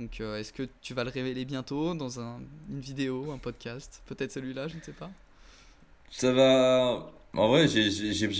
[0.00, 4.02] Donc, euh, est-ce que tu vas le révéler bientôt dans un- une vidéo, un podcast?
[4.06, 5.10] Peut-être celui-là, je ne sais pas.
[6.10, 7.10] Ça va.
[7.34, 7.90] En vrai, j'ai-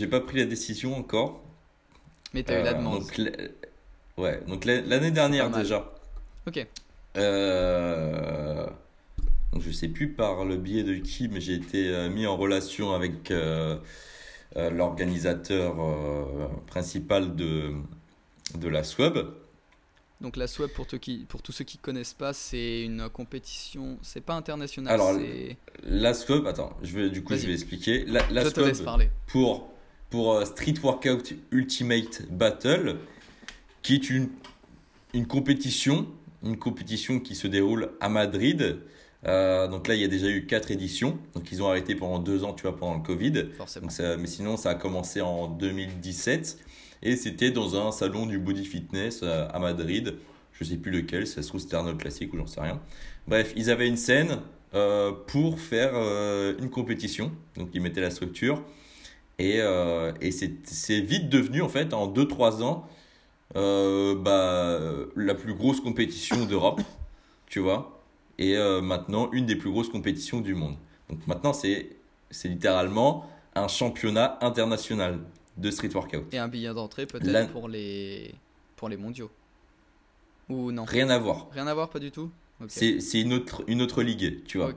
[0.09, 1.43] pas pris la décision encore.
[2.33, 3.01] Mais tu as eu la Euh, demande.
[3.01, 3.21] donc,
[4.19, 5.93] ouais, donc la- l'année dernière déjà.
[6.47, 6.67] Ok.
[7.17, 8.67] Euh,
[9.53, 12.37] donc je sais plus par le biais de qui, mais j'ai été euh, mis en
[12.37, 13.77] relation avec euh,
[14.57, 15.75] l'organisateur
[16.67, 17.73] principal de,
[18.57, 19.35] de la SWAB.
[20.21, 23.99] Donc, la Swap, pour, qui, pour tous ceux qui connaissent pas, c'est une compétition.
[24.03, 24.93] C'est pas international.
[24.95, 25.19] Alors.
[25.83, 28.05] La SWAB, attends, je vais, du coup je vais expliquer.
[28.07, 29.11] La, la Je te laisse parler.
[29.27, 29.69] pour,
[30.11, 32.97] pour euh, Street Workout Ultimate Battle,
[33.83, 34.29] qui est une,
[35.13, 36.07] une compétition,
[36.43, 38.79] une compétition qui se déroule à Madrid.
[39.27, 41.19] Euh, donc là, il y a déjà eu quatre éditions.
[41.35, 43.47] Donc ils ont arrêté pendant deux ans, tu vois, pendant le Covid.
[43.57, 43.85] Forcément.
[43.87, 46.59] Donc ça- mais sinon, ça a commencé en 2017
[47.05, 50.17] et c'était dans un salon du body fitness euh, à Madrid.
[50.53, 52.81] Je sais plus lequel, ça se trouve c'était Arnold Classic ou j'en sais rien.
[53.29, 54.41] Bref, ils avaient une scène
[54.75, 57.31] euh, pour faire euh, une compétition.
[57.57, 58.63] Donc ils mettaient la structure
[59.39, 59.59] et,
[60.21, 62.87] et c'est vite devenu en fait en 2-3 ans
[63.53, 64.79] bah,
[65.17, 66.81] la plus grosse compétition d'Europe,
[67.49, 68.01] tu vois.
[68.39, 70.77] Et maintenant une des plus grosses compétitions du monde.
[71.11, 71.97] Donc maintenant c'est
[72.45, 75.19] littéralement un championnat international
[75.57, 76.25] de street workout.
[76.33, 78.35] Et un billet d'entrée, peut-être, La- pour, les...
[78.77, 79.31] pour les mondiaux.
[80.49, 81.49] Ou non Rien à voir.
[81.53, 82.31] Rien à voir, pas du tout.
[82.69, 84.73] C'est une autre, une autre ligue, tu vois.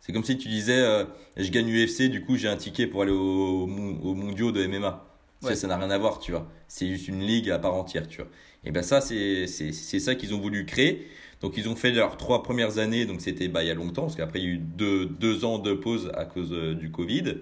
[0.00, 1.04] C'est comme si tu disais euh,
[1.36, 4.66] je gagne UFC, du coup j'ai un ticket pour aller au, mon- aux mondiaux de
[4.66, 5.04] MMA.
[5.40, 5.54] Ça, Ouais.
[5.54, 6.48] Ça n'a rien à voir, tu vois.
[6.66, 8.30] C'est juste une ligue à part entière, tu vois.
[8.64, 11.06] Et ben ça, c'est c'est- c'est ça qu'ils ont voulu créer.
[11.42, 14.02] Donc ils ont fait leurs trois premières années, donc c'était bah, il y a longtemps,
[14.02, 16.90] parce qu'après il y a eu deux, deux ans de pause à cause euh, du
[16.90, 17.34] Covid.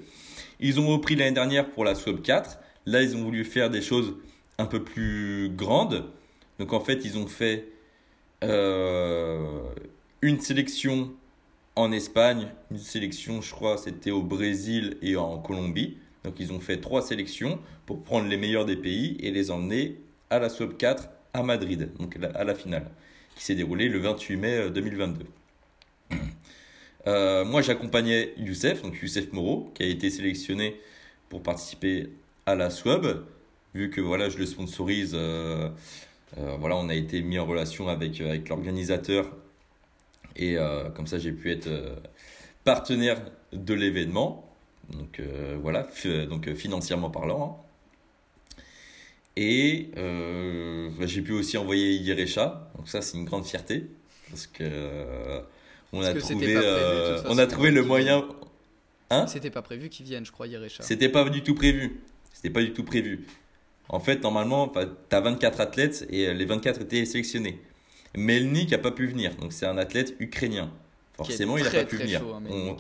[0.60, 2.58] Ils ont repris l'année dernière pour la Swap 4.
[2.86, 4.14] Là, ils ont voulu faire des choses
[4.58, 6.10] un peu plus grandes.
[6.58, 7.68] Donc en fait, ils ont fait
[8.44, 9.62] euh,
[10.22, 11.12] une sélection
[11.74, 15.98] en Espagne, une sélection, je crois, c'était au Brésil et en Colombie.
[16.24, 20.00] Donc ils ont fait trois sélections pour prendre les meilleurs des pays et les emmener
[20.30, 22.90] à la Swap 4 à Madrid, donc à la finale,
[23.36, 25.24] qui s'est déroulée le 28 mai 2022.
[25.24, 26.16] Euh,
[27.06, 30.80] euh, moi, j'accompagnais Youssef, donc Youssef Moreau, qui a été sélectionné
[31.28, 32.08] pour participer
[32.46, 33.24] à la SWAB.
[33.74, 35.68] Vu que voilà, je le sponsorise, euh,
[36.58, 39.30] voilà, on a été mis en relation avec, avec l'organisateur.
[40.36, 40.56] Et
[40.94, 41.68] comme ça, j'ai pu être
[42.64, 43.20] partenaire
[43.52, 44.54] de l'événement.
[44.90, 45.20] Donc
[45.62, 45.88] voilà,
[46.28, 47.60] donc financièrement parlant.
[47.60, 47.66] Hein.
[49.36, 52.70] Et euh, j'ai pu aussi envoyer Yerecha.
[52.76, 53.90] Donc ça, c'est une grande fierté.
[54.30, 55.40] Parce que euh,
[55.92, 58.26] on, a trouvé, euh, on a trouvé le moyen...
[59.10, 59.26] Hein?
[59.28, 60.82] C'était pas prévu qu'ils viennent, je crois, Yerecha.
[60.82, 62.00] C'était pas du tout prévu.
[62.36, 63.26] C'était pas du tout prévu.
[63.88, 67.62] En fait, normalement, tu as 24 athlètes et les 24 étaient sélectionnés.
[68.14, 69.34] Melnik n'a pas pu venir.
[69.36, 70.70] Donc c'est un athlète ukrainien.
[71.14, 72.22] Forcément, il n'a pas pu venir.
[72.22, 72.76] Hein, on,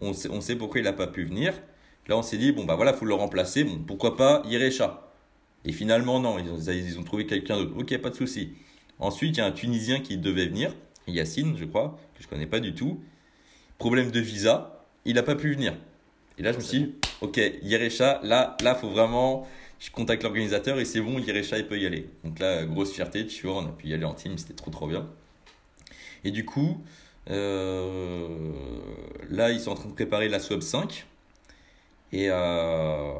[0.00, 1.52] on, sait, on, sait, pourquoi il n'a pas pu venir.
[2.08, 3.64] Là, on s'est dit, bon, bah voilà, faut le remplacer.
[3.64, 5.02] Bon, pourquoi pas Yerecha
[5.66, 7.72] et finalement, non, ils ont, ils ont trouvé quelqu'un d'autre.
[7.76, 8.52] Ok, pas de souci.
[9.00, 10.72] Ensuite, il y a un Tunisien qui devait venir,
[11.08, 13.02] Yacine, je crois, que je connais pas du tout.
[13.76, 15.74] Problème de visa, il n'a pas pu venir.
[16.38, 19.46] Et là, je me suis dit, ok, Yerecha, là, là, faut vraiment.
[19.78, 22.08] Je contacte l'organisateur et c'est bon, Yerecha, il peut y aller.
[22.24, 24.70] Donc là, grosse fierté, tu vois, on a pu y aller en team, c'était trop,
[24.70, 25.06] trop bien.
[26.24, 26.82] Et du coup,
[27.30, 28.28] euh,
[29.30, 31.06] là, ils sont en train de préparer la Swap 5.
[32.12, 33.12] Et euh,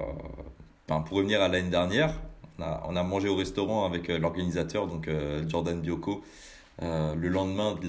[0.88, 2.14] ben, pour revenir à l'année dernière,
[2.58, 5.08] on a, mangé au restaurant avec euh, l'organisateur, donc
[5.46, 6.24] Jordan Bioko,
[6.80, 7.88] le lendemain de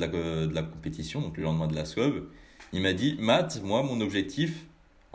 [0.54, 2.26] la, compétition, donc le lendemain de la SWEB.
[2.74, 4.67] Il m'a dit Matt, moi, mon objectif,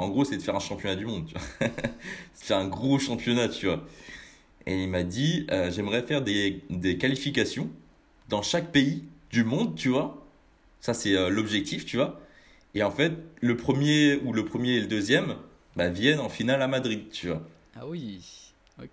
[0.02, 1.30] en gros, c'est de faire un championnat du monde.
[2.34, 3.84] c'est faire un gros championnat, tu vois.
[4.66, 6.62] Et il m'a dit J'aimerais faire des,
[6.98, 7.70] qualifications
[8.28, 10.24] dans chaque pays du monde, tu vois.
[10.80, 12.20] Ça, c'est l'objectif, tu vois.
[12.74, 15.36] Et en fait, le premier ou le premier et le deuxième
[15.76, 17.42] bah, viennent en finale à Madrid, tu vois.
[17.76, 18.20] Ah oui.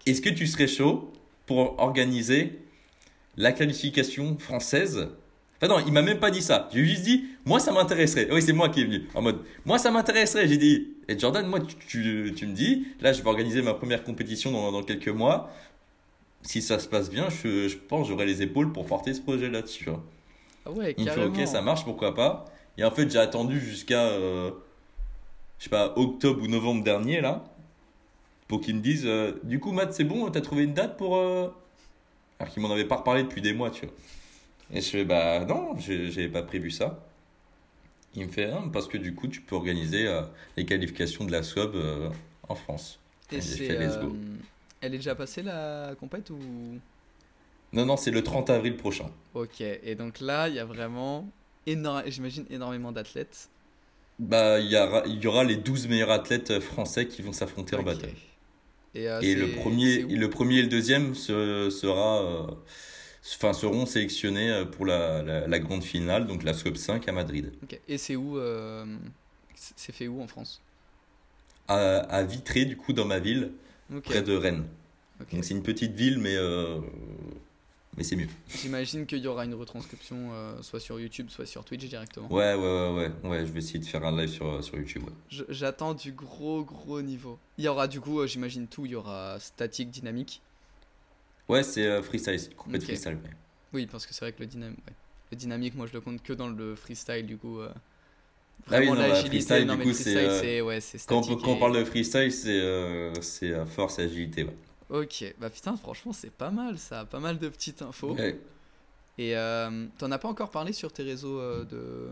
[0.06, 1.12] Est-ce que tu serais chaud
[1.46, 2.60] pour organiser
[3.38, 5.10] la qualification française
[5.62, 6.70] Enfin non, il m'a même pas dit ça.
[6.74, 8.30] J'ai juste dit, moi ça m'intéresserait.
[8.32, 9.08] Oui, c'est moi qui est venu.
[9.14, 10.48] En mode, moi ça m'intéresserait.
[10.48, 14.04] J'ai dit, et Jordan, moi tu, tu, me dis, là je vais organiser ma première
[14.04, 15.52] compétition dans, dans quelques mois.
[16.42, 19.64] Si ça se passe bien, je, je pense j'aurai les épaules pour porter ce projet-là,
[19.64, 20.02] tu vois.
[20.66, 22.46] Ah ouais, il me fait, ok, ça marche, pourquoi pas.
[22.78, 24.52] Et en fait, j'ai attendu jusqu'à, euh,
[25.58, 27.44] je sais pas, octobre ou novembre dernier, là
[28.50, 31.16] pour qu'ils me disent euh, Du coup, Matt, c'est bon, t'as trouvé une date pour.
[31.16, 31.48] Euh...
[32.40, 33.96] Alors qu'ils m'en avaient pas reparlé depuis des mois, tu vois.
[34.72, 37.00] Et je fais Bah non, j'avais pas prévu ça.
[38.16, 40.22] Il me fait Parce que du coup, tu peux organiser euh,
[40.58, 42.10] les qualifications de la SWAB euh,
[42.48, 43.00] en France.
[43.32, 43.68] Et c'est.
[44.82, 46.40] Elle est déjà passée la compète ou?
[47.74, 49.12] Non, non, c'est le 30 avril prochain.
[49.34, 51.28] Ok, et donc là, il y a vraiment,
[51.68, 53.50] énorme, j'imagine, énormément d'athlètes.
[54.18, 57.76] Bah, il y, aura, il y aura les 12 meilleurs athlètes français qui vont s'affronter
[57.76, 58.16] en bataille.
[58.96, 62.48] Et, euh, le, premier, le premier et le deuxième sera, euh,
[63.36, 67.52] enfin, seront sélectionnés euh, pour la, la, grande finale, donc la Scope 5 à Madrid.
[67.88, 68.40] Et c'est où
[69.56, 70.62] C'est fait où en France?
[71.68, 73.52] À, à, Vitré, du coup, dans ma ville,
[74.04, 74.66] près de Rennes.
[75.32, 76.36] Donc c'est une petite ville, mais
[78.00, 78.30] mais c'est mieux.
[78.48, 82.32] J'imagine qu'il y aura une retranscription euh, soit sur YouTube, soit sur Twitch directement.
[82.32, 84.78] Ouais, ouais, ouais, ouais, ouais, je vais essayer de faire un live sur, euh, sur
[84.78, 85.04] YouTube.
[85.50, 87.38] J'attends du gros, gros niveau.
[87.58, 90.42] Il y aura du coup, euh, j'imagine tout, il y aura statique, dynamique.
[91.50, 93.18] Ouais, c'est freestyle, c'est complètement freestyle.
[93.74, 94.76] Oui, parce que c'est vrai que le, dynam...
[95.32, 97.60] le dynamique, moi je le compte que dans le freestyle, du coup.
[97.62, 97.74] Ah
[98.68, 100.62] vraiment ah oui, l'agilité, du coup, c'est.
[100.62, 104.44] Ouais, quand, quand on parle de freestyle, c'est force et agilité.
[104.44, 104.54] Ouais.
[104.90, 108.18] Ok, bah putain, franchement, c'est pas mal ça, pas mal de petites infos.
[109.20, 112.08] Et euh, t'en as pas encore parlé sur tes réseaux euh, de.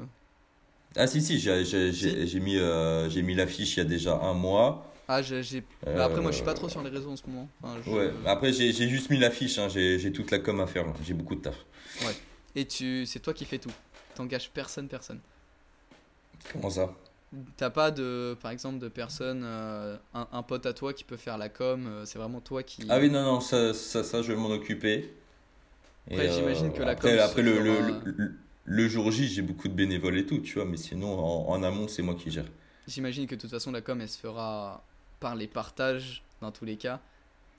[0.96, 4.86] Ah, si, si, j'ai mis, euh, mis l'affiche il y a déjà un mois.
[5.08, 5.64] Ah, j'ai.
[5.86, 7.48] Bah, après, moi, je suis pas trop sur les réseaux en ce moment.
[7.88, 9.70] Ouais, après, j'ai juste mis l'affiche, hein.
[9.70, 11.56] j'ai toute la com à faire, j'ai beaucoup de taf.
[12.02, 12.16] Ouais.
[12.56, 13.72] Et tu, c'est toi qui fais tout.
[14.16, 15.20] T'engages personne, personne.
[16.52, 16.94] Comment ça?
[17.58, 21.38] T'as pas de, par exemple, de personne, euh, un, pote à toi qui peut faire
[21.38, 22.84] la com, euh, c'est vraiment toi qui.
[22.90, 25.14] Ah oui, non, non, ça, ça, ça je vais m'en occuper.
[26.10, 27.12] Après, j'imagine que la com.
[27.20, 28.34] Après, le, le,
[28.64, 31.90] le, jour J, j'ai beaucoup de bénévoles et tout, tu vois, mais sinon, en, amont,
[31.90, 32.46] c'est moi qui gère.
[32.88, 34.86] J'imagine que de toute façon, la com, elle se fera
[35.20, 37.02] par les partages, dans tous les cas.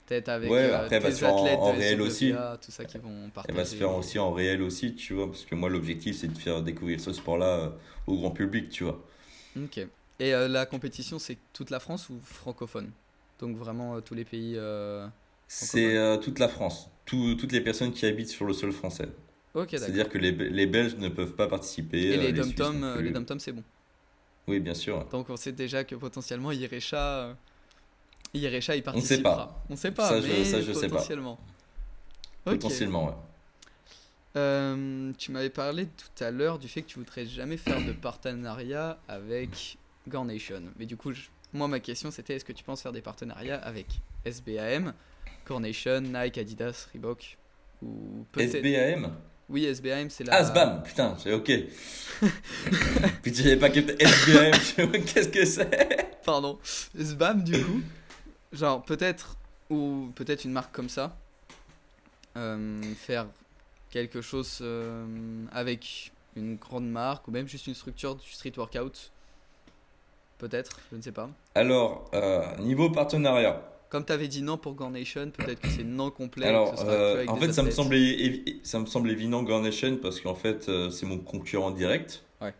[0.07, 2.33] Peut-être avec Ouais, euh, après, tes en- athlètes en de réel aussi.
[2.61, 3.49] Tout ça qui vont partager.
[3.49, 6.29] Elle va se faire aussi en réel aussi, tu vois, parce que moi l'objectif c'est
[6.31, 7.69] de faire découvrir ce sport-là euh,
[8.07, 9.03] au grand public, tu vois.
[9.55, 9.77] Ok.
[10.19, 12.91] Et euh, la compétition, c'est toute la France ou francophone?
[13.39, 14.53] Donc vraiment euh, tous les pays.
[14.57, 15.07] euh,
[15.47, 19.09] C'est euh, toute la France, Tout- toutes les personnes qui habitent sur le sol français.
[19.53, 19.87] Ok, d'accord.
[19.87, 22.01] C'est-à-dire que les, les Belges ne peuvent pas participer.
[22.09, 23.03] Et euh, les dom-toms, euh, plus.
[23.03, 23.63] les dom-toms, c'est bon.
[24.47, 25.05] Oui, bien sûr.
[25.11, 27.35] Donc on sait déjà que potentiellement Irecha,
[28.33, 29.15] Irecha il On participera.
[29.15, 29.63] sait pas.
[29.69, 30.95] On sait pas, Ça, je- mais ça, je sais pas.
[30.97, 31.39] potentiellement.
[32.45, 33.13] Potentiellement, ouais.
[34.35, 37.91] Euh, tu m'avais parlé tout à l'heure du fait que tu voudrais jamais faire de
[37.91, 39.77] partenariat avec
[40.07, 40.61] Gornation.
[40.77, 43.57] Mais du coup, je- moi ma question c'était est-ce que tu penses faire des partenariats
[43.57, 43.87] avec
[44.25, 44.93] SBAM,
[45.47, 47.37] Gornation, Nike, Adidas, Reebok
[47.81, 49.15] ou SBAM
[49.49, 51.51] Oui, SBAM c'est la Ah, SBAM, putain, j'ai ok.
[53.23, 54.51] Putain, j'avais pas capté SBAM,
[55.05, 56.19] qu'est-ce que c'est?
[56.23, 56.59] Pardon.
[56.97, 57.81] SBAM du coup.
[58.51, 59.37] Genre peut-être
[59.69, 61.15] ou peut-être une marque comme ça.
[62.37, 63.27] Euh, faire
[63.89, 65.05] quelque chose euh,
[65.51, 69.11] avec une grande marque ou même juste une structure du street workout.
[70.37, 71.29] Peut-être, je ne sais pas.
[71.55, 73.61] Alors, euh, niveau partenariat.
[73.89, 76.45] Comme tu avais dit non pour Gornation, peut-être que c'est non complet.
[76.45, 77.71] Alors, ce sera en fait, ça me,
[78.63, 82.23] ça me semble évident Garnation parce qu'en fait, c'est mon concurrent direct.
[82.39, 82.53] Ouais.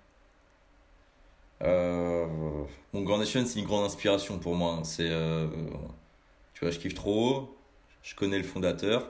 [1.64, 2.26] Euh,
[2.94, 4.76] bon, Garnation, c'est une grande inspiration pour moi.
[4.80, 4.84] hein.
[4.84, 5.48] C'est, euh,
[6.54, 7.56] tu vois, je kiffe trop.
[8.02, 9.10] Je connais le fondateur.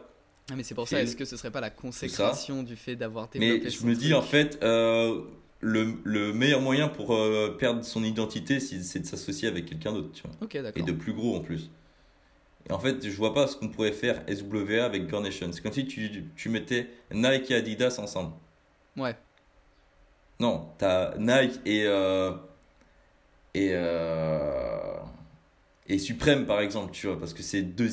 [0.51, 3.27] Ah, mais c'est pour ça, est-ce que ce serait pas la consécration du fait d'avoir
[3.29, 5.21] développé Mais je me dis, en fait, euh,
[5.59, 10.11] le, le meilleur moyen pour euh, perdre son identité, c'est de s'associer avec quelqu'un d'autre.
[10.11, 10.31] tu vois.
[10.41, 11.69] Ok, Et de plus gros en plus.
[12.67, 15.49] Et en fait, je vois pas ce qu'on pourrait faire SWA avec Garnation.
[15.51, 18.33] C'est comme si tu, tu mettais Nike et Adidas ensemble.
[18.97, 19.15] Ouais,
[20.39, 22.31] Non, t'as Nike et euh,
[23.53, 24.97] et euh,
[25.87, 27.89] et Supreme par exemple, tu vois, parce que c'est deux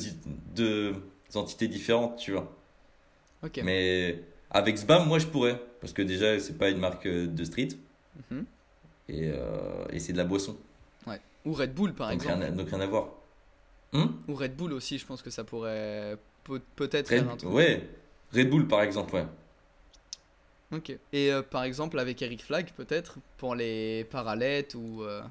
[0.55, 0.95] deux
[1.35, 2.51] entités différentes, tu vois.
[3.43, 3.61] ok.
[3.63, 7.43] Mais avec Sbam, moi je pourrais, parce que déjà c'est pas une marque euh, de
[7.43, 7.69] street
[8.31, 8.45] Mhm.
[9.09, 10.55] et, euh, et c'est de la boisson,
[11.05, 11.19] Ouais.
[11.45, 12.51] Ou Red Bull par donc exemple.
[12.51, 13.09] donc rien à voir.
[13.93, 14.13] Hum?
[14.27, 17.87] Ou Red Bull aussi, je pense que ça pourrait peut- peut-être Red, ouais,
[18.33, 19.25] Red Bull par exemple, ouais.
[20.71, 20.89] Ok.
[21.13, 25.21] Et euh, par exemple avec Eric Flag peut-être pour les parallèles ou euh,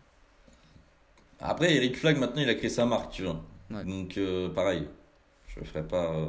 [1.41, 3.43] Après, Eric Flag, maintenant, il a créé sa marque, tu vois.
[3.70, 3.84] Ouais.
[3.84, 4.87] Donc, euh, pareil.
[5.49, 6.12] Je ferai pas.
[6.14, 6.26] euh.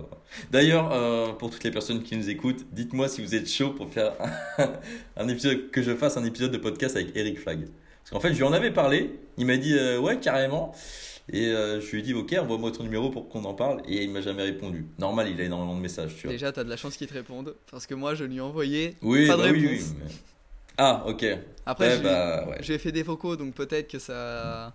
[0.51, 3.89] D'ailleurs, euh, pour toutes les personnes qui nous écoutent, dites-moi si vous êtes chaud pour
[3.89, 4.13] faire
[5.17, 7.61] un épisode, que je fasse un épisode de podcast avec Eric Flag.
[8.03, 9.19] Parce qu'en fait, je lui en avais parlé.
[9.37, 10.73] Il m'a dit, euh, ouais, carrément.
[11.33, 13.81] Et euh, je lui ai dit, ok, envoie-moi ton numéro pour qu'on en parle.
[13.87, 14.85] Et il m'a jamais répondu.
[14.97, 16.31] Normal, il a énormément de messages, tu vois.
[16.31, 18.95] déjà t'as de la chance qu'ils te répondent parce que moi je lui ai envoyé
[19.01, 19.61] Oui, pas de bah réponse.
[19.61, 20.11] oui, mais-
[20.77, 21.25] Ah, ok.
[21.65, 22.57] Après ouais, je, lui- ouais.
[22.61, 24.73] je lui ai fait des vocaux donc peut-être que ça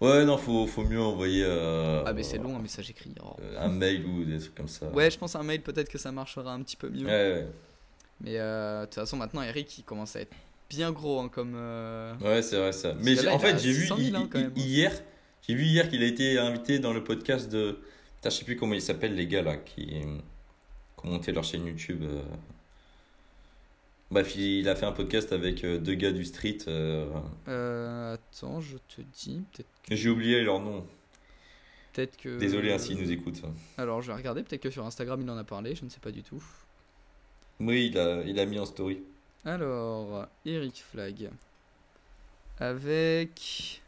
[0.00, 1.42] Ouais, non, faut, faut mieux envoyer.
[1.46, 3.14] euh, Ah mais c'est long un message écrit.
[3.24, 3.36] oh.
[3.40, 4.86] euh, Un mail ou des trucs comme ça.
[4.90, 7.06] Ouais, je pense un mail peut-être que ça marchera un petit peu mieux.
[7.06, 7.46] Ouais, ouais.
[8.20, 10.32] Mais euh, de toute façon maintenant Eric il commence à être
[10.76, 12.94] bien gros hein, comme euh, Ouais, c'est vrai ça.
[13.00, 14.52] Mais que là, en fait, j'ai vu 600 000, hi- hein, même.
[14.56, 14.92] hier,
[15.46, 17.78] j'ai vu hier qu'il a été invité dans le podcast de.
[18.16, 19.96] Putain, je sais plus comment ils s'appellent les gars là qui, qui
[21.04, 22.02] ont monté leur chaîne YouTube.
[22.02, 22.22] euh.
[24.10, 26.58] Bref, il a fait un podcast avec euh, deux gars du street.
[26.68, 27.06] euh.
[28.14, 30.86] attends, je te dis peut-être J'ai oublié leur nom.
[31.92, 33.42] peut-être que Désolé hein, s'ils nous écoutent.
[33.76, 36.00] Alors, je vais regarder peut-être que sur Instagram il en a parlé, je ne sais
[36.00, 36.42] pas du tout.
[37.60, 39.02] Oui, il a, il a mis en story.
[39.44, 41.30] Alors, Eric Flag.
[42.58, 43.82] Avec.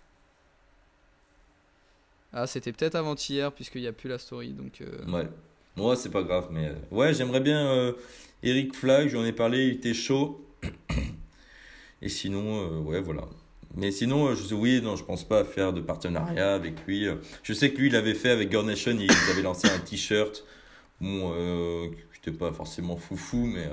[2.32, 4.80] Ah, c'était peut-être avant-hier, puisqu'il n'y a plus la story, donc.
[4.80, 5.28] euh, Ouais.
[5.76, 6.68] Moi, c'est pas grave, mais.
[6.68, 7.66] euh, Ouais, j'aimerais bien.
[7.70, 7.92] euh,
[8.42, 10.44] Eric Flag, j'en ai parlé, il était chaud.
[12.02, 13.22] Et sinon, ouais, voilà.
[13.74, 17.06] Mais sinon, je, oui, non, je pense pas faire de partenariat avec lui.
[17.42, 20.44] Je sais que lui, il avait fait avec Gornation, il avait lancé un t-shirt.
[21.00, 23.68] Bon, euh, j'étais pas forcément foufou, mais.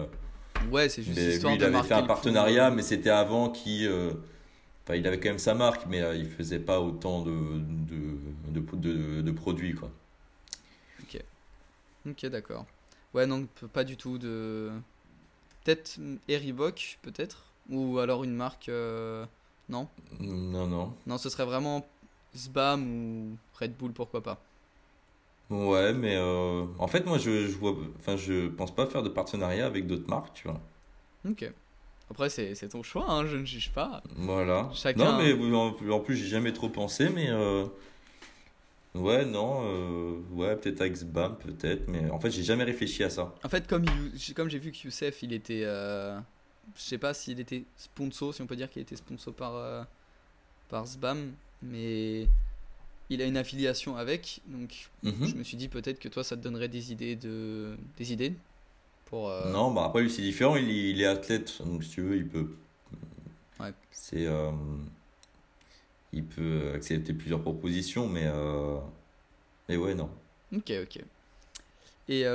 [0.72, 3.10] Ouais, c'est juste mais histoire lui, il de avait marquer fait un partenariat, mais c'était
[3.10, 3.88] avant qu'il.
[3.88, 4.14] euh,
[4.86, 8.18] Enfin, il avait quand même sa marque, mais euh, il faisait pas autant de, de,
[8.52, 9.92] de, produits, quoi.
[12.08, 12.66] Ok, d'accord.
[13.14, 14.72] Ouais, non, p- pas du tout de.
[15.64, 15.98] Peut-être
[16.38, 17.46] Reebok, peut-être?
[17.70, 18.70] Ou alors une marque.
[18.70, 19.26] euh,
[19.70, 19.90] Non?
[20.20, 20.94] Non, non.
[21.06, 21.86] Non, ce serait vraiment
[22.34, 24.42] Sbam ou Red Bull, pourquoi pas.
[25.54, 29.10] Ouais, mais euh, en fait, moi, je, je vois, enfin, je pense pas faire de
[29.10, 30.60] partenariat avec d'autres marques, tu vois.
[31.30, 31.52] Ok.
[32.10, 34.02] Après, c'est ton choix, hein, je ne juge pas.
[34.16, 34.70] Voilà.
[34.74, 37.66] Chacun- Non, mais en, en plus, j'ai jamais trop pensé, mais euh,
[38.96, 43.10] ouais, non, euh, ouais, peut-être avec Sbam, peut-être, mais en fait, j'ai jamais réfléchi à
[43.10, 43.34] ça.
[43.44, 43.86] En fait, comme,
[44.36, 45.62] comme j'ai vu que Youssef, il était.
[45.64, 46.22] je
[46.78, 49.88] sais pas s'il était sponsor, si on peut dire qu'il était sponsor par,
[50.70, 51.32] par Sbam,
[51.62, 52.28] mais
[53.10, 55.28] il a une affiliation avec, donc Mhm.
[55.28, 58.34] je me suis dit peut-être que toi ça te donnerait des idées de des idées
[59.06, 59.30] pour.
[59.30, 62.02] euh, Non, bah après lui c'est différent, il, est- il est athlète, donc si tu
[62.02, 62.48] veux, il peut.
[63.60, 63.74] Ouais.
[63.92, 64.26] C'est.
[64.26, 64.52] euh,
[66.12, 68.26] il peut accepter plusieurs propositions, mais.
[68.26, 68.78] euh,
[69.68, 70.10] mais ouais, non.
[70.56, 71.04] Ok, ok.
[72.10, 72.26] Et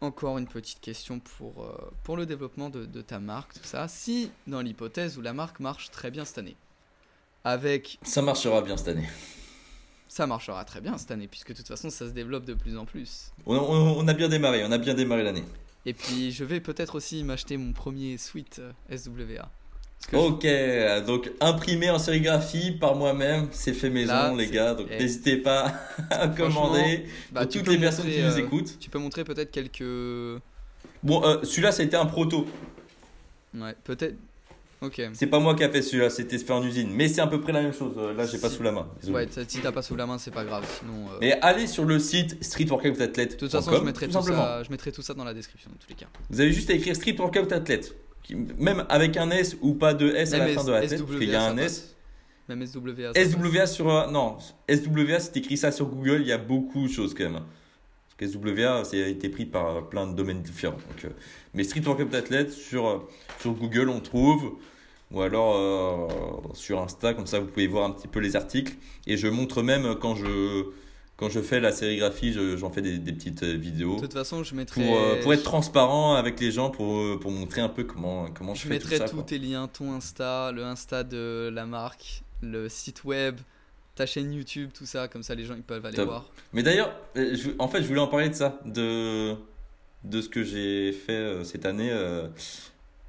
[0.00, 1.66] encore une petite question pour,
[2.02, 3.88] pour le développement de, de ta marque, tout ça.
[3.88, 6.56] Si, dans l'hypothèse où la marque marche très bien cette année,
[7.44, 9.08] avec Ça marchera bien cette année.
[10.08, 12.76] Ça marchera très bien cette annne, puisque de toute façon ça se développe de plus
[12.76, 13.30] en plus.
[13.46, 15.44] On, on- on a bien démarré, on a bien démarré l'année.
[15.86, 19.48] Et puis je vais peut-être aussi m'acheter mon premier suite euh, SWA.
[20.12, 24.74] Je- Ok, donc imprimé en sérigraphie par moi-même, c'est fait maison, Là, les gars.
[24.74, 24.98] Donc eh.
[24.98, 25.72] n'hésitez pas
[26.10, 27.06] à commander.
[27.32, 28.78] bah, toutes les personnes montrer, qui nous euh, écoutent.
[28.78, 30.42] Tu peux montrer peut-être quelques.
[31.02, 32.46] Bon, euh, celui-là, ça a été un proto.
[33.54, 34.16] Ouais, peut-être.
[35.14, 36.90] C'est pas moi qui a fait celui-là, c'était fait en usine.
[36.92, 37.94] Mais c'est à peu près la même chose.
[38.16, 38.88] Là, j'ai pas sous la main.
[39.00, 39.16] désolé.
[39.26, 40.64] Ouais, si t'as pas sous la main, c'est pas grave.
[40.80, 41.06] Sinon.
[41.12, 43.26] euh, Mais allez sur le site streetworkouthathlete.com.
[43.28, 45.76] De toute façon, je mettrai, tout ça, je mettrai tout ça dans la description, dans
[45.78, 46.06] tous les cas.
[46.30, 47.94] Vous avez juste à écrire Street Workout Athlète.
[48.22, 50.98] Qui- Même avec un S ou pas de S à la fin de la tête,
[51.04, 51.56] parce qu'il y a un.
[51.58, 51.94] S.
[52.48, 53.12] Même SWA.
[53.14, 53.90] SWA sur.
[53.90, 54.36] euh, non,
[54.68, 57.40] SWA, si t'écris ça sur Google, il y a beaucoup de choses quand même.
[58.18, 60.74] Parce que SWA, a été pris par euh, plein de domaines différents.
[60.76, 61.08] Donc, euh,
[61.54, 63.08] mais Street Workout Athlete, sur,
[63.40, 64.52] sur Google, on trouve.
[65.10, 68.74] Ou alors euh, sur Insta, comme ça vous pouvez voir un petit peu les articles.
[69.06, 70.64] Et je montre même euh, quand je,
[71.16, 73.96] quand je fais la sérigraphie, je- j'en fais des, des petites euh, vidéos.
[73.96, 74.84] De toute façon, je mettrai.
[74.84, 78.54] Pour, euh, pour être transparent avec les gens, pour, pour montrer un peu comment, comment
[78.54, 79.08] je, Je fais mettrai tout ça.
[79.10, 83.36] tous tes liens, ton Insta, le Insta de la marque, le site web,
[83.94, 86.06] ta chaîne YouTube, tout ça, comme ça les gens ils peuvent aller Top.
[86.08, 86.24] voir.
[86.52, 89.34] Mais d'ailleurs, je- en fait, je voulais en parler de ça, de,
[90.02, 92.26] de ce que j'ai fait euh, cette année, euh,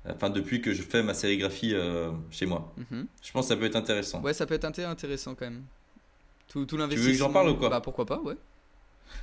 [0.09, 2.73] enfin depuis que je fais ma sérigraphie euh, chez moi.
[2.91, 3.07] Mhm.
[3.23, 4.21] Je pense que ça peut être intéressant.
[4.21, 5.63] Ouais, ça peut être inté- intéressant quand même.
[6.47, 7.27] Tout, tout veux que l'investissement.
[7.27, 8.35] j'en parle ou quoi Bah pourquoi pas, ouais.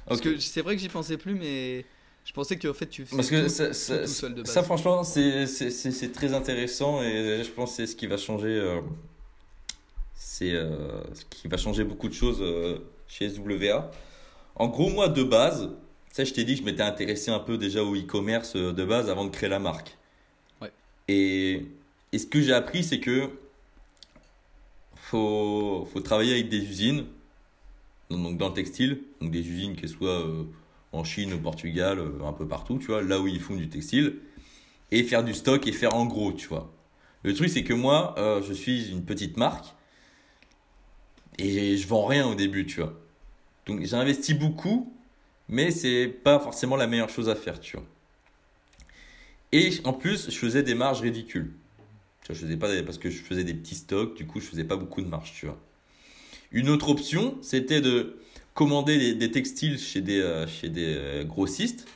[0.07, 1.85] Parce que c'est vrai que j'y pensais plus, mais
[2.25, 4.53] je pensais qu'en fait tu faisais Parce que tout, ça, ça- tout seul de base.
[4.53, 8.07] ça, franchement, c'est c'est- c'est- c'est très intéressant et je pense que c'est ce qui
[8.07, 8.49] va changer.
[8.49, 8.81] euh,
[10.15, 12.43] c'est euh, ce qui va changer beaucoup de choses
[13.09, 13.91] chez SWA.
[14.55, 15.71] En gros, moi, de base,
[16.11, 19.09] ça, je t'ai dit que je m'étais intéressé un peu déjà au e-commerce de base
[19.11, 19.97] avant de créer la marque.
[21.13, 21.67] Et,
[22.19, 23.31] ce que j'ai appris, c'est que
[24.97, 27.05] faut, faut travailler avec des usines,
[28.11, 30.45] donc dans le textile, donc des usines qui soient euh,
[30.93, 33.69] en Chine, au Portugal, euh, un peu partout, tu vois, là où ils font du
[33.69, 34.17] textile,
[34.91, 36.71] et faire du stock et faire en gros, tu vois.
[37.25, 39.75] Le truc, c'est que moi, euh, je suis une petite marque
[41.39, 42.95] et je vends rien au début, tu vois.
[43.67, 44.93] Donc j'ai investi beaucoup,
[45.49, 47.87] mais c'est pas forcément la meilleure chose à faire, tu vois.
[49.53, 51.53] Et en plus, je faisais des marges ridicules.
[52.29, 54.77] Je faisais pas parce que je faisais des petits stocks, du coup, je faisais pas
[54.77, 55.59] beaucoup de marge, tu vois.
[56.51, 58.17] Une autre option, c'était de
[58.55, 61.87] commander des, textiles chez des, euh, chez des euh, grossistes.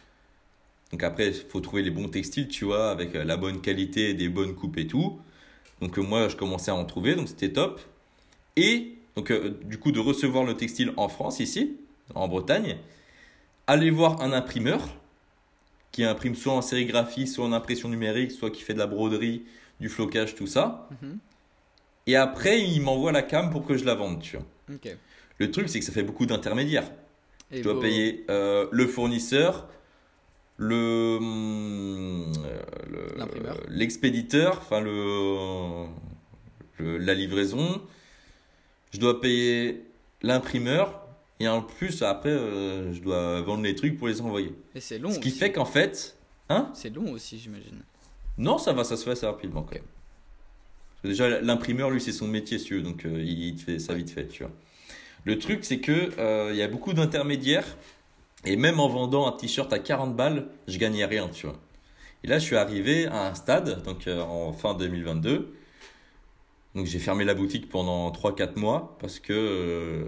[0.90, 4.14] Donc après, il faut trouver les bons textiles, tu vois, avec euh, la bonne qualité,
[4.14, 5.18] des bonnes coupes et tout.
[5.80, 7.80] Donc moi, je commençais à en trouver, donc c'était top.
[8.56, 9.32] Et donc
[9.64, 11.76] du coup, de recevoir le textile en France, ici,
[12.14, 12.78] en Bretagne,
[13.66, 14.88] aller voir un imprimeur
[15.96, 19.44] qui imprime soit en sérigraphie, soit en impression numérique, soit qui fait de la broderie,
[19.80, 20.86] du flocage, tout ça.
[21.00, 21.16] Mhm.
[22.06, 24.44] Et après, il m'envoie la cam pour que je la vende, tu vois.
[25.38, 26.90] Le truc, c'est que ça fait beaucoup d'intermédiaires.
[27.50, 29.68] Je dois beau- payer euh, le fournisseur,
[30.58, 35.86] le hum, euh, l'expéditeur, enfin le,
[36.78, 37.80] le- la livraison.
[38.92, 39.82] Je dois payer
[40.20, 41.05] l'imprimeur
[41.40, 44.54] et en plus après euh, je dois vendre les trucs pour les envoyer.
[44.74, 45.10] Et c'est long.
[45.10, 45.38] Ce qui aussi.
[45.38, 46.16] fait qu'en fait,
[46.48, 47.82] hein C'est long aussi, j'imagine.
[48.38, 49.82] Non, ça va, ça se fait assez rapidement quand même.
[49.82, 53.62] Parce que déjà l'imprimeur lui c'est son métier, si tu veux, donc euh, il te
[53.62, 54.52] fait ça vite fait, tu vois.
[55.24, 57.76] Le truc c'est que euh, il y a beaucoup d'intermédiaires
[58.44, 61.56] et même en vendant un t-shirt à 40 balles, je gagnais rien, tu vois.
[62.22, 65.54] Et là, je suis arrivé à un stade, donc euh, en fin 2022.
[66.74, 70.06] Donc j'ai fermé la boutique pendant 3-4 mois parce que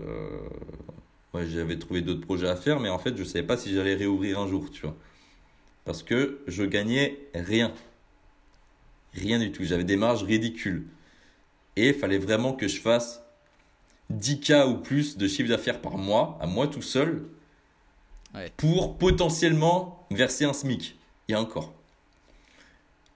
[1.34, 3.94] ouais, j'avais trouvé d'autres projets à faire, mais en fait, je savais pas si j'allais
[3.94, 4.96] réouvrir un jour, tu vois.
[5.84, 7.72] Parce que je gagnais rien.
[9.14, 9.64] Rien du tout.
[9.64, 10.86] J'avais des marges ridicules.
[11.76, 13.22] Et il fallait vraiment que je fasse
[14.12, 17.24] 10K ou plus de chiffre d'affaires par mois, à moi tout seul,
[18.34, 18.52] Ouais.
[18.58, 20.96] pour potentiellement verser un SMIC.
[21.28, 21.72] Et encore.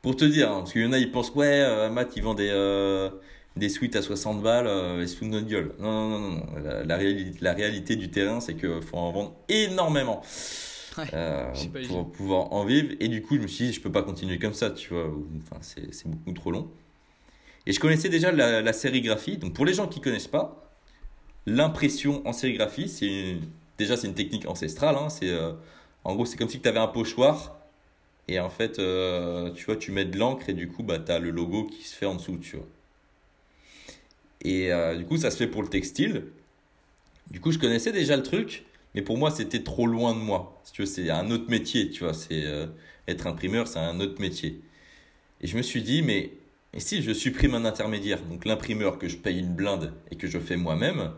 [0.00, 2.22] Pour te dire, hein, parce qu'il y en a, ils pensent, ouais, euh, Matt, il
[2.22, 3.10] vend des, euh,
[3.56, 5.74] des suites à 60 balles, euh, foutent de notre gueule.
[5.78, 6.46] Non, non, non, non.
[6.64, 10.22] La, la, réali- la réalité du terrain, c'est qu'il faut en vendre énormément.
[10.98, 11.52] Ouais, euh,
[11.88, 12.94] pour pouvoir en vivre.
[13.00, 15.06] Et du coup, je me suis dit, je peux pas continuer comme ça, tu vois.
[15.42, 16.70] Enfin, c'est beaucoup trop long.
[17.66, 19.38] Et je connaissais déjà la, la sérigraphie.
[19.38, 20.70] Donc, pour les gens qui connaissent pas,
[21.46, 23.36] l'impression en sérigraphie, c'est
[23.78, 24.96] déjà c'est une technique ancestrale.
[24.96, 25.52] hein, c'est euh,
[26.04, 27.56] en gros c'est comme si tu avais un pochoir
[28.28, 31.18] et en fait euh, tu vois tu mets de l'encre et du coup bah t'as
[31.18, 32.66] le logo qui se fait en dessous tu vois.
[34.42, 36.24] Et euh, du coup ça se fait pour le textile.
[37.30, 38.64] Du coup je connaissais déjà le truc,
[38.94, 40.62] mais pour moi c'était trop loin de moi.
[40.64, 42.14] C'est un autre métier tu vois.
[42.14, 42.66] C'est euh,
[43.08, 44.60] être imprimeur c'est un autre métier.
[45.42, 46.32] Et je me suis dit mais
[46.74, 50.26] et si je supprime un intermédiaire, donc l'imprimeur que je paye une blinde et que
[50.28, 51.12] je fais moi-même,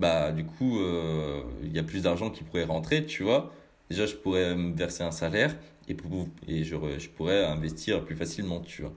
[0.00, 3.52] bah du coup, euh, il y a plus d'argent qui pourrait rentrer, tu vois.
[3.90, 5.56] Déjà, je pourrais me verser un salaire
[5.88, 8.92] et, pour- et je, je pourrais investir plus facilement, tu vois.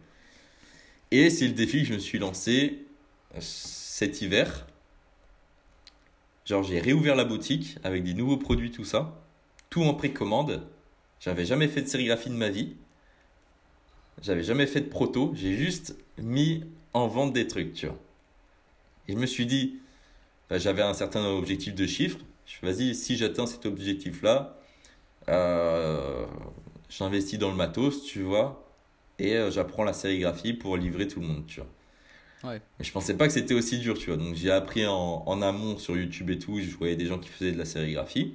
[1.11, 2.85] Et c'est le défi que je me suis lancé
[3.35, 4.67] euh, cet hiver.
[6.45, 9.19] Genre, j'ai réouvert la boutique avec des nouveaux produits, tout ça.
[9.69, 10.67] Tout en précommande.
[11.19, 12.75] J'avais jamais fait de sérigraphie de ma vie.
[14.21, 17.97] J'avais jamais fait de proto, j'ai juste mis en vente des trucs, tu vois.
[19.07, 19.79] Et je me suis dit,
[20.49, 22.17] bah, j'avais un certain objectif de chiffre.
[22.45, 24.57] Je suis vas-y, si j'atteins cet objectif-là,
[25.29, 26.25] euh,
[26.89, 28.68] j'investis dans le matos, tu vois,
[29.19, 31.69] et euh, j'apprends la sérigraphie pour livrer tout le monde, tu vois.
[32.51, 32.61] Ouais.
[32.79, 34.17] Mais je pensais pas que c'était aussi dur, tu vois.
[34.17, 37.29] Donc j'ai appris en, en amont sur YouTube et tout, je voyais des gens qui
[37.29, 38.33] faisaient de la sérigraphie.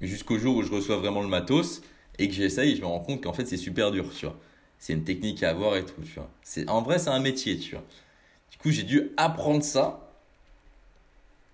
[0.00, 1.82] Mais jusqu'au jour où je reçois vraiment le matos
[2.18, 4.38] et que j'essaye, je me rends compte qu'en fait c'est super dur, tu vois.
[4.78, 6.28] C'est une technique à avoir et tout, tu vois.
[6.42, 7.84] C'est, en vrai, c'est un métier, tu vois.
[8.50, 10.02] Du coup, j'ai dû apprendre ça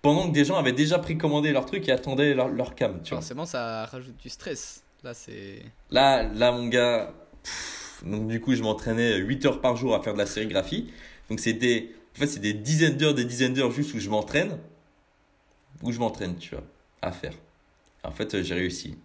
[0.01, 3.11] pendant que des gens avaient déjà précommandé leur truc et attendaient leur, leur cam, tu
[3.11, 3.19] vois.
[3.19, 4.83] Forcément, ça rajoute du stress.
[5.03, 5.61] Là, c'est.
[5.89, 10.01] Là, là, mon gars, pff, donc du coup, je m'entraînais 8 heures par jour à
[10.01, 10.91] faire de la sérigraphie.
[11.29, 14.57] Donc c'était, en fait, c'est des dizaines d'heures, des dizaines d'heures juste où je m'entraîne,
[15.81, 16.63] où je m'entraîne, tu vois,
[17.01, 17.33] à faire.
[18.03, 18.97] En fait, euh, j'ai réussi.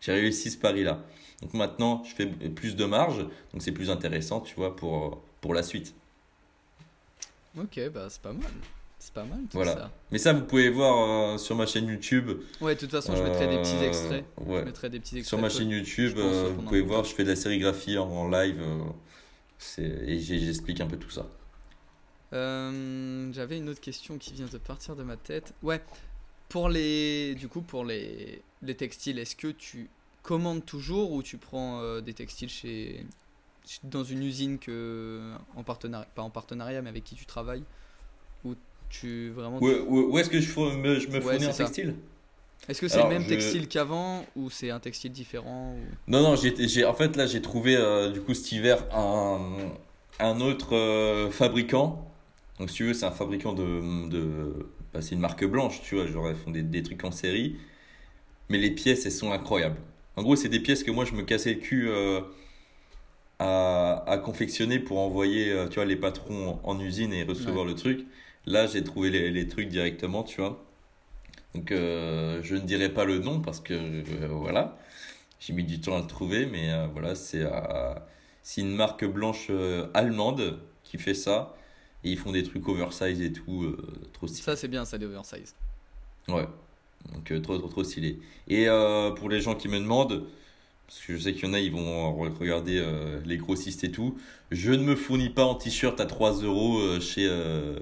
[0.00, 1.04] J'ai réussi ce pari-là.
[1.42, 3.18] Donc maintenant, je fais plus de marge,
[3.52, 5.94] donc c'est plus intéressant, tu vois, pour, pour la suite.
[7.58, 8.50] Ok, bah c'est pas mal.
[8.98, 9.72] C'est pas mal tout Voilà.
[9.74, 9.90] ça.
[10.10, 12.30] Mais ça, vous pouvez voir euh, sur ma chaîne YouTube.
[12.60, 14.24] Ouais, de toute façon, je mettrai des petits Euh, extraits.
[14.38, 14.60] Ouais.
[14.60, 15.28] Je mettrai des petits extraits.
[15.28, 18.08] Sur ma chaîne YouTube, pense, euh, vous pouvez voir, je fais de la sérigraphie en,
[18.08, 18.60] en live.
[19.78, 21.26] et j'explique un peu tout ça.
[22.32, 25.54] J'avais une autre question qui vient de partir de ma tête.
[25.62, 25.82] Ouais,
[26.48, 29.88] pour les, du coup, pour les, les textiles, est-ce que tu
[30.22, 33.06] commandes toujours ou tu prends euh, des textiles chez,
[33.84, 37.62] dans une usine que en partenariat, pas en partenariat, mais avec qui tu travailles,
[38.88, 39.58] tu vraiment.
[39.60, 41.64] Où, où- où est-ce que je, me, je me Ouais, fournis c'est en ça.
[41.64, 41.94] textile
[42.68, 45.96] Est-ce que c'est le même je- textile qu'avant ou c'est un textile différent ou...
[46.08, 49.40] Non, non, j'ai, en fait, là, j'ai trouvé, euh, du coup, cet hiver, un,
[50.20, 52.12] un autre euh, fabricant.
[52.60, 54.08] Donc, si tu veux, c'est un fabricant de.
[54.08, 57.10] de bah, c'est une marque blanche, tu vois, genre, ils font des, des trucs en
[57.10, 57.56] série.
[58.50, 59.78] Mais les pièces, elles sont incroyables.
[60.16, 62.20] En gros, c'est des pièces que moi, je me cassais le cul euh,
[63.38, 67.64] à, à confectionner pour envoyer, euh, tu vois, les patrons en, en usine et recevoir
[67.64, 68.06] le truc.
[68.46, 70.64] Là, j'ai trouvé les, les trucs directement, tu vois.
[71.54, 74.78] Donc, euh, je ne dirai pas le nom parce que, euh, voilà.
[75.40, 77.44] J'ai mis du temps à le trouver, mais euh, voilà, c'est
[78.42, 79.50] c'est une marque blanche
[79.94, 81.56] allemande qui fait ça.
[82.04, 83.76] Et ils font des trucs oversize et tout,
[84.12, 84.44] trop stylé.
[84.44, 85.54] Ça c'est bien, ça les oversize.
[86.28, 86.46] Ouais,
[87.14, 88.18] donc trop, trop, trop stylé.
[88.48, 88.66] Et
[89.16, 90.24] pour les gens qui me demandent,
[90.86, 93.84] parce que je sais qu'il y en a, ils vont re- regarder euh, les grossistes
[93.84, 94.16] et tout,
[94.52, 97.80] je ne me fournis pas en t-shirt à 3 euros chez euh,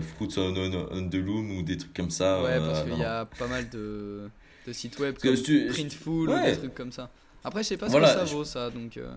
[0.00, 2.42] Fruits on, on, on the Loom ou des trucs comme ça.
[2.42, 4.30] Ouais, euh, parce qu'il y a pas mal de,
[4.66, 7.10] de sites web comme tu- Printful ou des trucs comme ça.
[7.44, 8.96] Après, je sais pas ce Voilà, que ça je- vaut ça, donc.
[8.96, 9.12] euh,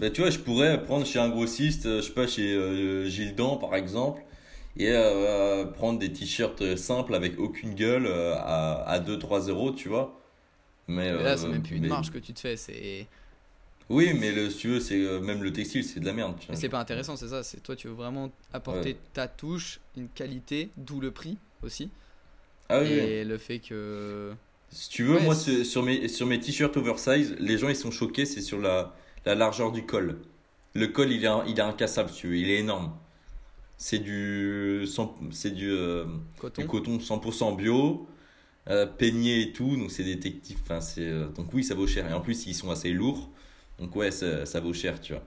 [0.00, 3.08] Bah, tu vois, je pourrais prendre chez un grossiste, euh, je sais pas, chez euh,
[3.08, 4.22] Gildan par exemple,
[4.76, 9.88] et euh, prendre des t-shirts simples avec aucune gueule euh, à, à 2-3 euros, tu
[9.88, 10.18] vois.
[10.88, 13.08] Mais, Mais là, euh, c'est même plus une marge que tu te fais, c'est.
[13.90, 16.34] Oui, mais le, si tu veux, c'est euh, même le textile, c'est de la merde.
[16.38, 16.60] Tu Mais vois.
[16.60, 17.42] c'est pas intéressant, c'est ça.
[17.42, 18.98] C'est toi, tu veux vraiment apporter Ouais.
[19.12, 21.90] ta touche, une qualité, d'où le prix aussi.
[22.68, 22.94] Ah oui, oui.
[22.98, 24.32] et le fait que.
[24.70, 27.76] Si tu veux, Ouais, moi, c'est- sur mes, sur mes t-shirts oversize, les gens, ils
[27.76, 28.94] sont choqués, c'est sur la,
[29.26, 30.18] la largeur du col.
[30.74, 32.92] Le col, il est, il est incassable, si tu veux, il est énorme.
[33.76, 34.86] C'est du,
[35.32, 36.04] c'est du, euh,
[36.38, 36.62] Coton.
[36.62, 38.06] du coton 100% bio,
[38.68, 41.86] euh, peigné et tout, donc c'est des techniques, enfin, c'est, euh, donc oui, ça vaut
[41.88, 42.08] cher.
[42.10, 43.30] Et en plus, ils sont assez lourds,
[43.82, 45.22] donc ouais, ça, ça vaut cher, tu vois.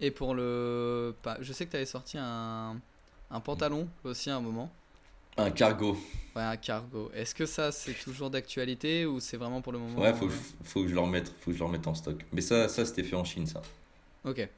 [0.00, 1.14] Et pour le.
[1.40, 2.76] Je sais que tu avais sorti un,
[3.30, 4.70] un pantalon aussi à un moment.
[5.36, 5.96] Un cargo.
[6.34, 7.10] Ouais, un cargo.
[7.14, 10.32] Est-ce que ça, c'est toujours d'actualité ou c'est vraiment pour le moment Ouais, faut, que
[10.32, 10.38] je-
[10.68, 12.24] faut que je le remette, faut que je le remette en stock.
[12.32, 13.62] Mais ça, ça c'était fait en Chine, ça.
[14.24, 14.48] Ok.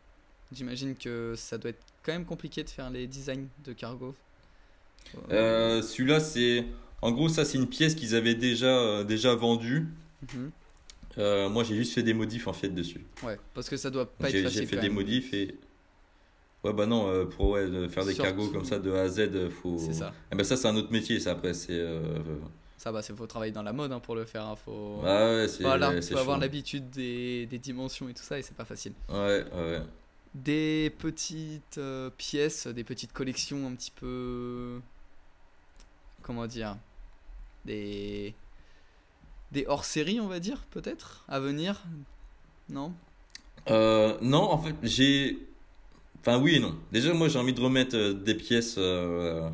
[0.53, 4.15] J'imagine que ça doit être quand même compliqué de faire les designs de cargo.
[5.31, 6.65] Euh, celui-là, c'est.
[7.03, 9.87] En gros, ça, c'est une pièce qu'ils avaient déjà, euh, déjà vendue.
[10.35, 10.51] Mhm.
[11.19, 13.05] Euh, moi, j'ai juste fait des modifs en fait dessus.
[13.23, 14.61] Ouais, parce que ça doit pas être facile.
[14.61, 14.97] j'ai fait quand des même.
[14.97, 15.57] modifs et.
[16.63, 19.09] Ouais, bah non, euh, pour ouais, faire des Surtout- cargos comme ça de A à
[19.09, 19.79] Z, euh, faut.
[19.79, 20.13] C'est ça.
[20.31, 21.55] Eh ben ça, c'est un autre métier, ça après.
[21.55, 21.73] C'est.
[21.73, 22.19] euh,
[22.77, 24.45] Ça, bah, c'est faut travailler dans la mode hein, pour le faire.
[24.47, 25.63] hein, Faut, Ah ouais, c'est.
[25.63, 28.93] voilà, faut avoir l'habitude des, des dimensions et tout ça, et c'est pas facile.
[29.09, 29.81] Ouais, ouais.
[30.35, 31.81] Des petites
[32.19, 34.79] pièces, des petites collections un petit peu.
[36.23, 36.77] Comment dire
[37.65, 38.35] Des.
[39.53, 41.83] Des hors-série, on va dire, peut-être, à venir?
[42.69, 42.93] Non?
[43.69, 45.39] Euh, non, en fait, j'ai.
[46.21, 46.77] Enfin, oui et non.
[46.93, 49.49] Déjà, moi, j'ai envie de remettre euh, des pièces euh,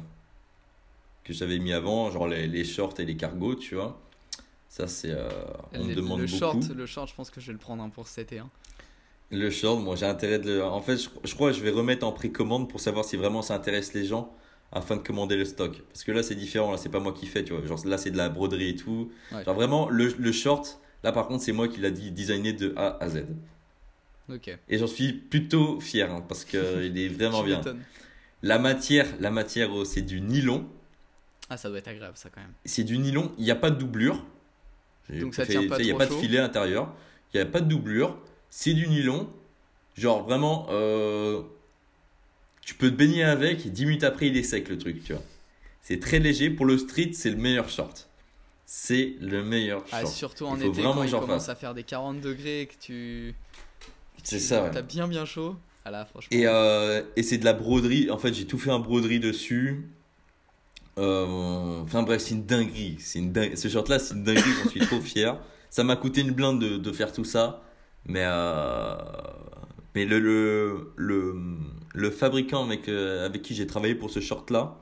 [1.24, 4.00] que j'avais mis avant, genre les, les shorts et les cargos, tu vois.
[4.68, 5.12] Ça, c'est.
[5.12, 5.28] euh,
[5.72, 6.38] on me demande le beaucoup.
[6.38, 8.38] short, le short, je pense que je vais le prendre hein, pour cet été.
[8.40, 8.50] hein.
[9.30, 10.64] Le short, moi, j'ai intérêt de le.
[10.64, 13.42] En fait, je, je crois que je vais remettre en précommande pour savoir si vraiment
[13.42, 14.32] ça intéresse les gens
[14.72, 15.82] afin de commander le stock.
[15.92, 16.72] Parce que là, c'est différent.
[16.72, 17.64] Là, c'est pas moi qui fais, tu vois.
[17.66, 19.10] Genre, là, c'est de la broderie et tout.
[19.32, 19.44] Ouais.
[19.44, 22.72] Genre, vraiment, le, le short, là, par contre, c'est moi qui l'a dit, designé de
[22.76, 23.24] A à Z.
[24.28, 24.56] Ok.
[24.68, 26.58] Et j'en suis plutôt fier hein, parce qu'il
[26.98, 27.60] est vraiment bien.
[28.42, 30.66] La matière, la matière, oh, c'est du nylon.
[31.48, 32.52] Ah, ça doit être agréable, ça, quand même.
[32.64, 33.32] C'est du nylon.
[33.38, 34.24] Il n'y a pas de doublure.
[35.08, 36.92] Donc ça fait- tient pas Il n'y a pas de filet à l'intérieur.
[37.32, 38.18] Il n'y a pas de doublure.
[38.50, 39.28] C'est du nylon.
[39.96, 41.42] Genre vraiment, euh,
[42.66, 45.14] tu peux te baigner avec et 10 minutes après, il est sec le truc, tu
[45.14, 45.22] vois.
[45.80, 46.50] C'est très léger.
[46.50, 48.08] Pour le street, c'est le meilleur short.
[48.66, 50.12] C'est le meilleur Ah, short.
[50.12, 52.66] surtout en Il faut été, vraiment quand il commence à faire des 40 degrés et
[52.66, 53.34] que tu.
[54.24, 54.70] C'est ça, ouais.
[54.72, 55.54] T'as bien, bien chaud.
[55.84, 56.36] Ah là, franchement.
[56.36, 58.10] Et, euh, et c'est de la broderie.
[58.10, 59.86] En fait, j'ai tout fait en broderie dessus.
[60.98, 62.96] Euh, Enfin bref, c'est une dinguerie.
[62.98, 64.50] C'est une dingue- Ce short-là, c'est une dinguerie.
[64.64, 65.38] J'en suis trop fier.
[65.70, 67.62] Ça m'a coûté une blinde de, de faire tout ça.
[68.06, 68.96] Mais, euh,
[69.94, 71.34] mais le, le, le,
[71.96, 74.76] le fabricant avec, euh, avec qui j'ai travaillé pour ce short-là,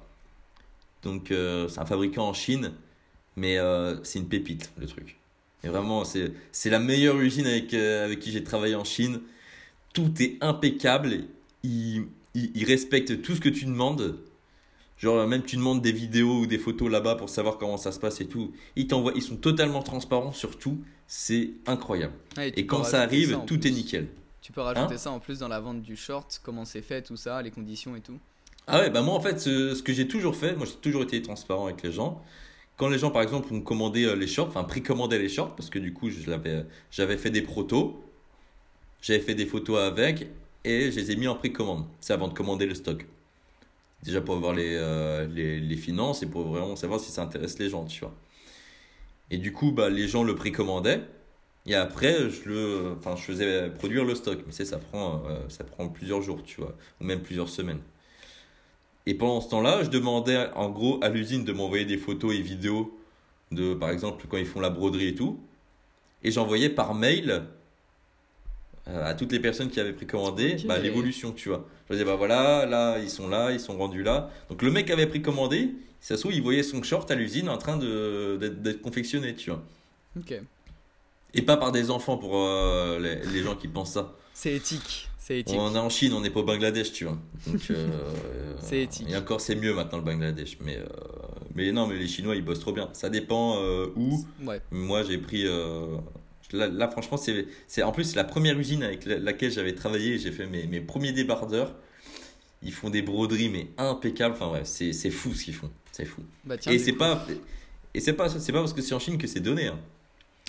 [1.05, 2.73] donc euh, c'est un fabricant en Chine,
[3.37, 5.17] mais euh, c'est une pépite le truc.
[5.62, 9.21] Et vraiment, c'est c'est la meilleure usine avec, avec qui j'ai travaillé en Chine.
[9.95, 11.25] Tout est impeccable.
[11.62, 14.19] Ils, ils, ils respectent tout ce que tu demandes.
[14.99, 17.99] Genre, même tu demandes des vidéos ou des photos là-bas pour savoir comment ça se
[18.01, 18.53] passe et tout.
[18.77, 20.83] Ils t'envoient, ils sont totalement transparents sur tout.
[21.07, 22.15] C'est incroyable.
[22.39, 23.69] Et quand ça arrive, tout plus.
[23.69, 24.09] est nickel.
[24.45, 27.01] Tu peux rajouter Hein ça en plus dans la vente du short, comment c'est fait,
[27.01, 28.19] tout ça, les conditions et tout.
[28.67, 31.03] Ah ouais, bah moi en fait, ce, ce que j'ai toujours fait, moi j'ai toujours
[31.03, 32.23] été transparent avec les gens.
[32.77, 35.71] Quand les gens par exemple ont commandé euh, les shorts, enfin précommandaient les shorts, parce
[35.71, 38.05] que du coup j'avais fait des protos,
[39.01, 40.27] j'avais fait des photos avec
[40.65, 41.87] et je les ai mis en précommande.
[42.01, 43.07] C'est avant de commander le stock.
[44.03, 47.59] Déjà pour avoir les, euh, les, les finances et pour vraiment savoir si ça intéresse
[47.59, 48.13] les gens, tu vois.
[49.31, 51.01] Et du coup, bah, les gens le précommandaient.
[51.67, 54.39] Et après, je, le, enfin, je faisais produire le stock.
[54.47, 56.75] Mais c'est, ça prend, euh, ça prend plusieurs jours, tu vois.
[57.01, 57.81] Ou même plusieurs semaines.
[59.07, 62.41] Et pendant ce temps-là, je demandais en gros à l'usine de m'envoyer des photos et
[62.41, 62.99] vidéos
[63.53, 65.39] de, par exemple, quand ils font la broderie et tout.
[66.23, 67.45] Et j'envoyais par mail
[68.89, 70.67] euh, à toutes les personnes qui avaient précommandé Ok.
[70.67, 71.67] bah, l'évolution, tu vois.
[71.89, 74.31] Je disais, bah voilà, là, ils sont là, ils sont rendus là.
[74.49, 77.59] Donc le mec avait précommandé, ça se trouve, il voyait son short à l'usine en
[77.59, 79.62] train d'être confectionné, tu vois.
[80.17, 80.45] Ok.
[81.35, 84.14] Et pas par des enfants pour euh, les, les gens qui pensent ça.
[84.35, 85.09] C'est éthique.
[85.18, 85.57] C'est éthique.
[85.59, 87.16] On est en Chine, on n'est pas au Bangladesh, tu vois.
[87.47, 87.89] Donc, euh,
[88.61, 89.09] C'est éthique.
[89.11, 90.59] Et encore, c'est mieux maintenant le Bangladesh.
[90.61, 90.85] Mais, euh,
[91.55, 92.89] mais non, mais les Chinois, ils bossent trop bien.
[92.93, 93.57] Ça dépend
[93.97, 94.24] où.
[94.45, 94.61] Ouais.
[94.70, 95.45] Moi, j'ai pris.
[96.53, 99.74] là, là, franchement, c'est, c'est en plus c'est la première usine avec la- laquelle j'avais
[99.74, 100.18] travaillé.
[100.18, 101.74] J'ai fait mes, mes premiers débardeurs.
[102.62, 104.35] Ils font des broderies, mais impeccables.
[104.35, 105.70] Enfin, bref, c'est, c'est fou ce qu'ils font.
[105.93, 106.22] C'est fou.
[106.45, 106.72] Bah tiens.
[106.72, 107.26] et c'est coup- pas.
[107.95, 109.66] Et c'est pas, c'est pas parce que c'est en Chine que c'est donné.
[109.68, 109.78] hein.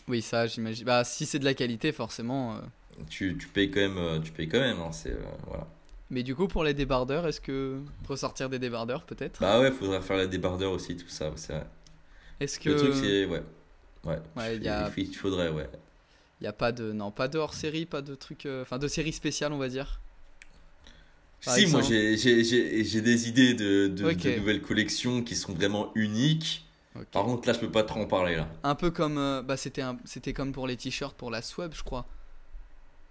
[0.08, 0.86] Oui, ça, j'imagine.
[0.86, 2.56] Bah, si c'est de la qualité, forcément.
[2.56, 2.60] euh.
[3.10, 3.98] Tu, tu payes quand même.
[3.98, 4.80] euh, Tu payes quand même.
[4.80, 4.92] hein.
[4.92, 5.68] C'est, euh, voilà.
[6.12, 7.80] Mais du coup, pour les débardeurs, est-ce que.
[8.08, 9.40] Ressortir des débardeurs, peut-être?
[9.42, 11.32] Bah ouais, faudrait faire la débardeur aussi, tout ça.
[11.36, 11.66] C'est vrai.
[12.40, 12.70] Est-ce que.
[12.70, 13.26] Le truc, c'est.
[13.26, 13.44] Ouais.
[14.06, 15.68] Ouais, Ouais, il y a- il faudrait, ouais.
[16.40, 16.92] Il n'y a pas de.
[16.92, 18.48] Non, pas de hors série, pas de truc.
[18.62, 20.00] Enfin, de série spéciale, on va dire.
[21.44, 21.88] Par si, moi exemple.
[21.96, 24.04] j'ai- j'ai j'ai- j'ai des idées de, de
[24.40, 26.65] nouvelles collections qui sont vraiment uniques.
[27.12, 28.48] Par contre, là, je peux pas trop en parler là.
[28.64, 29.18] Un peu comme.
[29.18, 29.98] euh, bah, c'était un...
[30.06, 32.06] c'était comme pour les t-shirts pour la Sweb, je crois.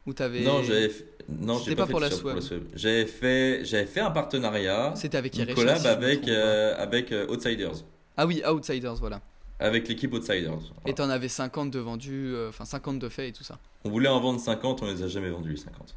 [0.07, 0.41] Où t'avais.
[0.43, 2.63] Non, j'avais fait- non, C'était j'ai pas pas, fait pour la t-shirt Sweb.
[2.75, 7.27] J'avais fait, j'avais fait un partenariat, C'était avec une collab si avec, euh, avec euh,
[7.29, 7.85] Outsiders.
[8.17, 9.21] Ah oui, Outsiders, voilà.
[9.59, 10.59] Avec l'équipe Outsiders.
[10.85, 13.59] Et t'en avais 50 de vendus, enfin 50 de faits et tout ça.
[13.85, 15.95] On voulait en vendre 50, on les a jamais vendus les 50.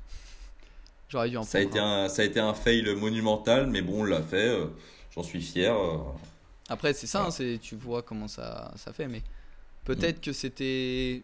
[1.10, 2.08] J'aurais dû en Ça a, prendre été un.
[2.10, 4.56] ça a été un fail monumental, mais bon, on l'a fait.
[5.16, 5.74] J'en suis fier.
[6.70, 9.22] Après, c'est ça, hein, c'est tu vois comment ça, ça fait, mais
[9.86, 11.24] peut-être que c'était.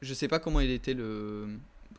[0.00, 1.48] Je sais pas comment il était le.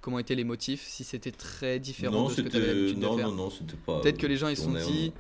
[0.02, 3.00] Comment étaient les motifs, si c'était très différent Non, de ce que tu avais l'habitude
[3.00, 3.28] de faire.
[3.30, 4.00] non, non, c'était pas.
[4.00, 5.12] Peut-être que les gens ils se sont dit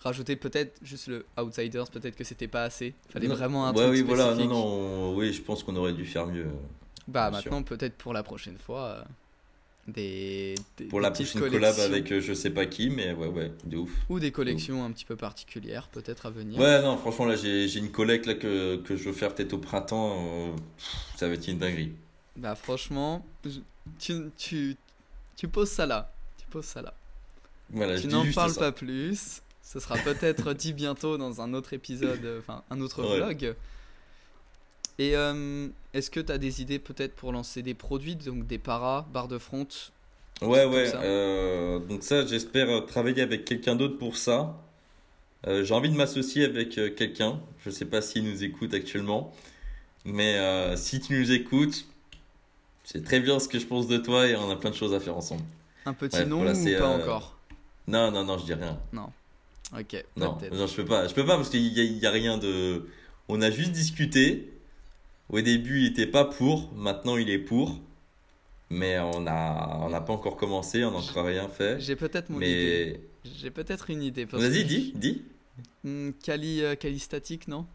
[0.00, 2.94] rajouter peut-être juste le Outsiders, peut-être que c'était pas assez.
[3.10, 4.50] Fallait Non, vraiment un ouais, truc oui, voilà, non, spécifique.
[4.52, 6.46] non, oui, je pense qu'on aurait dû faire mieux.
[7.08, 9.02] Bah maintenant peut-être pour la prochaine fois, euh,
[9.88, 13.50] des, des- Pour la prochaine collab avec euh, je sais pas qui, mais ouais, ouais,
[13.64, 13.90] de ouf.
[14.10, 16.60] Ou des collections un petit peu particulières, peut-être à venir.
[16.60, 19.58] Ouais, non, franchement, là, j'ai une collecte là, que, que je veux faire peut-être au
[19.58, 20.26] printemps.
[20.52, 20.56] euh,
[21.16, 21.92] ça va être une dinguerie.
[22.36, 23.60] Bah franchement, je-
[23.98, 24.76] tu, tu,
[25.36, 26.12] tu poses ça là.
[26.38, 26.94] Tu poses ça là.
[27.70, 28.60] Voilà, tu n'en parles ça.
[28.60, 29.40] pas plus.
[29.62, 33.16] Ce sera peut-être dit bientôt dans un autre épisode, euh, enfin un autre Ouais.
[33.18, 33.54] vlog.
[34.98, 38.58] Et euh, est-ce que tu as des idées peut-être pour lancer des produits, donc des
[38.58, 39.66] paras, barres de front
[40.42, 40.86] Ouais, ouais.
[40.86, 41.00] ça.
[41.02, 44.56] euh, donc ça, j'espère euh, travailler avec quelqu'un d'autre pour ça.
[45.46, 47.40] Euh, j'ai envie de m'associer avec quelqu'un.
[47.64, 49.32] Je sais pas s'il nous écoute actuellement.
[50.04, 50.38] Mais
[50.76, 51.86] si tu nous écoutes,
[52.84, 54.94] c'est très bien ce que je pense de toi et on a plein de choses
[54.94, 55.42] à faire ensemble.
[55.86, 57.38] Un petit Ouais, nom voilà, ou pas encore?
[57.86, 58.78] Non, non, non, je dis rien.
[59.72, 60.54] Ok, Non, peut-être.
[60.56, 61.06] non, je peux pas.
[61.08, 62.86] Je peux pas parce qu'il y, a- il y a rien de.
[63.28, 64.52] On a juste discuté.
[65.28, 66.72] Au début, il était pas pour.
[66.74, 67.78] Maintenant, il est pour.
[68.70, 70.84] Mais on a, on n'a pas encore commencé.
[70.84, 71.80] On n'a encore rien fait.
[71.80, 73.00] J'ai peut-être mon idée.
[73.24, 74.24] J'ai peut-être une idée.
[74.24, 75.22] vas-y, dis, dis.
[75.84, 77.66] Hmm, Kali, euh, statique, non?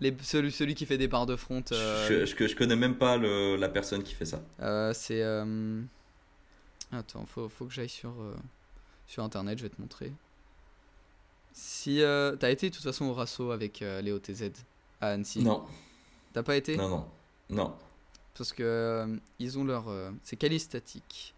[0.00, 1.64] Les, celui, celui qui fait des barres de front.
[1.72, 4.42] euh, Je, je, je connais même pas le, la personne qui fait ça.
[4.60, 5.22] Euh, c'est.
[5.22, 5.80] euh,
[6.92, 8.34] Attends, faut, faut que j'aille sur, euh,
[9.06, 10.12] sur internet, je vais te montrer.
[11.52, 12.02] Si.
[12.02, 14.50] euh, T'as été de toute façon au Rasso avec euh, Léo TZ
[15.06, 15.64] à Annecy Non,
[16.32, 16.76] T'as pas été?
[16.76, 17.06] Non, non,
[17.50, 17.74] non.
[18.36, 19.88] Parce que euh, ils ont leur.
[19.88, 21.34] euh, C'est Calistatique.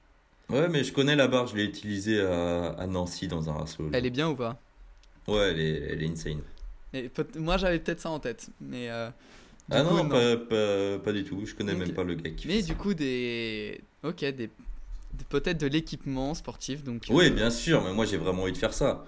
[0.50, 1.46] Ouais, mais je connais la barre.
[1.46, 3.84] Je l'ai utilisée à, à Nancy dans un rasso.
[3.92, 4.58] Elle est bien ou pas?
[5.28, 6.40] Ouais, elle est, elle est insane.
[6.94, 8.88] Et Moi j'avais peut-être ça en tête, mais.
[8.90, 9.10] euh,
[9.70, 11.44] Ah coup, non, Pas, pas, pas du tout.
[11.44, 12.74] Je connais même pas le gars qui Mais fait du ça.
[12.74, 13.80] coup, des.
[14.02, 14.32] Ok, des.
[14.32, 14.50] des-
[15.28, 17.06] Peut-être de l'équipement sportif, donc.
[17.10, 19.04] Oui, euh, bien sûr, mais moi j'ai vraiment envie de faire ça.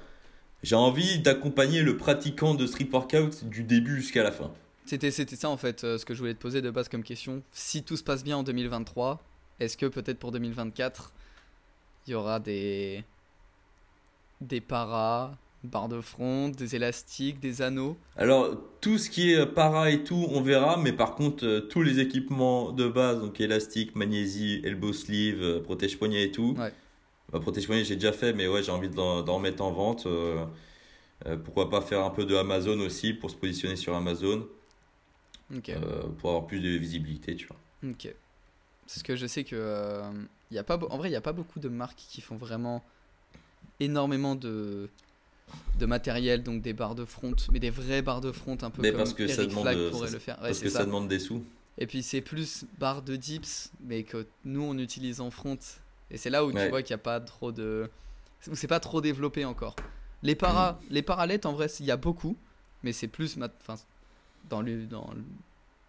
[0.62, 4.50] J'ai envie d'accompagner le pratiquant de street workout du début jusqu'à la fin.
[4.84, 7.42] C'était, ça en fait euh, ce que je voulais te poser de base comme question.
[7.52, 9.22] Si tout se passe bien en 2023,
[9.60, 11.12] est-ce que peut-être pour 2024,
[12.06, 13.04] il y aura des,
[14.40, 15.32] des paras,
[15.62, 17.96] barres de front, des élastiques, des anneaux?
[18.16, 21.82] Alors, tout ce qui est para et tout, on verra, mais par contre, euh, tous
[21.82, 26.56] les équipements de base, donc élastique, magnésie, elbow sleeve, euh, protège poignet et tout.
[26.58, 26.72] Ouais.
[27.32, 30.06] Bah, protège poignet, j'ai déjà fait, mais ouais, j'ai envie d'en d'en remettre en vente.
[30.06, 30.44] euh,
[31.26, 34.46] euh, pourquoi pas faire un peu de Amazon aussi pour se positionner sur Amazon,
[35.68, 37.56] euh, pour avoir plus de visibilité, tu vois.
[37.90, 38.14] Ok.
[38.86, 40.02] Parce que je sais que.
[40.50, 42.82] y a pas, en vrai, il n'y a pas beaucoup de marques qui font vraiment
[43.78, 44.88] énormément de,
[45.78, 48.82] de matériel, donc des barres de front, mais des vraies barres de front un peu
[48.82, 50.36] Mais comme parce que ça demande Flag de- pourrait ça- le faire.
[50.40, 50.80] Ouais, Parce que ça.
[50.80, 51.44] ça demande des sous.
[51.78, 55.58] Et puis c'est plus barre de dips, mais que nous on utilise en front.
[56.10, 57.88] Et c'est là où tu vois qu'il n'y a pas trop de.
[58.48, 59.76] où c'est pas trop développé encore.
[60.22, 60.84] Les paras, Mm.
[60.90, 62.36] les paralettes en vrai, il y a beaucoup,
[62.82, 63.38] mais c'est plus.
[63.60, 63.74] Enfin,
[64.48, 64.62] dans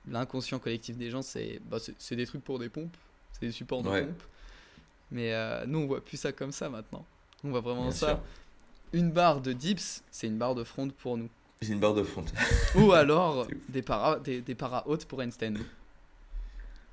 [0.08, 1.78] l'inconscient collectif des gens, c'est bah,
[2.12, 2.96] des trucs pour des pompes,
[3.34, 4.06] c'est des supports de Ouais.
[4.06, 4.24] pompes.
[5.12, 7.06] Mais euh, nous on voit plus ça comme ça maintenant.
[7.44, 8.08] On voit vraiment Bien ça.
[8.08, 8.20] sûr.
[8.94, 11.30] Une barre de dips, c'est une barre de front pour nous.
[11.62, 12.32] C'est une barre de fonte.
[12.76, 15.54] Ou alors des paras, des, des paras hautes pour handstand.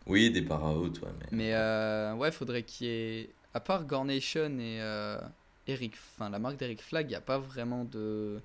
[0.09, 1.27] Oui, des para hautes, ouais, mais.
[1.31, 3.31] Mais euh, ouais, faudrait qu'il y ait.
[3.55, 5.19] À part Gornation et euh,
[5.67, 8.41] Eric, enfin la marque d'Eric Flag, il n'y a pas vraiment de.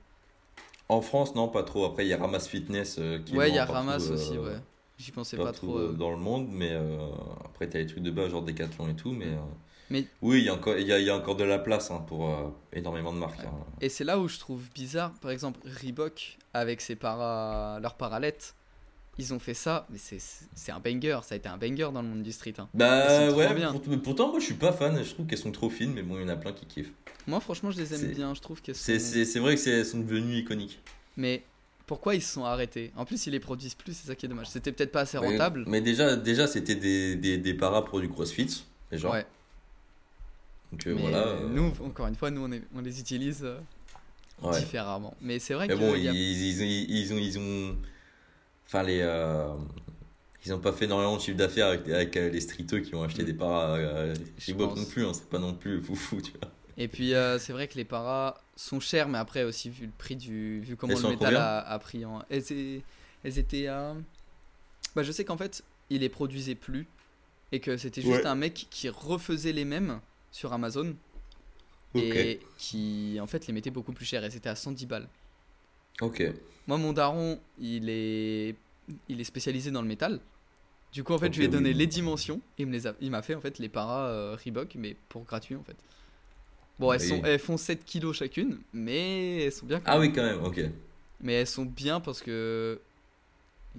[0.90, 1.86] En France, non, pas trop.
[1.86, 4.14] Après, il y a Ramas Fitness euh, qui ouais, il y a partout, Ramas euh,
[4.14, 4.58] aussi, ouais.
[4.98, 5.92] J'y pensais pas trop.
[5.92, 6.72] dans le monde, mais
[7.44, 9.36] après, tu as les trucs de base, genre Decathlon et tout, mais.
[9.90, 11.60] Mais- Oui, il y, a encore, il y, a, il y a encore de la
[11.60, 12.30] place hein, pour
[12.72, 13.40] énormément de marques.
[13.40, 13.48] Ouais.
[13.48, 13.66] hein.
[13.82, 17.80] Et c'est là où je trouve bizarre, par exemple, Reebok avec ses para...
[17.82, 18.56] leurs paralettes,
[19.20, 22.08] ils ont fait ça, mais c'est un banger, ça a été un banger dans le
[22.08, 22.54] monde du street.
[22.58, 22.68] hein.
[22.74, 23.72] Bah sont ouais, bien.
[23.74, 26.18] pour- pourtant, moi je suis pas fan, je trouve qu'elles sont trop fines, mais bon,
[26.18, 26.92] il y en a plein qui kiffent.
[27.28, 29.86] Moi, franchement, je les aime bien, je trouve que C'est c'est- vrai que c'est- elles
[29.86, 30.80] sont devenues iconiques.
[31.16, 31.44] Mais
[31.86, 34.30] pourquoi ils se sont arrêtés En plus, ils les produisent plus, c'est ça qui est
[34.30, 34.48] dommage.
[34.50, 35.64] C'était peut-être pas assez rentable.
[35.68, 39.10] Mais, déjà, déjà c'était des, des, des paras pour du crossfit, déjà.
[39.12, 39.26] Ouais.
[40.72, 41.18] Donc euh, voilà.
[41.28, 43.60] euh, nous, encore une fois, nous, on, est- on les utilise euh,
[44.42, 44.60] ouais.
[44.60, 45.16] différemment.
[45.22, 47.40] Mais c'est vrai Mais que bon, il y a- ils, ils, ont, ils ont, ils
[47.40, 47.78] ont,
[48.74, 49.54] enfin les, euh,
[50.46, 53.04] ils ont pas fait énormément de chiffre d'affaires avec, avec euh, les streeteux qui ont
[53.04, 54.80] acheté des paras euh, Je Reebok pense.
[54.80, 56.50] non plus, hein, c'est pas non plus foufou, tu vois.
[56.76, 59.92] Et puis euh, c'est vrai que les paras sont chers, mais après aussi vu le
[59.96, 62.82] prix du, vu comment Elles le métal a, a pris en, elles,
[63.24, 63.96] elles étaient à,
[64.96, 66.88] bah je sais qu'en fait ils les produisaient plus
[67.52, 68.26] et que c'était juste Ouais.
[68.26, 70.00] un mec qui refaisait les mêmes
[70.32, 70.96] sur Amazon
[71.94, 75.08] et qui en fait les mettait beaucoup plus cher et c'était à 110 balles.
[76.02, 76.24] Ok.
[76.66, 78.56] Moi mon daron il est,
[79.10, 80.20] il est spécialisé dans le métal.
[80.92, 81.76] Du coup en fait je lui ai donné oui.
[81.76, 84.36] les dimensions et il me les a, il m'a fait en fait les paras euh,
[84.44, 85.76] Reebok mais pour gratuit en fait.
[86.80, 89.80] Bon elles sont, elles font 7 kilos chacune mais elles sont bien.
[89.80, 90.02] quand Ah même.
[90.02, 90.62] oui, quand même, ok.
[91.22, 92.80] Mais elles sont bien parce que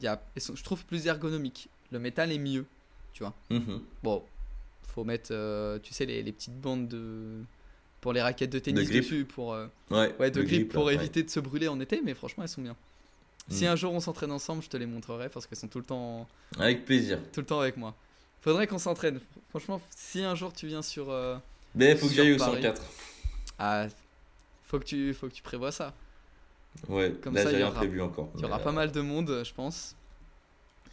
[0.01, 1.69] y a, elles sont, je trouve plus ergonomiques.
[1.93, 2.67] Le métal est mieux,
[3.13, 3.35] tu vois.
[3.51, 3.83] Mhm.
[4.03, 4.25] Bon,
[4.89, 7.43] faut mettre, euh, tu sais, les, les petites bandes de
[8.01, 10.95] pour les raquettes de tennis dessus pour euh, Ouais, ouais de grip, grip, pour ouais.
[10.95, 12.01] éviter de se brûler en été.
[12.05, 12.77] Mais franchement, elles sont bien.
[13.49, 13.69] Si Mm.
[13.69, 16.27] un jour on s'entraîne ensemble, je te les montrerai parce qu'elles sont tout le temps
[16.59, 17.19] Avec plaisir.
[17.33, 17.95] tout le temps avec moi.
[18.41, 19.21] Faudrait qu'on s'entraîne.
[19.51, 21.37] Franchement, si un jour tu viens sur euh,
[21.75, 22.63] Mais faut que j'aille au Paris.
[22.63, 22.83] 104.
[23.59, 23.87] ah,
[24.65, 25.93] faut que tu faut que tu prévois ça.
[26.89, 28.31] Ouais, Comme là ça, j'ai rien aura- prévu encore.
[28.35, 29.95] Il y aura Mais, pas euh, mal de monde, je pense.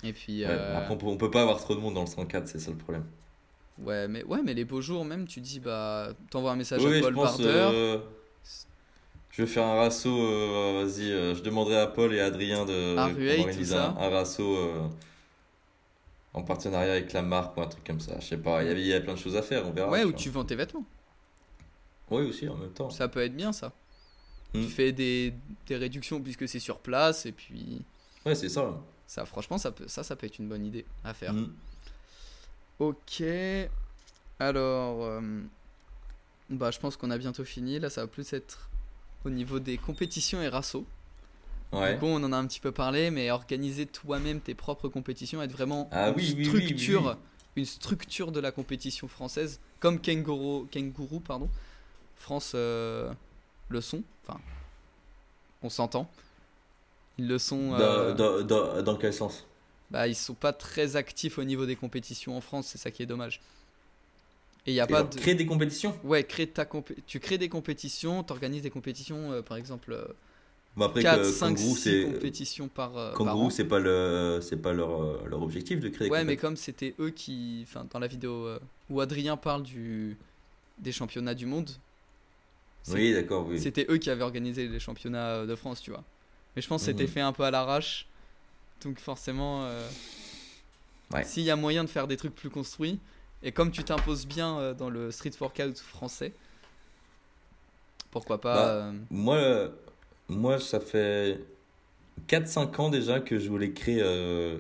[0.04, 2.02] Et puis ouais, euh, Après, on peut, on peut pas avoir trop de monde dans
[2.02, 3.06] le 104, c'est ça le problème.
[3.80, 6.98] ouais, mais ouais, mais les beaux jours même, tu dis bah t'envoies un message Oui,
[7.00, 7.16] à Paul.
[7.16, 7.44] Barder.
[7.48, 7.98] euh,
[9.32, 10.10] je vais faire un rasso.
[10.10, 13.42] euh, Vas-y, euh, je demanderai à Paul et à Adrien de À qu'on Rueil, tout
[13.44, 13.90] organise ça.
[13.92, 14.88] un, un rasso euh,
[16.34, 18.20] en partenariat avec la marque ou un truc comme ça.
[18.20, 19.72] Je sais pas, il y avait, il y avait plein de choses à faire, on
[19.72, 19.90] verra.
[19.90, 20.18] ouais, où vois.
[20.18, 20.86] tu vends tes vêtements.
[22.10, 22.90] Oui, aussi en même temps.
[22.90, 23.72] Ça peut être bien ça.
[24.54, 25.34] Tu fais des,
[25.68, 27.84] des réductions puisque c'est sur place et puis
[28.26, 28.78] Ouais, c'est ça.
[29.08, 31.34] ça franchement ça peut ça ça peut être une bonne idée à faire.
[31.34, 31.54] Mm.
[32.80, 33.24] OK.
[34.40, 35.22] Alors
[36.50, 38.70] bah je pense qu'on a bientôt fini là ça va plus être
[39.26, 40.84] au niveau des compétitions et rassos.
[41.72, 41.94] Ouais.
[41.94, 45.42] Du coup, on en a un petit peu parlé mais organiser toi-même tes propres compétitions
[45.42, 47.18] être vraiment Ah une oui, oui, oui, oui, structure
[47.56, 51.50] une structure de la compétition française comme Kangaroo Kangourou pardon.
[52.18, 53.12] France euh,
[53.70, 54.40] le sont enfin
[55.64, 56.10] on s'entend.
[57.18, 59.46] Ils le sont euh, Dans, dans, dans, dans quel sens?
[59.92, 63.04] bah, ils sont pas très actifs au niveau des compétitions en France, c'est ça qui
[63.04, 63.42] est dommage.
[64.68, 66.68] Et il y a Et pas de Créer des compétitions Ouais, créer ta
[67.08, 70.06] tu crées des compétitions, tu organises des compétitions euh, par exemple euh,
[70.80, 72.04] après, 4 que 5 Kangaroo, 6 c'est.
[72.04, 73.50] compétitions par euh, Kangaroo, an.
[73.50, 76.56] c'est pas, le, c'est pas leur, euh, leur objectif de créer des Ouais, mais comme
[76.56, 78.60] c'était eux qui enfin dans la vidéo euh,
[78.90, 80.18] où Adrien parle du
[80.80, 81.70] des championnats du monde,
[82.88, 83.60] Oui, d'accord, oui.
[83.60, 86.04] c'était eux qui avaient organisé les championnats de France, tu vois.
[86.56, 87.10] Mais je pense que c'était Mhm.
[87.10, 88.08] fait un peu à l'arrache.
[88.84, 89.68] Donc forcément,
[91.14, 91.24] Ouais.
[91.24, 93.00] s'il y a moyen de faire des trucs plus construits,
[93.44, 96.34] et comme tu t'imposes bien euh, dans le street workout français,
[98.12, 99.72] pourquoi pas Bah, euh, Moi,
[100.28, 101.40] moi, ça fait
[102.28, 104.60] 4-5 ans déjà que je voulais créer, euh,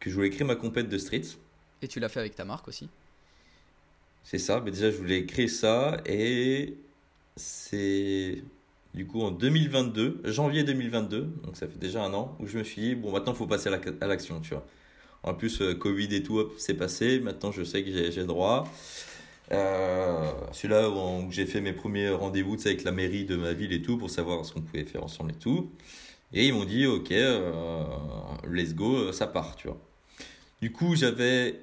[0.00, 1.22] que je voulais créer ma compète de street.
[1.82, 2.88] Et tu l'as fait avec ta marque aussi.
[4.22, 6.78] C'est ça, mais déjà je voulais créer ça et
[7.36, 8.42] c'est
[8.94, 12.64] du coup en 2022, janvier 2022, donc ça fait déjà un an, où je me
[12.64, 14.64] suis dit, bon maintenant il faut passer à l'action, tu vois.
[15.24, 18.70] En plus, euh, Covid et tout, c'est passé, maintenant je sais que j'ai droit.
[19.52, 23.80] Euh, Celui-là où, j'ai fait mes premiers rendez-vous avec la mairie de ma ville et
[23.82, 25.70] tout, pour savoir ce qu'on pouvait faire ensemble et tout.
[26.34, 27.82] Et ils m'ont dit, ok, euh,
[28.46, 29.78] let's go, ça part, tu vois.
[30.60, 31.58] Du coup, j'avais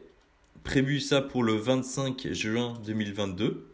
[0.64, 3.68] prévu ça pour le 25 juin 2022.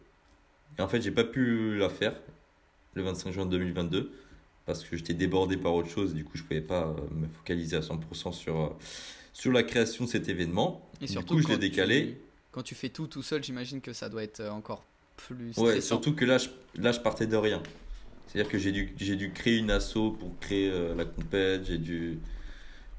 [0.78, 2.14] Et en fait, j'ai pas pu la faire
[2.94, 4.12] le 25 juin 2022
[4.66, 6.14] parce que j'étais débordé par autre chose.
[6.14, 8.76] Du coup, je pouvais pas me focaliser à 100% sur,
[9.38, 10.88] sur la création de cet événement.
[11.00, 12.06] Et Du surtout, coup, je l'ai décalé.
[12.06, 12.16] tu-
[12.50, 14.84] quand tu fais tout tout seul, j'imagine que ça doit être euh, encore
[15.16, 15.66] plus stressant.
[15.68, 17.62] Ouais, surtout que là, je, là, je partais de rien.
[18.26, 21.78] C'est-à-dire que j'ai dû, j'ai dû créer une asso pour créer euh, la compète, j'ai
[21.78, 22.18] dû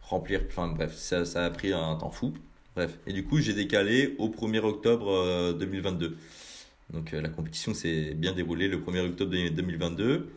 [0.03, 2.34] remplir, enfin bref, ça, ça a pris un temps fou.
[2.76, 6.16] Bref, et du coup, j'ai décalé au 1er octobre euh, 2022.
[6.94, 10.30] Donc euh, la compétition s'est bien déroulée le 1er octobre 2022.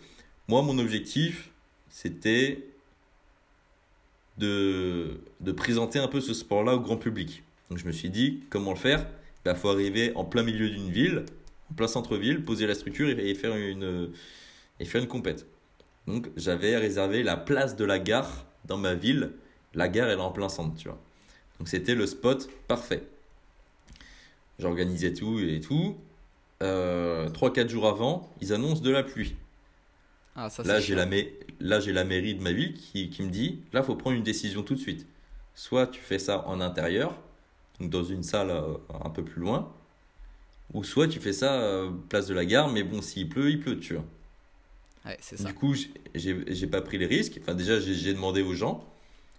[0.49, 1.51] Moi, mon objectif,
[1.89, 2.67] c'était
[4.39, 7.43] de, de présenter un peu ce sport-là au grand public.
[7.71, 9.07] Donc je me suis dit, comment le faire?
[9.47, 11.25] Il faut arriver en plein milieu d'une ville,
[11.71, 14.13] en plein centre-ville, poser la structure et, faire une,
[14.79, 15.47] une compète.
[16.07, 19.33] Donc j'avais réservé la place de la gare dans ma ville.
[19.75, 20.99] La gare, elle est en plein centre, tu vois.
[21.59, 23.05] Donc c'était le spot parfait.
[24.59, 25.97] J'organisais tout et tout.
[26.63, 29.35] Euh, 3-4 jours avant, ils annoncent de la pluie.
[30.35, 31.07] Ah, ça, Là j'ai, la,
[31.61, 34.23] là, j'ai la mairie de ma ville qui, qui me dit, là, faut prendre une
[34.23, 35.07] décision tout de suite.
[35.55, 37.17] Soit tu fais ça en intérieur,
[37.81, 39.73] donc dans une salle euh, un peu plus loin,
[40.75, 43.61] ou soit tu fais ça euh, place de la gare, mais bon, s'il pleut, il
[43.61, 44.05] pleut, tu vois.
[45.05, 45.37] Ouais, ça.
[45.39, 45.75] Du coup,
[46.15, 47.39] j'ai- pas pris les risques.
[47.43, 48.85] Enfin, déjà, j'ai j'ai demandé aux gens.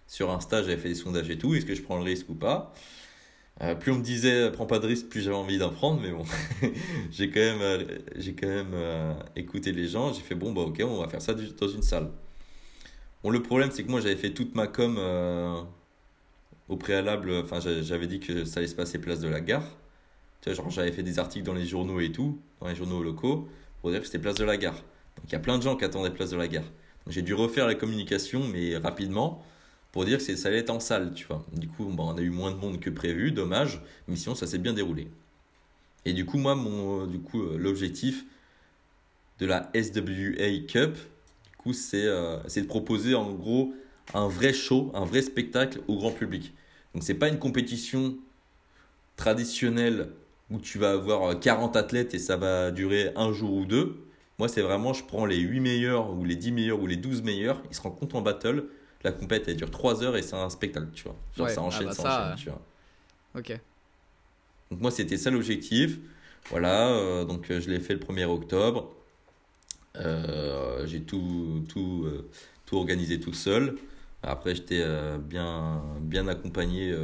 [0.08, 1.54] Sur Insta, j'avais fait des sondages et tout.
[1.54, 2.74] Est-ce que je prends le risque ou pas?
[3.62, 6.00] Euh, Plus on me disait, prends pas de risque, plus j'avais envie d'en prendre.
[6.00, 6.24] Mais bon,
[7.10, 7.84] j'ai quand même, euh,
[8.16, 10.12] j'ai quand même euh, écouté les gens.
[10.12, 12.10] J'ai fait, bon, bah ok, on va faire ça dans une salle.
[13.22, 15.62] Bon, le problème, c'est que moi, j'avais fait toute ma com euh,
[16.68, 17.32] au préalable.
[17.44, 19.64] Enfin, j'a- j'avais dit que ça allait se passer place de la gare.
[20.46, 23.48] Genre, j'avais fait des articles dans les journaux et tout, dans les journaux locaux,
[23.80, 24.74] pour dire que c'était place de la gare.
[25.16, 26.64] Donc il y a plein de gens qui attendaient place de la gare.
[27.08, 29.44] J'ai dû refaire la communication, mais rapidement,
[29.94, 31.46] pour dire que ça allait être en salle, tu vois.
[31.52, 34.44] Du coup, bon, on a eu moins de monde que prévu, dommage, mais sinon ça
[34.44, 35.06] s'est bien déroulé.
[36.04, 38.24] Et du coup, moi, mon, du coup, euh, l'objectif
[39.38, 43.72] de la SWA Cup, du coup, c'est euh, de proposer en gros
[44.14, 46.52] un vrai show, un vrai spectacle au grand public.
[46.92, 48.16] Donc c'est pas une compétition
[49.14, 50.08] traditionnel
[50.50, 54.04] où tu vas avoir 40 athlètes et ça va durer un jour ou deux.
[54.40, 57.22] Moi, c'est vraiment, je prends les 8 meilleurs ou les 10 meilleurs ou les 12
[57.22, 58.64] meilleurs, ils se rencontrent en battle.
[59.04, 61.16] La compète, elle dure 3 heures et c'est un spectacle, tu vois.
[61.36, 62.36] Genre, Ouais, ça ah enchaîne, bah ça, ça, enchaîne, euh.
[62.36, 62.62] tu vois.
[63.36, 63.60] Ok.
[64.70, 65.98] Donc, moi, c'était ça l'objectif.
[66.50, 68.92] Voilà, euh, donc euh, je l'ai fait le 1er octobre.
[69.96, 72.08] Euh, j'ai tout, tout,
[72.66, 73.78] tout organisé tout seul.
[74.22, 74.82] Après, j'étais
[75.18, 76.94] bien, bien accompagné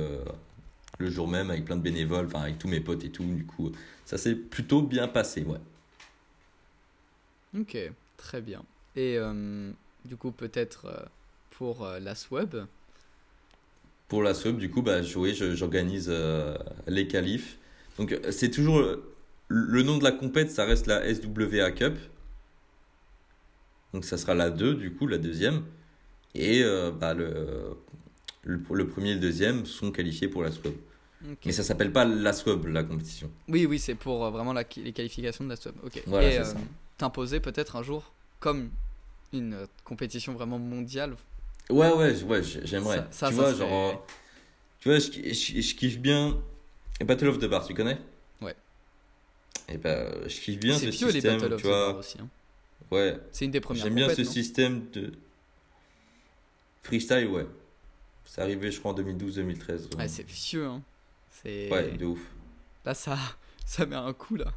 [0.99, 3.25] le jour même avec plein de bénévoles, enfin avec tous mes potes et tout.
[3.25, 3.73] Du coup,
[4.05, 5.61] ça s'est plutôt bien passé, ouais.
[7.59, 7.77] Ok,
[8.17, 8.65] très bien.
[8.97, 9.73] Et euh,
[10.05, 11.05] du coup, peut-être euh,
[11.61, 12.65] pour euh, la SWEB,
[14.09, 16.57] Pour la sub, du coup, bah, oui, j'organise euh,
[16.87, 17.59] les qualifs.
[17.99, 18.83] Donc, euh, c'est toujours
[19.49, 21.99] le nom de la compète, ça reste la SWA Cup.
[23.93, 25.65] Donc, ça sera la 2, du coup, la deuxième.
[26.35, 27.77] Et euh, bah, le,
[28.43, 30.73] le, le premier et le deuxième sont qualifiés pour la SWEB.
[31.45, 33.31] Mais ça s'appelle pas la SWEB, la compétition.
[33.49, 35.75] Oui, oui, c'est pour euh, vraiment la, les qualifications de la SWEB.
[35.85, 36.03] Ok.
[36.07, 36.45] Voilà, Et euh,
[36.97, 38.71] t'imposer peut-être un jour comme
[39.35, 41.15] une compétition vraiment mondiale.
[41.71, 42.97] Ouais, ouais, ouais, j'aimerais.
[42.99, 44.07] Ça- ça, tu ça vois, serait- genre.
[44.81, 46.39] Tu vois, je, je, je kiffe bien.
[47.05, 47.99] Battle of the Bar, tu connais?
[48.43, 48.55] Ouais.
[49.69, 51.87] Et bah, je kiffe bien ce vieux les système, Battle of tu the vois.
[51.93, 52.19] Bar aussi.
[52.21, 52.29] hein.
[52.91, 53.85] Ouais, C'est une des premières.
[53.85, 55.13] J'aime bien ce système de
[56.83, 57.47] freestyle, ouais.
[58.25, 59.89] C'est arrivé, je crois, en 2012-2013.
[59.97, 60.67] Ouais, c'est vieux.
[60.67, 60.83] Hein.
[61.45, 62.21] Ouais, de ouf.
[62.85, 63.17] Là, ça,
[63.67, 64.53] ça met un coup là.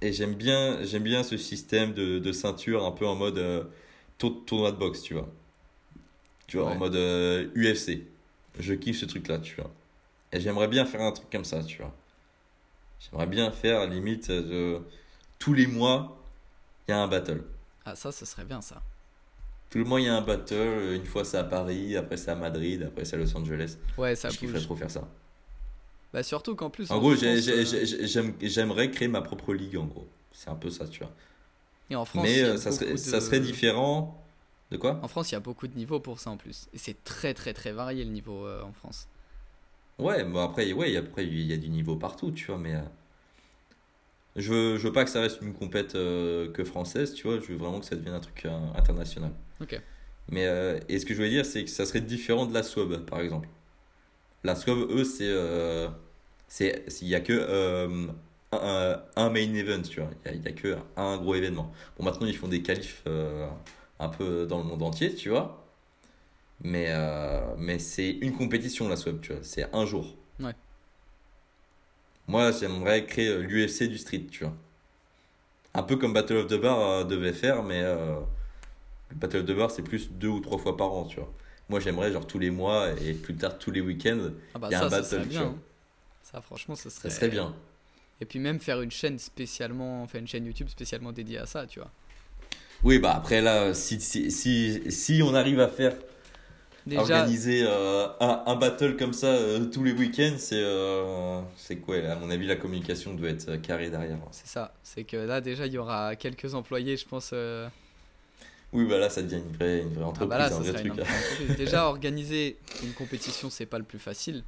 [0.00, 3.64] Et j'aime bien, j'aime bien ce système de, de ceinture un peu en mode euh,
[4.18, 5.28] tour- tournoi de boxe, tu vois.
[6.46, 8.06] Tu vois, en mode euh, UFC.
[8.58, 9.70] Je kiffe ce truc-là, tu vois.
[10.32, 11.94] Et j'aimerais bien faire un truc comme ça, tu vois.
[13.00, 14.82] J'aimerais bien faire, limite, euh, de...
[15.38, 16.16] tous les mois,
[16.88, 17.44] il y a un battle.
[17.84, 18.82] Ah, ça, ce serait bien ça.
[19.70, 20.54] Tous les mois, il y a un battle.
[20.54, 23.76] euh, Une fois, c'est à Paris, après, c'est à Madrid, après, c'est à Los Angeles.
[23.96, 25.08] Ouais, ça je kifferais trop faire ça.
[26.12, 26.90] Bah, surtout qu'en plus.
[26.90, 30.06] En gros, euh, j'ai- j'aime- j'aimerais créer ma propre ligue, en gros.
[30.32, 31.12] C'est un peu ça, tu vois.
[31.90, 34.23] Et en France, Mais euh, ça, serait, ça serait différent.
[34.70, 36.68] De quoi En France, il y a beaucoup de niveaux pour ça en plus.
[36.72, 39.08] Et c'est très, très, très varié le niveau euh, en France.
[39.98, 42.74] Ouais, bon après, ouais, après, il y a du niveau partout, tu vois, mais.
[42.76, 42.82] euh,
[44.36, 47.38] je, veux, je veux pas que ça reste une compète euh, que française, tu vois,
[47.40, 49.32] je veux vraiment que ça devienne un truc international.
[49.60, 49.74] Ok.
[50.30, 50.46] Mais,
[50.88, 53.20] et ce que je veux dire, c'est que ça serait différent de la SWAB, par
[53.20, 53.48] exemple.
[54.44, 55.30] La SWAB, eux, c'est.
[56.48, 58.08] c'est Il y a que.
[58.52, 60.10] un, un main event, tu vois.
[60.26, 61.72] Il y y a que un gros événement.
[61.98, 63.02] Bon, maintenant, ils font des qualifs
[63.98, 65.64] un peu dans le monde entier, tu vois.
[66.62, 69.42] Mais, euh, mais c'est une compétition, la SWAB, tu vois.
[69.44, 70.14] C'est un jour.
[70.40, 70.54] Ouais.
[72.26, 74.54] Moi, j'aimerais créer l'UFC du street, tu vois.
[75.74, 78.20] Un peu comme Battle of the Bar euh, devait faire, mais euh,
[79.10, 81.32] le Battle of the Bar, c'est plus deux ou trois fois par an, tu vois.
[81.68, 84.30] Moi, j'aimerais genre tous les mois et plus tard tous les week-ends.
[84.54, 85.42] Ah bah Il y a ça, un ça battle, serait tu bien.
[85.42, 85.50] vois.
[85.50, 85.58] hein.
[86.22, 87.10] Ça, franchement, ce serait...
[87.10, 87.54] Ça serait bien.
[88.20, 91.66] Et puis même faire une chaîne spécialement, enfin une chaîne YouTube spécialement dédiée à ça,
[91.66, 91.90] tu vois.
[92.84, 95.94] Oui, bah après là, si, si, si, si on arrive à faire
[96.86, 101.76] Déjà, organiser euh, un, un battle comme ça euh, tous les week-ends, c'est euh, c'est
[101.76, 104.18] quoi À mon avis, la communication doit être carrée derrière.
[104.30, 104.74] c'est ça.
[104.82, 107.32] C'est que là, déjà, il y aura quelques employés, je pense.
[108.72, 110.72] Oui, bah là, ça devient une vraie, une vraie Ah entreprise, bah là, un vrai
[110.74, 110.92] truc.
[110.92, 111.48] entreprise.
[111.56, 114.42] Déjà, organiser une compétition, c'est pas le plus facile.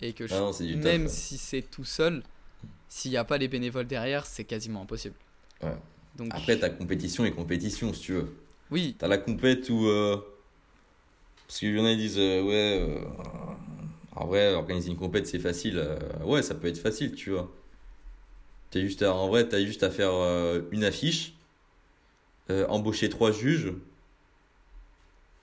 [0.00, 1.08] Et que je- Ah non, taf, même ouais.
[1.08, 2.22] si c'est tout seul,
[2.88, 5.14] s'il n'y a pas les bénévoles derrière, c'est quasiment impossible.
[5.62, 5.76] Ouais.
[6.14, 8.36] Donc, Après, ta compétition et compétition, si tu veux.
[8.70, 9.86] oui, T'as la compète où.
[9.86, 10.16] euh,
[11.46, 13.04] Parce qu'il y en a qui disent, euh, ouais, euh,
[14.16, 15.82] en vrai, organiser une compète, c'est facile.
[16.24, 17.50] Ouais, ça peut être facile, tu vois.
[18.70, 20.12] T'as juste à- en vrai, t'as juste à faire
[20.70, 21.32] une affiche,
[22.68, 23.74] embaucher trois juges,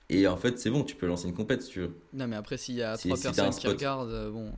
[0.08, 1.94] et en fait, c'est bon, tu peux lancer une compète, si tu veux.
[2.12, 4.52] non, mais après, s'il y a trois si personnes qui regardent, bon,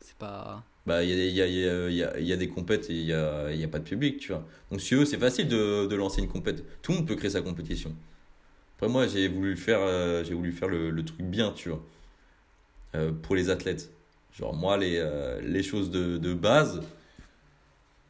[0.00, 0.64] c'est pas.
[0.86, 3.68] Bah, il y a, y, a, y, y, a, des compètes et il y a,
[3.70, 4.46] pas de public, tu vois.
[4.70, 6.62] Donc, si tu veux, c'est facile de, de lancer une compète.
[6.82, 7.94] Tout le monde peut créer sa compétition.
[8.76, 11.82] Après, moi, j'ai voulu faire, euh, j'ai voulu faire le, le truc bien, tu vois.
[12.94, 13.90] Euh, pour les athlètes.
[14.38, 16.82] Genre, moi, les, euh, les choses de, de base,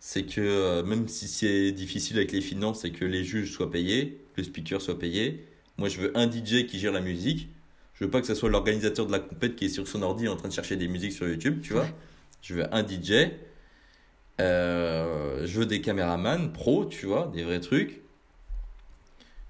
[0.00, 4.20] c'est que même si c'est difficile avec les finances, c'est que les juges soient payés,
[4.36, 5.46] le speaker soit payé.
[5.78, 7.48] Moi, je veux un DJ qui gère la musique.
[7.94, 10.28] Je veux pas que ce soit l'organisateur de la compète qui est sur son ordi
[10.28, 11.86] en train de chercher des musiques sur YouTube, tu vois.
[12.44, 13.32] Je veux un DJ.
[14.40, 18.02] Euh, je veux des caméramans pro, tu vois, des vrais trucs.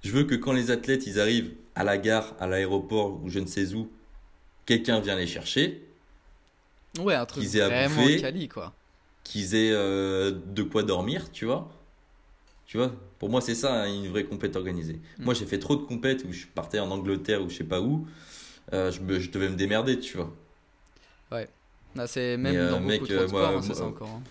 [0.02, 3.38] Je veux que quand les athlètes ils arrivent à la gare, à l'aéroport ou je
[3.40, 3.90] ne sais où,
[4.66, 5.82] quelqu'un vient les chercher,
[6.98, 8.20] Ouais, un truc Qu'ils aient à vraiment bouffer.
[8.20, 8.72] quali, quoi.
[9.24, 11.68] qu'ils aient euh, de quoi dormir, tu vois.
[12.66, 15.00] Tu vois, pour moi c'est ça hein, une vraie compète organisée.
[15.18, 15.24] Mm.
[15.24, 17.80] Moi j'ai fait trop de compètes où je partais en Angleterre ou je sais pas
[17.80, 18.06] où,
[18.72, 20.32] Euh, je, me- je devais me démerder, tu vois.
[21.96, 23.84] Ah, c'est même euh, dans beaucoup mec, trop de sports, moi- hein, c'est moi- ça
[23.84, 24.08] encore.
[24.08, 24.22] hein.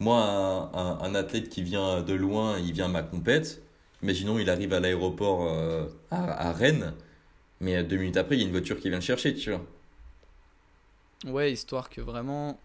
[0.00, 3.62] Moi, un, un- un athlète qui vient de loin, il vient à ma compète.
[4.02, 6.94] Imaginons, il arrive à l'aéroport euh, à, à Rennes,
[7.60, 9.50] mais euh, deux minutes après, il y a une voiture qui vient le chercher, tu
[9.50, 9.62] vois.
[11.24, 12.58] Ouais, histoire que vraiment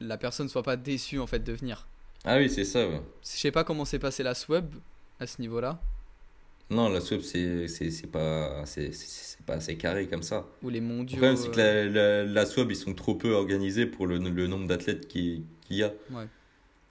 [0.00, 1.86] la personne soit pas déçue en fait de venir.
[2.24, 3.00] Ah oui, c'est ça, ouais.
[3.22, 4.74] Je sais pas comment s'est passé la swab
[5.20, 5.80] à ce niveau-là,
[6.70, 10.46] Non, la swap, c'est c'est- c'est pas, c'est- c'est- c'est pas assez carré comme ça.
[10.62, 11.18] ou les Le mondiaux.
[11.18, 14.18] problème, c'est que euh, la, la, la swab, ils sont trop peu organisés pour le,
[14.18, 15.92] le nombre d'athlètes qui- qu'il y a.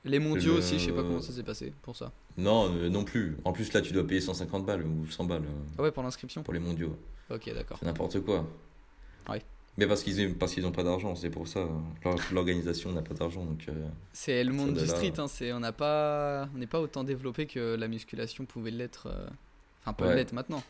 [0.06, 2.12] Les mondiaux le- aussi, je sais pas comment ça s'est passé pour ça.
[2.38, 3.38] Non, euh, non plus.
[3.46, 6.04] En plus, là, tu dois payer 150 balles ou 100 balles euh, Ah ouais, pour
[6.04, 6.98] l'inscription pour les mondiaux.
[7.32, 7.78] Ok, d'accord.
[7.80, 8.46] C'est n'importe quoi.
[9.30, 9.42] Ouais.
[9.78, 11.68] Mais parce qu'ils parce qu'ils ont pas d'argent, c'est pour ça.
[12.32, 13.66] L'organisation n'a pas d'argent, donc.
[13.70, 16.68] euh, C'est le monde de du là- street, hein, c'est, on n'a pas, on n'est
[16.68, 19.26] pas autant développé que la musculation pouvait l'être, euh,
[19.86, 20.26] enfin peut Ouais.
[20.34, 20.64] maintenant.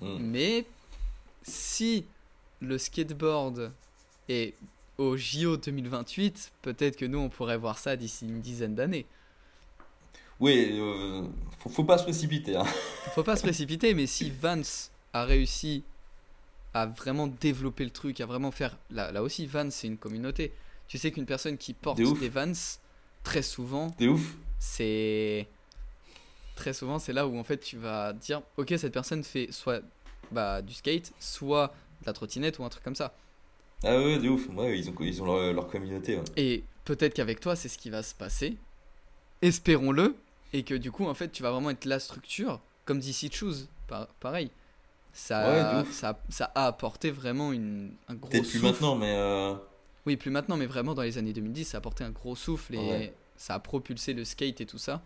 [0.00, 0.18] hmm.
[0.20, 0.66] Mais
[1.42, 2.04] si
[2.60, 3.72] le skateboard
[4.28, 4.54] est
[4.98, 9.06] au JO 2028, peut-être que nous on pourrait voir ça d'ici une dizaine d'années.
[10.40, 11.22] Oui, euh,
[11.58, 12.56] faut, faut pas se précipiter.
[12.56, 12.64] Hein.
[13.14, 15.84] Faut pas se précipiter, mais si Vance a réussi
[16.74, 18.76] à vraiment développer le truc, à vraiment faire.
[18.90, 20.52] Là, là aussi, Vance c'est une communauté.
[20.88, 22.18] Tu sais qu'une personne qui porte De ouf.
[22.18, 22.80] des Vance,
[23.22, 25.46] très souvent, ouf c'est
[26.54, 29.80] très souvent c'est là où en fait tu vas dire ok cette personne fait soit
[30.30, 33.14] bah, du skate soit de la trottinette ou un truc comme ça
[33.84, 34.48] Ah ouais, de ouf.
[34.50, 36.16] Ouais, ils ont, ils ont leur, leur communauté.
[36.16, 36.24] ouais.
[36.36, 38.56] et peut-être qu'avec toi c'est ce qui va se passer
[39.40, 40.14] espérons-le
[40.52, 43.68] et que du coup en fait tu vas vraiment être la structure comme DC Choose
[43.88, 44.50] par- pareil
[45.14, 45.46] ça,
[45.82, 49.14] Ouais, ça ça a apporté vraiment une, un gros Peut-être plus maintenant, mais.
[49.14, 49.54] euh,
[50.06, 52.74] oui plus maintenant mais vraiment dans les années 2010 ça a apporté un gros souffle
[52.74, 53.14] et Ouais.
[53.36, 55.02] ça a propulsé le skate et tout ça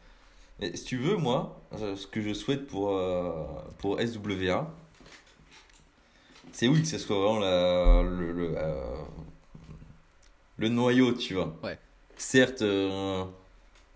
[0.61, 3.33] Mais si tu veux, moi, euh, ce que je souhaite pour, euh,
[3.79, 4.71] pour SWA,
[6.53, 8.95] c'est oui que ce soit vraiment la- le, le, euh,
[10.59, 11.55] le noyau, tu vois.
[11.63, 11.79] Ouais.
[12.17, 13.25] Certes, euh,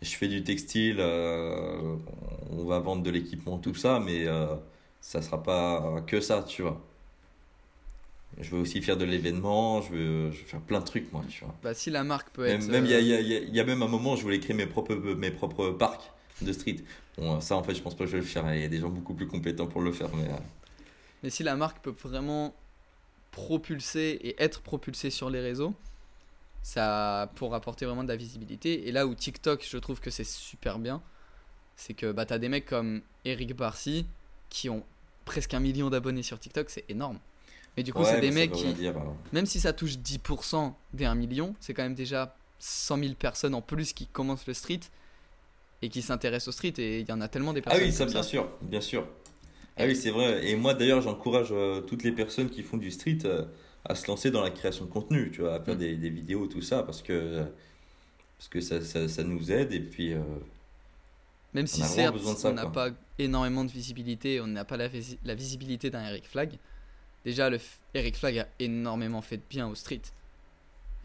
[0.03, 4.27] je fais du textile, on va vendre de l'équipement, tout ça, mais
[5.01, 6.81] ça sera pas que ça, tu vois.
[8.39, 11.23] Je veux aussi faire de l'événement, je veux, je veux faire plein de trucs, moi,
[11.29, 11.55] tu vois.
[11.63, 13.61] bah si la marque peut être même il y, a, y a- y a- y
[13.61, 16.11] a même un moment, je voulais créer mes propres, mes propres parcs
[16.43, 16.79] de street.
[17.17, 18.55] Bon, ça, en fait, je pense pas que je vais le faire.
[18.55, 20.09] Il y a des gens beaucoup plus compétents pour le faire.
[20.15, 20.37] Mais, euh,
[21.23, 22.55] Mais si la marque peut vraiment
[23.31, 25.75] propulser et être propulsée sur les réseaux,
[26.63, 28.89] ça pour apporter vraiment de la visibilité.
[28.89, 31.03] Et là où TikTok, je trouve que c'est super bien,
[31.77, 34.07] c'est que bah, tu as des mecs comme Eric Barcy
[34.49, 34.85] qui ont
[35.25, 37.19] presque un million d'abonnés sur TikTok, c'est énorme.
[37.77, 39.13] Mais du coup, ouais, c'est des mecs qui, dire, euh.
[39.33, 43.55] même si ça touche 10% des 1 million, c'est quand même déjà 100 000 personnes
[43.55, 44.81] en plus qui commencent le street
[45.83, 46.75] et qui s'intéressent au street.
[46.79, 47.85] Et il y en a tellement des Ah personnes.
[47.87, 48.49] oui, ça, bien sûr.
[48.63, 49.07] Bien sûr.
[49.77, 50.47] Ah oui, c'est vrai.
[50.47, 53.45] Et moi, d'ailleurs, j'encourage euh, toutes les personnes qui font du street euh,
[53.85, 55.79] à se lancer dans la création de contenu, tu vois, à faire Mm.
[55.79, 57.45] des, des vidéos, tout ça, parce que,
[58.39, 59.73] parce que ça, ça, ça nous aide.
[59.73, 60.21] Et puis, euh,
[61.55, 65.35] Même si certes, on n'a pas énormément de visibilité, on n'a pas la, visi- la
[65.35, 66.59] visibilité d'un Eric Flag.
[67.25, 67.59] Déjà, le
[67.95, 70.03] Eric Flag a énormément fait de bien au street.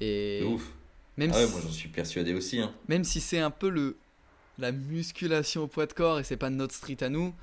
[0.01, 0.69] Et de ouf.
[1.17, 2.59] même, Ah ouais, si, moi, j'en suis persuadé aussi.
[2.59, 2.73] Hein.
[2.87, 3.95] même si c'est un peu le
[4.57, 7.33] la musculation au poids de corps et c'est pas notre street à nous,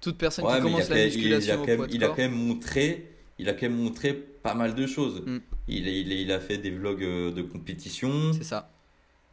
[0.00, 2.34] toute personne Ouais, qui commence la musculation au poids de il a corps, quand même
[2.34, 5.22] montré, il a quand même montré pas mal de choses.
[5.24, 5.38] Mm.
[5.68, 8.32] Il, il, il a fait des vlogs euh, de compétition.
[8.32, 8.68] c'est ça.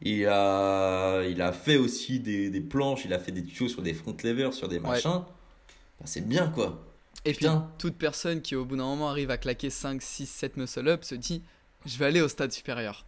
[0.02, 3.04] Il a, il a fait aussi des, des planches.
[3.04, 5.22] Il a fait des tutos sur des front levers, sur des machins.
[6.04, 6.86] C'est bien quoi.
[7.26, 7.58] Et Putain.
[7.58, 11.04] puis, toute personne qui au bout d'un moment arrive à claquer 5, 6, 7 muscle-up
[11.04, 11.42] se dit
[11.84, 13.04] je vais aller au stade supérieur.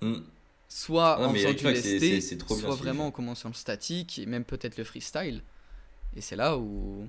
[0.00, 0.20] Mm.
[0.68, 2.20] Soit Ah, en faisant du lesté,
[2.56, 5.42] bien soit vraiment en commençant le statique et même peut-être le freestyle.
[6.16, 7.08] Et c'est là où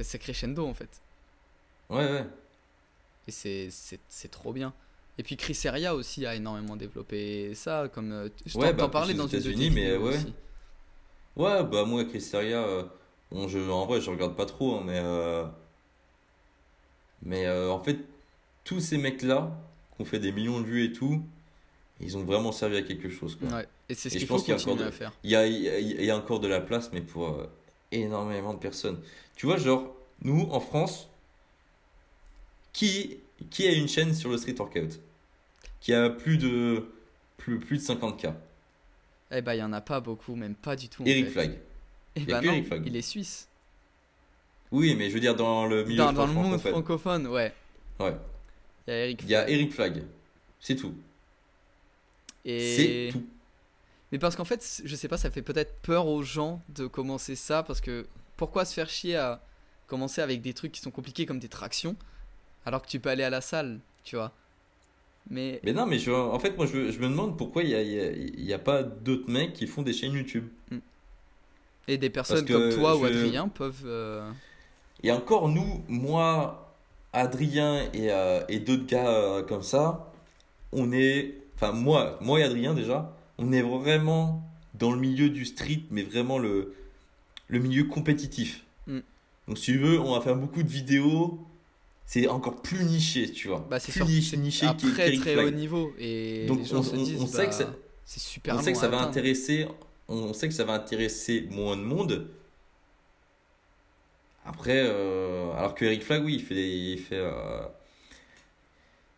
[0.00, 1.02] c'est crescendo en fait.
[1.88, 2.26] Ouais, ouais.
[3.28, 3.68] Et c'est-
[4.28, 4.72] trop bien.
[5.18, 8.88] Et puis Chris Heria aussi a énormément développé ça, comme euh, je Ouais, bah, aux
[9.14, 10.16] dans une de mais ouais.
[10.16, 10.34] aussi.
[11.36, 12.84] Ouais, bah moi, Chris Seria, euh,
[13.30, 14.98] bon, je, en vrai, je regarde pas trop, hein, mais.
[14.98, 15.44] euh,
[17.22, 17.98] mais euh, en fait,
[18.64, 19.58] tous ces mecs-là,
[19.96, 21.22] qui ont fait des millions de vues et tout,
[22.00, 23.36] ils ont vraiment servi à quelque chose.
[23.36, 23.48] Quoi.
[23.58, 23.68] Ouais.
[23.88, 25.12] Et c'est ce qu'il faut y a continuer encore à de- faire.
[25.24, 27.46] Il y a, il y encore de la place, mais pour euh,
[27.92, 29.00] énormément de personnes.
[29.36, 31.08] Tu vois, genre, nous, en France,
[32.72, 33.18] qui,
[33.50, 35.00] qui a une chaîne sur le street workout?
[35.80, 36.86] Qui a plus de,
[37.36, 38.32] plus, plus de 50K
[39.30, 41.02] Eh bah il y en a pas beaucoup, même pas du tout.
[41.02, 41.30] en Eric fait.
[41.32, 41.58] Flag.
[42.16, 42.82] Eh non, Eric Flag.
[42.86, 43.48] il est suisse.
[44.72, 47.26] Oui, mais je veux dire, dans le milieu Dans, dans le monde francophone.
[47.28, 47.52] ouais.
[48.00, 48.16] Ouais.
[48.88, 49.48] Il y a.
[49.48, 50.02] Eric Flag.
[50.60, 50.94] C'est tout.
[52.46, 53.08] Et...
[53.08, 53.24] C'est tout.
[54.12, 57.34] Mais parce qu'en fait, je sais pas, ça fait peut-être peur aux gens de commencer
[57.34, 58.06] ça parce que
[58.36, 59.42] pourquoi se faire chier à
[59.88, 61.96] commencer avec des trucs qui sont compliqués comme des tractions
[62.66, 64.32] alors que tu peux aller à la salle, tu vois?
[65.30, 67.74] Mais, Mais non, mais je, en fait, moi, je, je me demande pourquoi il n'y
[67.74, 70.46] a, y a- il y a pas d'autres mecs qui font des chaînes YouTube.
[71.88, 73.84] et des personnes que comme toi ou Adrien peuvent.
[73.86, 74.30] euh,
[75.02, 76.74] Et encore, nous, moi,
[77.12, 80.12] Adrien et, euh, et d'autres gars euh, comme ça,
[80.72, 81.34] on est.
[81.56, 84.42] Enfin, moi, moi et Adrien déjà, on est vraiment
[84.74, 86.74] dans le milieu du street, mais vraiment le,
[87.48, 88.64] le milieu compétitif.
[88.86, 88.98] Mm.
[89.48, 91.40] Donc, si tu veux, on va faire beaucoup de vidéos.
[92.08, 93.66] C'est encore plus niché, tu vois.
[93.68, 95.46] Bah, c'est plus niché à très très Flag.
[95.46, 95.92] haut niveau.
[95.98, 97.74] Et Donc, on- se on- disent, on sait bah, que ça-
[98.04, 99.66] c'est super On long sait que ça va intéresser,
[100.06, 102.28] on sait que ça va intéresser moins de monde.
[104.44, 107.62] Après, euh, alors que Eric Flag, oui, il fait, il fait, euh,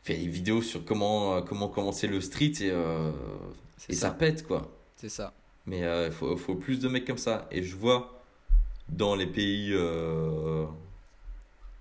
[0.03, 3.11] fait des vidéos sur comment, euh, comment commencer le street et, euh,
[3.89, 4.11] et ça ça.
[4.11, 4.71] pète quoi.
[4.97, 5.33] C'est ça.
[5.67, 7.47] Mais euh, il faut, faut plus de mecs comme ça.
[7.51, 8.23] Et je vois
[8.89, 10.65] dans les pays euh,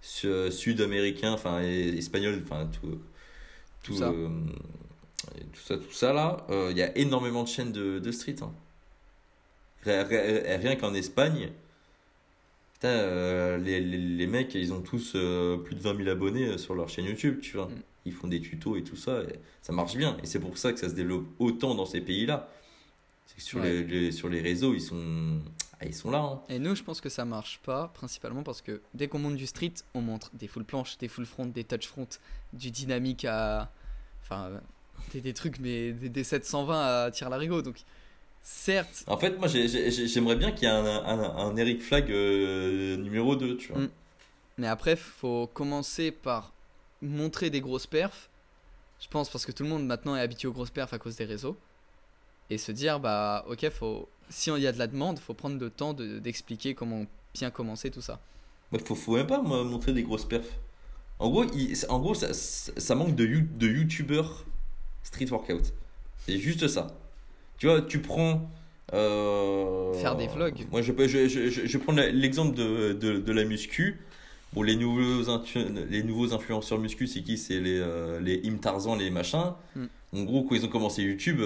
[0.02, 3.00] su- sud-américains, enfin espagnols, enfin tout,
[3.84, 4.12] Tout tout, ça.
[5.54, 8.38] tout ça, tout ça là, il y a énormément de chaînes de, de street.
[8.42, 8.52] hein.
[9.86, 11.52] Rien, qu'en Espagne,
[12.74, 15.12] putain, les, les, les mecs, ils ont tous
[15.64, 17.68] plus de 20 000 abonnés sur leur chaîne YouTube, tu vois.
[17.68, 17.82] Mm.
[18.08, 20.18] Ils font des tutos et tout ça, et ça marche bien.
[20.24, 22.50] Et c'est pour ça que ça se développe autant dans ces pays-là.
[23.38, 23.72] Sur, Ouais.
[23.72, 25.40] les, les- sur les réseaux, ils sont,
[25.80, 26.20] ah, ils sont là.
[26.20, 26.42] hein.
[26.50, 29.46] Et nous, je pense que ça marche pas, principalement parce que dès qu'on monte du
[29.46, 32.08] street, on montre des full planches, des full front, des touch front,
[32.54, 33.70] du dynamique à.
[34.24, 34.50] Enfin,
[35.14, 37.62] des, des trucs, mais des, des 720 à tir larigot.
[37.62, 37.76] Donc,
[38.42, 41.84] certes, En fait, moi, j'ai- j'ai- j'aimerais bien qu'il y ait un, un, un Eric
[41.84, 43.82] Flag euh, numéro 2, tu vois.
[43.84, 43.90] Mm.
[44.58, 46.52] mais après, faut commencer par
[47.02, 48.30] montrer des grosses perfs.
[49.00, 51.16] Je pense parce que tout le monde maintenant est habitué aux grosses perfs à cause
[51.16, 51.58] des réseaux.
[52.50, 54.08] Et se dire, bah, ok, faut.
[54.30, 57.50] Si il y a de la demande, faut prendre le temps de- d'expliquer comment bien
[57.52, 58.20] commencer tout ça.
[58.72, 60.52] Mais faut, faut même pas montrer des grosses perfs.
[61.20, 64.46] En gros, il- en gros ça, ça manque de, you- de youtubeurs
[65.04, 65.74] street workout.
[66.26, 66.88] C'est juste ça.
[67.58, 68.50] Tu vois, tu prends.
[68.94, 70.66] euh, Faire des vlogs.
[70.72, 74.00] Moi, je, je, je, je, prends l'exemple de, de, de la muscu.
[74.58, 75.38] Bon, les nouveaux,
[75.88, 77.38] les nouveaux influenceurs muscu, c'est qui?
[77.38, 79.54] C'est les, euh, les Im Tarzan, les machins.
[79.76, 79.86] Mm.
[80.16, 81.40] En gros, quand ils ont commencé YouTube,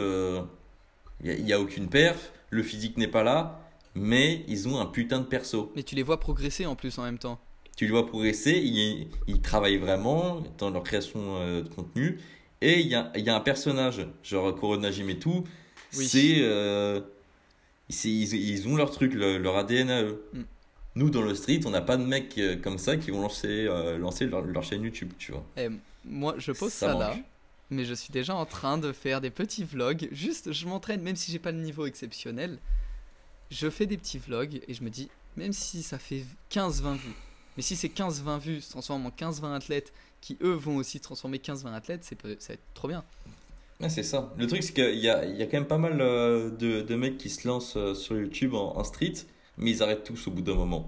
[1.21, 3.59] il n'y a, aucune perf, le physique n'est pas là,
[3.95, 7.03] mais ils ont un putain de perso Mais tu les vois progresser en plus en
[7.03, 7.37] même temps.
[7.75, 12.17] tu les vois progresser, ils, ils travaillent vraiment dans leur création euh, de contenu.
[12.61, 15.43] Et il y a, y a un personnage, genre Corona Jim et tout,
[15.97, 16.05] Oui.
[16.07, 17.01] c'est, euh,
[17.89, 20.23] c'est- ils, ils ont leur truc, le- leur ADN à eux.
[20.33, 20.41] Mm.
[20.95, 23.65] Nous, dans le street, on n'a pas de mecs euh, comme ça qui vont lancer,
[23.67, 25.45] euh, lancer leur, leur chaîne YouTube, tu vois.
[25.57, 25.69] Et
[26.03, 27.15] moi, je pose Ça ça, là,
[27.69, 30.09] mais je suis déjà en train de faire des petits vlogs.
[30.11, 32.59] Juste, je m'entraîne, même si j'ai pas le niveau exceptionnel.
[33.49, 37.15] Je fais des petits vlogs et je me dis, même si ça fait 15-20 vues,
[37.55, 41.37] mais si ces 15-20 vues se transforment en 15-20 athlètes qui eux vont aussi transformer
[41.37, 43.03] 15-20 athlètes, ça va être trop bien.
[43.79, 44.33] Ouais, c'est ça.
[44.37, 46.81] Le truc, c'est qu'il y a, il y a quand même pas mal euh, de,
[46.81, 49.13] de mecs qui se lancent sur YouTube en, en street,
[49.61, 50.85] mais ils arrêtent tous au bout d'un moment.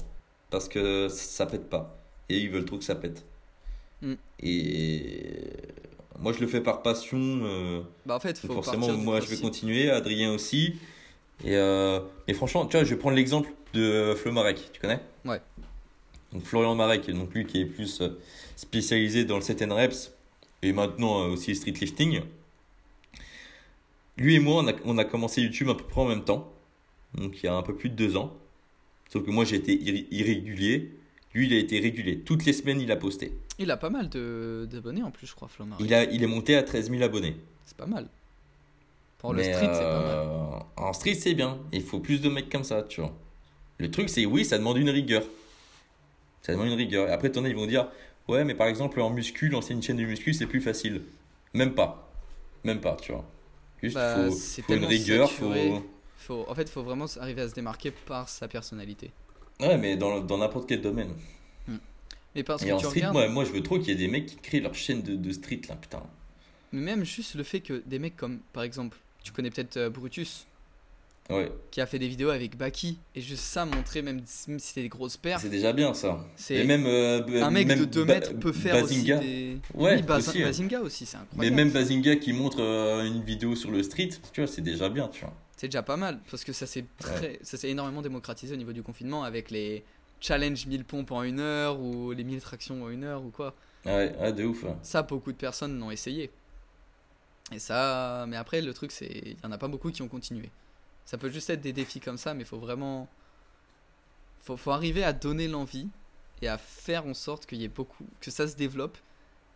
[0.49, 1.97] Parce que ça pète pas.
[2.29, 3.25] Et ils veulent trop que ça pète.
[4.01, 4.13] Mm.
[4.41, 5.23] Et
[6.19, 7.17] moi, je le fais par passion.
[7.19, 9.89] euh, Bah en fait, faut forcément, moi, je vais continuer.
[9.89, 10.75] Adrien aussi.
[11.43, 14.69] Et, euh, et franchement, tu vois, je vais prendre l'exemple de Flo Marek.
[14.71, 14.99] Tu connais?
[15.25, 15.41] Ouais.
[16.31, 18.09] Donc Florian Marek, donc lui qui est plus euh,
[18.55, 20.11] spécialisé dans le 7 reps
[20.63, 22.21] et maintenant euh, aussi street lifting.
[24.17, 26.51] Lui et moi, on a, on a commencé YouTube à peu près en même temps,
[27.15, 28.33] donc il y a un peu plus de deux ans.
[29.13, 30.89] Sauf que moi j'ai été irré- irrégulier,
[31.35, 32.17] lui il a été régulier.
[32.17, 33.31] Toutes les semaines il a posté.
[33.59, 35.77] Il a pas mal d'abonnés en plus, je crois, Flomar.
[35.79, 37.35] Il, a, il est monté à 13 000 abonnés.
[37.63, 38.07] C'est pas mal.
[39.19, 40.17] Pour le street, c'est pas mal.
[40.17, 43.13] euh, En street c'est bien, il faut plus de mecs comme ça, tu vois.
[43.77, 45.23] Le truc c'est oui, ça demande une rigueur.
[46.41, 47.07] Ça demande une rigueur.
[47.07, 47.87] Et après, t'en as, ils vont dire
[48.27, 51.03] Ouais, mais par exemple, en muscu, lancer une chaîne de muscu, c'est plus facile.
[51.53, 52.11] Même pas.
[52.63, 53.25] Même pas, tu vois.
[53.81, 55.69] Juste, Bah, faut, faut une rigueur, saturé.
[55.69, 55.85] faut.
[56.25, 59.11] Faut, en fait, faut vraiment arriver à se démarquer par sa personnalité.
[59.59, 61.11] Ouais, mais dans, dans n'importe quel domaine.
[62.35, 63.91] Mais parce Et que en tu street, regardes, moi, moi, je veux trop qu'il y
[63.91, 66.01] ait des mecs qui créent leur chaîne de, de street, là, putain.
[66.71, 69.89] mais même juste le fait que des mecs comme, par exemple, tu connais peut-être euh,
[69.91, 70.47] Brutus,
[71.29, 74.73] Ouais, qui a fait des vidéos avec Baki, et juste ça montrer, même, même si
[74.73, 76.25] c'est des grosses perfs, c'est déjà bien ça.
[76.49, 76.85] Et même.
[76.85, 79.19] euh, un mec même de 2 Ba- mètres peut faire Bazinga.
[79.19, 79.57] aussi des.
[79.73, 80.47] Ouais, oui, Baz- aussi, hein.
[80.47, 81.55] Bazinga aussi, c'est Mais incroyable.
[81.55, 85.07] même Bazinga qui montre euh, une vidéo sur le street, tu vois, c'est déjà bien,
[85.07, 85.33] tu vois.
[85.63, 87.39] C'est déjà pas mal, parce que ça s'est très...
[87.41, 89.85] ça s'est énormément démocratisé au niveau du confinement avec les
[90.19, 93.55] challenge 1000 pompes en une heure ou les 1000 tractions en une heure ou quoi.
[93.85, 94.65] Ouais, ouais, de ouf.
[94.65, 94.77] hein.
[94.81, 96.31] Ça, beaucoup de personnes l'ont essayé.
[97.53, 99.07] Et ça, mais après, le truc, c'est.
[99.07, 100.51] Il y en a pas beaucoup qui ont continué.
[101.05, 103.07] Ça peut juste être des défis comme ça, mais faut vraiment.
[104.41, 105.87] Faut, faut arriver à donner l'envie
[106.41, 108.05] et à faire en sorte qu'il y ait beaucoup.
[108.19, 108.97] que ça se développe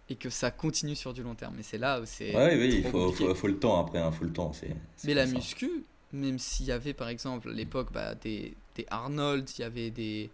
[0.09, 1.59] et que ça continue sur du long terme.
[1.59, 2.33] Et c'est là où c'est.
[2.33, 4.53] Ouais, oui, il faut, faut, faut le temps après, il faut le temps.
[5.03, 5.33] Mais la ça.
[5.33, 9.63] muscu, même s'il y avait par exemple à l'époque bah, des, des Arnold, il y
[9.63, 10.29] avait des,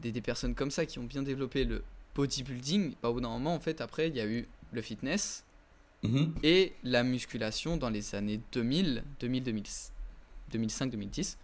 [0.00, 1.82] des, des personnes comme ça qui ont bien développé le
[2.14, 5.44] bodybuilding, bah, au bout d'un moment, en fait, après, il y a eu le fitness
[6.04, 6.34] Mhm.
[6.42, 9.64] et la musculation dans les années 2000, 2000, 2000
[10.52, 11.38] 2005, 2010.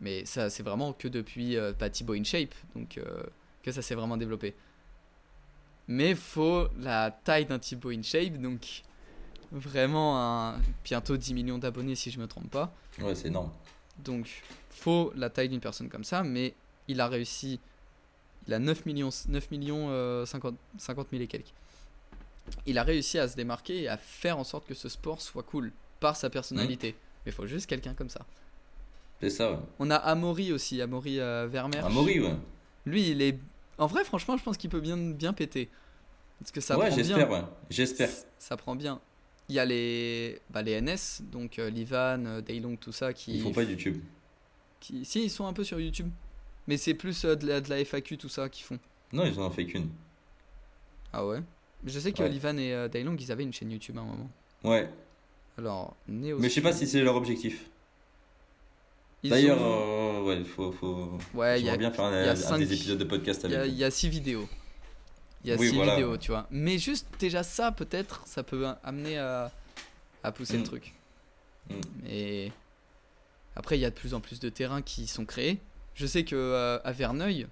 [0.00, 3.22] Mais ça, c'est vraiment que depuis euh, bah, Thibaut InShape, donc euh,
[3.62, 4.54] que ça s'est vraiment développé.
[5.88, 8.82] Mais faut la taille d'un Thibaut InShape, donc
[9.52, 12.72] vraiment un, bientôt 10 millions d'abonnés si je me trompe pas.
[13.00, 13.50] Ouais, c'est énorme.
[13.98, 16.54] Donc, faut la taille d'une personne comme ça, mais
[16.88, 17.60] il a réussi.
[18.46, 21.52] Il a 9 millions, 9 millions euh, 50, 50 000 et quelques.
[22.64, 25.42] Il a réussi à se démarquer et à faire en sorte que ce sport soit
[25.42, 26.94] cool par sa personnalité.
[27.24, 28.24] Mais il faut juste quelqu'un comme ça.
[29.20, 29.58] C'est ça, ouais.
[29.78, 31.84] On a Amaury aussi, Amaury euh, Vermeer.
[31.84, 32.36] Amaury, ouais.
[32.84, 33.38] Lui, il est.
[33.78, 35.68] En vrai, franchement, je pense qu'il peut bien, bien péter.
[36.38, 37.04] Parce que ça ouais, prend bien.
[37.04, 37.42] j'espère, ouais.
[37.70, 38.10] J'espère.
[38.38, 39.00] Ça prend bien.
[39.48, 43.34] Il y a les, bah, les NS, donc euh, Livan, euh, Daylong, tout ça, qui
[43.36, 44.00] Ils font pas YouTube.
[44.80, 45.04] Qui...
[45.04, 46.10] Si, ils sont un peu sur YouTube.
[46.66, 48.78] Mais c'est plus euh, de, la, de la FAQ, tout ça, qu'ils font.
[49.12, 49.88] Non, ils en ont fait qu'une.
[51.12, 51.40] Ah ouais?
[51.84, 52.28] Je sais que Ouais.
[52.28, 54.30] Livan et euh, Dailong, ils avaient une chaîne YouTube à un moment.
[54.64, 54.88] Ouais.
[55.56, 55.94] Alors.
[56.08, 57.66] Mais je sais pas si c'est leur objectif.
[59.22, 61.18] D'ailleurs, ont- euh, ouais, faut, faut...
[61.34, 63.58] Ouais, il bien faire un, il y a un cinq- des épisodes de podcast avec
[63.66, 64.48] il y a six vidéos.
[65.46, 65.94] Il y a Oui, six voilà.
[65.94, 66.46] vidéos, tu vois.
[66.50, 69.52] Mais juste déjà ça, peut-être, ça peut amener à,
[70.24, 70.64] à pousser le Mm.
[70.64, 70.92] truc.
[71.70, 71.74] Mm.
[72.02, 72.52] Mais
[73.54, 75.60] après, il y a de plus en plus de terrains qui sont créés.
[75.94, 77.46] Je sais que euh, à Verneuil,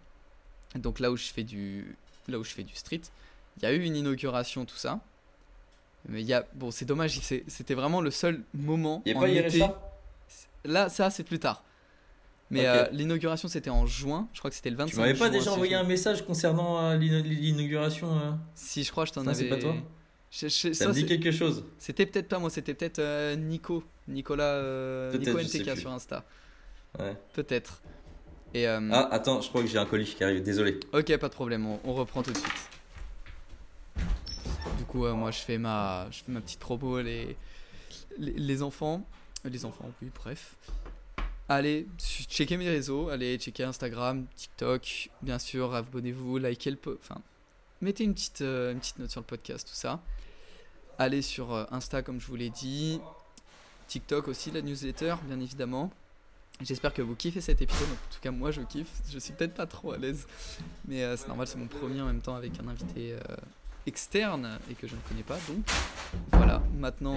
[0.75, 1.97] donc là où je fais du,
[2.27, 3.01] là où je fais du street,
[3.59, 4.99] il y a eu une inauguration, tout ça.
[6.09, 9.03] Mais il y a, bon, c'est dommage, c'était vraiment le seul moment.
[9.07, 9.65] Il y a en pas été-
[10.65, 11.63] Là, ça, c'est plus tard.
[12.55, 14.29] Mais euh, l'inauguration, c'était en juin.
[14.33, 16.97] Je crois que c'était le 25 Tu m'avais pas déjà envoyé un message concernant euh,
[16.97, 19.35] l'ina- l'inauguration euh Si, je crois je t'en avais.
[19.35, 19.75] c'est pas toi
[20.31, 21.65] Je- je- Ça ça, me dit quelque chose.
[21.79, 23.83] C'était peut-être pas moi, c'était peut-être Nico.
[24.09, 24.61] Nicolas.
[25.13, 25.81] Peut-être, Nico plus.
[25.81, 26.25] sur Insta.
[26.99, 27.17] Ouais.
[27.33, 27.81] Peut-être.
[28.53, 28.67] Et.
[28.67, 30.43] Ah, attends, je crois que j'ai un colis qui arrive.
[30.43, 30.79] Désolé.
[30.93, 32.53] Ok, pas de problème, on, on reprend tout de suite.
[34.79, 37.37] Du coup, moi, je fais ma, je fais ma petite promo, les,
[38.19, 39.05] les, les enfants,
[39.45, 40.57] les enfants, oui, bref.
[41.49, 47.21] Allez, checker mes réseaux, allez checker Instagram, TikTok, bien sûr, abonnez-vous, likez le, po- enfin,
[47.83, 50.01] mettez une petite, euh, une petite note sur le podcast, tout ça.
[50.99, 52.99] Allez sur euh, Insta, comme je vous l'ai dit,
[53.89, 55.91] TikTok aussi, la newsletter, bien évidemment.
[56.63, 57.89] J'espère que vous kiffez cet épisode.
[57.89, 58.89] En tout cas, moi, je kiffe.
[59.13, 60.27] Je suis peut-être pas trop à l'aise,
[60.87, 61.47] mais euh, c'est normal.
[61.49, 63.37] C'est mon premier en même temps avec un invité euh,
[63.87, 65.37] externe et que je ne connais pas.
[65.49, 65.67] Donc,
[66.33, 66.63] voilà.
[66.79, 67.17] Maintenant,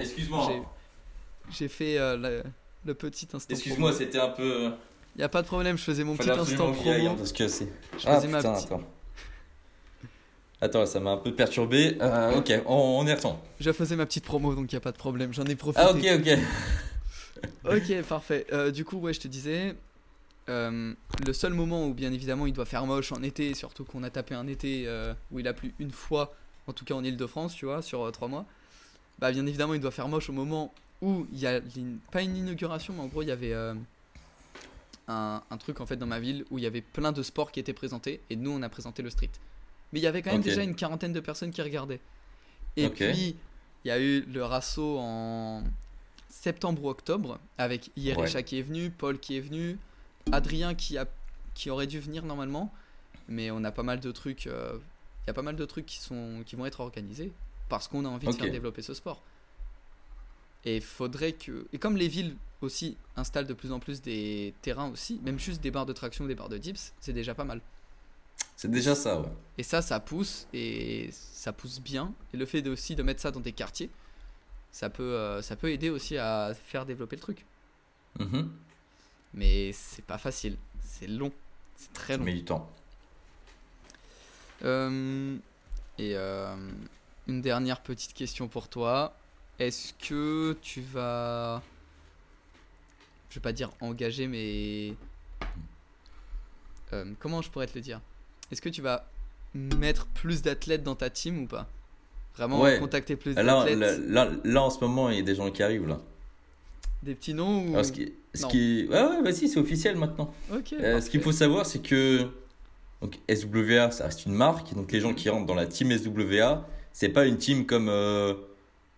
[1.52, 2.42] j'ai- fait la-
[2.88, 3.54] le petit instant.
[3.54, 4.70] Excuse-moi, c'était un peu.
[5.14, 5.78] Il y a pas de problème.
[5.78, 7.14] Je faisais mon Fallait petit instant promo.
[7.16, 7.68] parce que c'est.
[7.98, 8.82] Je Ah faisais ma putain, petite- attends.
[10.60, 11.96] Attends, ça m'a un peu perturbé.
[12.00, 13.36] Euh, ok, on, on y retourne.
[13.60, 15.32] Je faisais ma petite promo, donc il y a pas de problème.
[15.32, 15.86] J'en ai profité.
[15.88, 16.38] Ah, ok, ok.
[17.64, 18.46] Ok, parfait.
[18.52, 19.76] Euh, du coup, ouais, je te disais,
[20.48, 20.92] euh,
[21.24, 24.10] le seul moment où, bien évidemment, il doit faire moche en été, surtout qu'on a
[24.10, 24.88] tapé un été
[25.30, 26.34] où il a plu une fois,
[26.66, 28.44] en tout cas en Ile-de-France, tu vois, sur trois mois,
[29.20, 31.60] bah, bien évidemment, il doit faire moche au moment où il y a,
[32.10, 33.74] pas une inauguration, mais en gros, il y avait euh,
[35.06, 37.52] un, un truc, en fait, dans ma ville où il y avait plein de sports
[37.52, 39.30] qui étaient présentés, et nous, on a présenté le street.
[39.92, 42.00] Mais il y avait quand même déjà une quarantaine de personnes qui regardaient.
[42.76, 43.36] Et puis,
[43.84, 45.64] il y a eu le rasso en
[46.28, 48.44] septembre ou octobre avec Yerecha Ouais.
[48.44, 49.78] qui est venu, Paul qui est venu,
[50.30, 51.06] Adrien qui, a,
[51.54, 52.72] qui aurait dû venir normalement,
[53.28, 54.78] mais on a pas mal de trucs, euh,
[55.24, 57.32] il y a pas mal de trucs qui, sont, qui vont être organisés
[57.68, 59.22] parce qu'on a envie de faire développer ce sport.
[60.64, 61.66] Et faudrait que.
[61.72, 65.60] Et comme les villes aussi installent de plus en plus des terrains aussi, même juste
[65.60, 67.60] des barres de traction ou des barres de dips, c'est déjà pas mal.
[68.56, 69.28] C'est déjà ça, ouais.
[69.56, 72.12] Et ça, ça pousse et ça pousse bien.
[72.34, 73.90] Et le fait de, aussi de mettre ça dans des quartiers,
[74.72, 77.44] ça peut, euh, ça peut aider aussi à faire développer le truc.
[78.18, 78.50] Mhm.
[79.34, 81.32] Mais c'est pas facile, c'est long,
[81.76, 82.24] c'est très long.
[82.24, 82.68] met du temps.
[84.64, 85.36] Euh,
[85.98, 86.56] et euh,
[87.28, 89.14] une dernière petite question pour toi.
[89.58, 91.62] Est-ce que tu vas.
[93.30, 94.94] Je vais pas dire engager, mais.
[96.92, 98.00] Euh, comment je pourrais te le dire?
[98.50, 99.06] Est-ce que tu vas
[99.54, 101.66] mettre plus d'athlètes dans ta team ou pas?
[102.36, 102.78] Vraiment Ouais.
[102.78, 103.78] contacter plus d'athlètes?
[103.78, 105.98] là, là, là, en ce moment, il y a des gens qui arrivent là.
[107.02, 107.72] Des petits noms ou...
[107.74, 108.48] Alors, ce qui, ce Non.
[108.48, 108.86] qui...
[108.90, 110.32] Ouais, ouais, bah si, c'est officiel maintenant.
[110.72, 112.26] Euh, ce qu'il faut savoir, c'est que
[113.02, 114.74] donc, SWA, ça reste une marque.
[114.74, 118.34] Donc, les gens qui rentrent dans la team SWA, c'est pas une team comme, euh,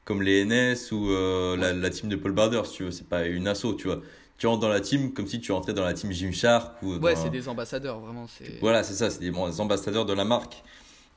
[0.04, 2.90] comme les NS ou euh, la, la team de Paul Barder, si tu veux.
[2.90, 4.00] C'est pas une asso, tu vois.
[4.38, 7.14] Tu rentres dans la team comme si tu rentrais dans la team Gymshark ou Ouais,
[7.14, 8.26] c'est des ambassadeurs, vraiment.
[8.60, 10.62] Voilà, c'est ça, c'est des bons ambassadeurs de la marque.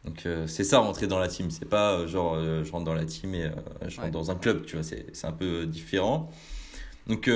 [0.04, 2.84] Donc euh, c'est ça rentrer dans la team, c'est pas euh, genre euh, je rentre
[2.84, 3.50] dans la team et
[3.88, 4.12] je rentre Ouais.
[4.12, 6.30] dans un club, tu vois, c'est c'est un peu différent.
[7.08, 7.30] Donc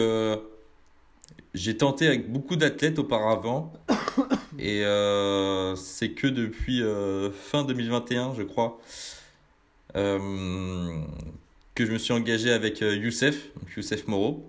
[1.53, 3.71] j'ai tenté avec beaucoup d'athlètes auparavant
[4.59, 4.81] et
[5.77, 6.83] c'est que depuis
[7.33, 8.79] fin 2021, je crois,
[11.75, 14.45] que je me suis engagé avec euh, Youssef, Youssef Moreau,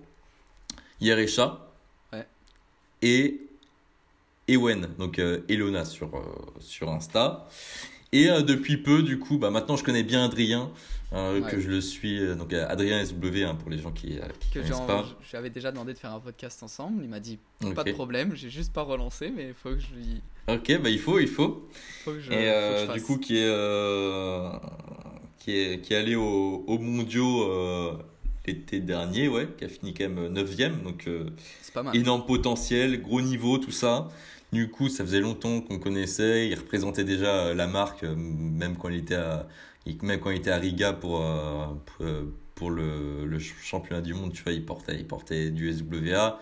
[1.00, 1.66] Yerecha
[2.12, 2.26] Ouais.
[3.02, 3.40] et
[4.48, 6.20] Ewen, donc euh, Elona sur, euh,
[6.60, 7.48] sur Insta.
[8.12, 10.70] Et euh, depuis peu, du coup, bah, maintenant je connais bien Adrien,
[11.12, 11.50] euh, Ouais.
[11.50, 14.22] que je le suis, euh, donc euh, Adrien SW hein, pour les gens qui, euh,
[14.40, 15.04] qui Que connaissent pas.
[15.30, 17.02] j'avais déjà demandé de faire un podcast ensemble.
[17.04, 17.38] Il m'a dit
[17.74, 20.22] pas de problème, j'ai juste pas relancé, mais il faut que je lui.
[20.48, 21.68] Ok, bah il faut, il faut.
[22.04, 24.50] Faut que je, Et faut que euh, je du coup, qui est, euh,
[25.38, 27.92] qui est, qui est allé au, au mondiaux euh,
[28.46, 31.30] l'été dernier, ouais, qui a fini quand même 9ème, donc euh,
[31.74, 31.96] pas mal.
[31.96, 34.08] énorme potentiel, gros niveau, tout ça.
[34.52, 38.76] Du coup, ça faisait longtemps qu'on connaissait, il représentait déjà euh, la marque, euh, même
[38.76, 39.46] quand il était à,
[40.02, 44.14] même quand il était à Riga pour, euh, pour, euh, pour le, le championnat du
[44.14, 46.40] monde, tu vois, il portait, il portait du SWA.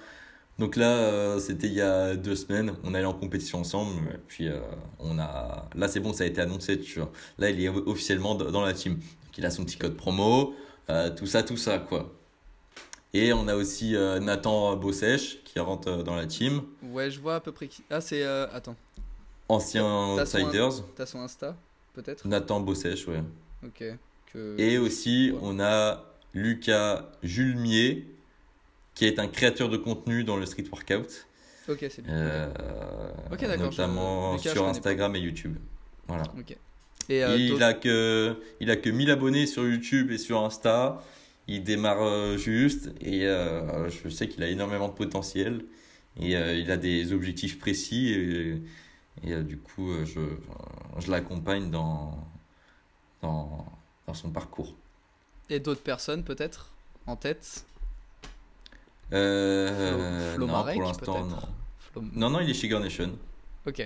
[0.59, 4.49] Donc là, euh, c'était il y a deux semaines, on allait en compétition ensemble, puis
[4.49, 4.59] euh,
[4.99, 7.13] on a, là c'est bon, ça a été annoncé, tu vois.
[7.39, 8.95] Là, il est officiellement dans la team.
[8.95, 10.55] Donc il a son petit code promo,
[10.89, 12.11] euh, tout ça, tout ça, quoi.
[13.13, 17.41] Et on a aussi Nathan Bossèche qui rentre dans la team, Ouais, je vois à
[17.41, 17.83] peu près qui.
[17.91, 18.23] Ah, c'est.
[18.25, 18.77] Attends,
[19.49, 21.55] ancien Outsiders, t'as son Insta
[21.95, 22.27] Peut-être?
[22.29, 23.23] Nathan Bossèche, ouais.
[23.65, 23.85] Ok.
[24.33, 24.55] Que...
[24.59, 25.39] Et aussi, Ouais.
[25.43, 26.05] on a
[26.35, 28.07] Lucas Julmier,
[28.97, 31.27] qui est un créateur de contenu dans le street workout,
[31.69, 32.15] Ok, c'est bien.
[32.15, 32.49] euh,
[33.33, 35.57] Ok, d'accord, je- notamment je sur Instagram et YouTube.
[36.09, 36.25] Voilà.
[37.09, 41.03] Et euh, il a que il a que 1000 abonnés sur YouTube et sur Insta.
[41.49, 45.65] Il démarre euh, juste et euh, je sais qu'il a énormément de potentiel
[46.21, 48.63] et il a des objectifs précis et,
[49.25, 50.21] et, du coup je,
[50.99, 52.19] je l'accompagne dans,
[53.23, 53.65] dans
[54.07, 54.75] dans son parcours.
[55.51, 56.73] Et d'autres personnes, peut-être
[57.07, 57.65] En tête?
[59.13, 61.37] Euh, Flo- Flo non, Marek, pour l'instant non.
[61.79, 63.13] Flo- Non non, il est chez Girl Nation.
[63.67, 63.81] Ok.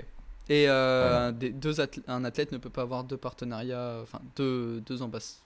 [0.49, 4.81] Et euh, des- deux athlè- un athlète ne peut pas avoir deux partenariats, enfin deux,
[4.81, 5.41] deux ambass-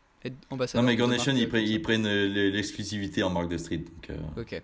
[0.50, 0.82] ambassadeurs.
[0.82, 2.08] Non mais de Girl deux Nation marques, ils, prennent- comme ils prennent
[2.52, 4.40] l'exclusivité en marque de street donc, euh.
[4.40, 4.62] Ok.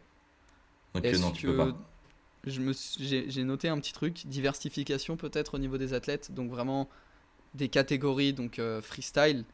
[0.94, 1.76] donc euh, non tu que peux pas.
[2.46, 6.88] j'ai noté un petit truc, diversification peut-être au niveau des athlètes, donc vraiment
[7.54, 9.44] des catégories, donc freestyle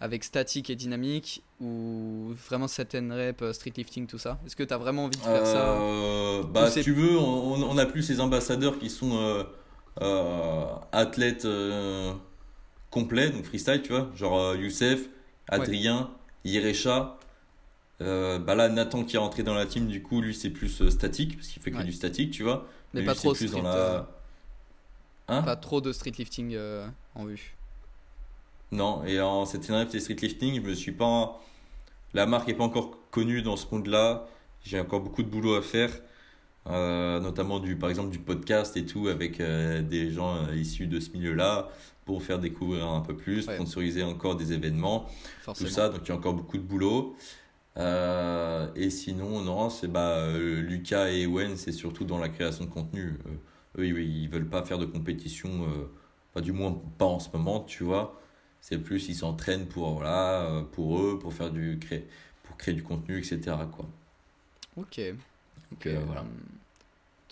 [0.00, 4.38] avec statique et dynamique ou vraiment set and rep, euh, street lifting, tout ça?
[4.46, 5.72] Est-ce que tu as vraiment envie de faire ça?
[5.72, 9.44] Euh, bah, si tu veux, on, on- a plus ces ambassadeurs qui sont euh,
[10.00, 11.46] euh, athlètes
[12.90, 15.08] complets, donc freestyle, tu vois, genre Youssef,
[15.48, 16.10] Adrien.
[18.02, 20.88] Euh, bah là, Nathan qui est rentré dans la team, du coup, lui, c'est plus
[20.88, 21.84] statique, parce qu'il fait que Ouais.
[21.84, 22.66] du statique, tu vois?
[22.94, 24.08] Mais pas trop plus street, dans la.
[25.28, 25.42] Hein?
[25.42, 26.56] Pas trop de street lifting
[27.14, 27.54] en vue.
[28.72, 31.40] Non, et en cette et street lifting, je me suis pas.
[32.14, 34.26] La marque est pas encore connue dans ce monde-là.
[34.62, 35.90] J'ai encore beaucoup de boulot à faire,
[36.68, 40.86] euh, notamment du, par exemple, du podcast et tout, avec euh, des gens euh, issus
[40.86, 41.68] de ce milieu-là,
[42.04, 43.54] pour faire découvrir un peu plus, Ouais.
[43.54, 45.06] sponsoriser encore des événements,
[45.42, 45.68] Forcément.
[45.68, 45.88] tout ça.
[45.88, 47.16] Donc il y a encore beaucoup de boulot.
[48.76, 53.18] Et sinon, non, c'est bah, Lucas et Ewen, c'est surtout dans la création de contenu.
[53.78, 55.66] Eux, ils, ils veulent pas faire de compétition,
[56.34, 58.20] pas du moins pas en ce moment, tu vois.
[58.60, 62.06] C'est plus, ils s'entraînent pour, voilà, euh, pour eux, pour faire du cré...
[62.44, 63.38] pour créer du contenu, etc.
[63.72, 63.86] Quoi.
[64.76, 65.00] Ok.
[65.70, 66.24] Donc, euh, voilà.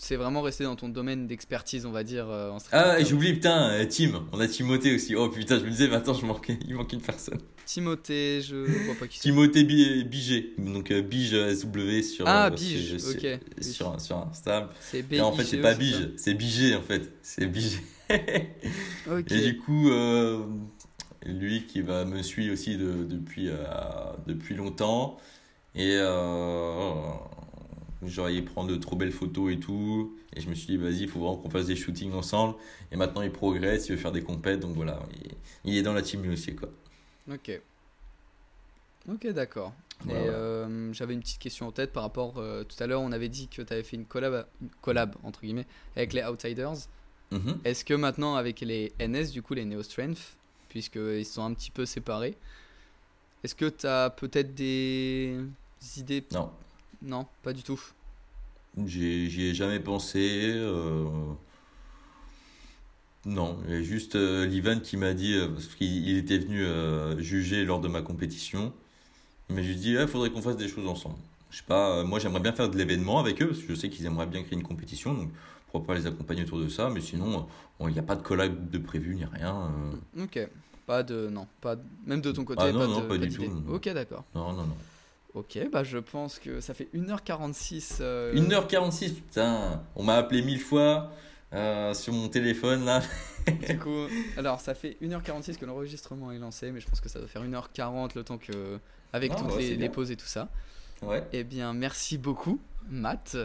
[0.01, 3.71] C'est vraiment resté dans ton domaine d'expertise, on va dire, euh, en Ah, oublié, putain,
[3.71, 4.25] euh, Tim.
[4.33, 5.17] On a Timothée aussi.
[5.17, 7.41] Oh putain, je me disais, mais attends, je manquais, il manque une personne.
[7.67, 9.19] Timothée, je vois pas qui.
[9.19, 10.55] Timothée Bi- Bigé.
[10.57, 13.21] Donc, euh, Bige SW sur, Ah, euh, Bige, sur, ok.
[13.61, 14.01] sur, Oui.
[14.01, 14.71] sur, Insta.
[14.81, 17.13] C'est Et en fait, c'est pas B-I-G-E, Bige, c'est Bigé en fait.
[17.23, 17.79] C'est Bigé.
[19.11, 19.33] Ok.
[19.33, 20.45] Et du coup, euh,
[21.27, 23.57] lui qui va me suit aussi de- depuis, euh,
[24.27, 25.17] depuis longtemps.
[25.75, 25.99] Et
[28.03, 30.17] genre, il prend de trop belles photos et tout.
[30.35, 32.55] Et je me suis dit, vas-y, il faut vraiment qu'on fasse des shootings ensemble.
[32.93, 34.61] Et maintenant, il progresse, il veut faire des compètes.
[34.61, 35.33] Donc voilà, il,
[35.73, 36.55] il est dans la team lui aussi.
[36.55, 36.69] Quoi.
[37.31, 37.61] Ok.
[39.09, 39.73] Ok, d'accord.
[40.05, 40.39] Voilà, Et voilà.
[40.39, 42.39] euh, j'avais une petite question en tête par rapport.
[42.39, 45.17] euh, tout à l'heure, on avait dit que tu avais fait une collab, une collab,
[45.25, 45.67] entre guillemets,
[45.97, 46.75] avec les Outsiders.
[47.31, 47.59] Mhm.
[47.65, 50.38] Est-ce que maintenant, avec les NS, du coup, les Neo Strength,
[50.69, 52.37] puisqu'ils sont un petit peu séparés,
[53.45, 55.39] est-ce que tu as peut-être des
[55.97, 56.51] idées Non,
[57.03, 57.81] Non, pas du tout.
[58.87, 60.19] J'y ai jamais pensé.
[60.55, 61.05] euh,
[63.27, 66.39] Non, il y a juste euh, Livan qui m'a dit, euh, parce qu'il il était
[66.39, 68.73] venu euh, juger lors de ma compétition,
[69.51, 71.17] il m'a juste dit, il faudrait qu'on fasse des choses ensemble.
[71.51, 73.89] Je sais pas, moi j'aimerais bien faire de l'événement avec eux, parce que je sais
[73.91, 75.31] qu'ils aimeraient bien créer une compétition, donc
[75.71, 76.91] pourra pas les accompagner autour de ça.
[76.91, 77.47] Mais sinon,
[77.81, 79.71] il n'y a pas de collab de prévu ni rien.
[80.17, 80.25] euh.
[80.25, 80.39] Ok.
[80.87, 81.29] Pas de.
[81.29, 81.47] Non.
[81.61, 83.47] Pas de- Même de ton côté, Ah non, pas, non, de, pas du d'idée.
[83.47, 83.75] tout, non.
[83.75, 84.25] Ok, d'accord.
[84.35, 84.77] Non, non, non.
[85.35, 87.99] Ok, bah je pense que ça fait 1h46.
[88.01, 91.13] euh, 1h46, putain, on m'a appelé mille fois
[91.53, 93.03] euh, sur mon téléphone là.
[93.69, 94.07] Du coup,
[94.39, 97.43] alors ça fait 1h46 que l'enregistrement est lancé, mais je pense que ça doit faire
[97.45, 98.79] 1h40 le temps que.
[99.13, 100.49] Avec Ah, toutes ouais, les, pauses et tout ça.
[101.03, 101.23] Ouais.
[101.33, 102.59] Eh bien, merci beaucoup,
[102.91, 103.37] Matt,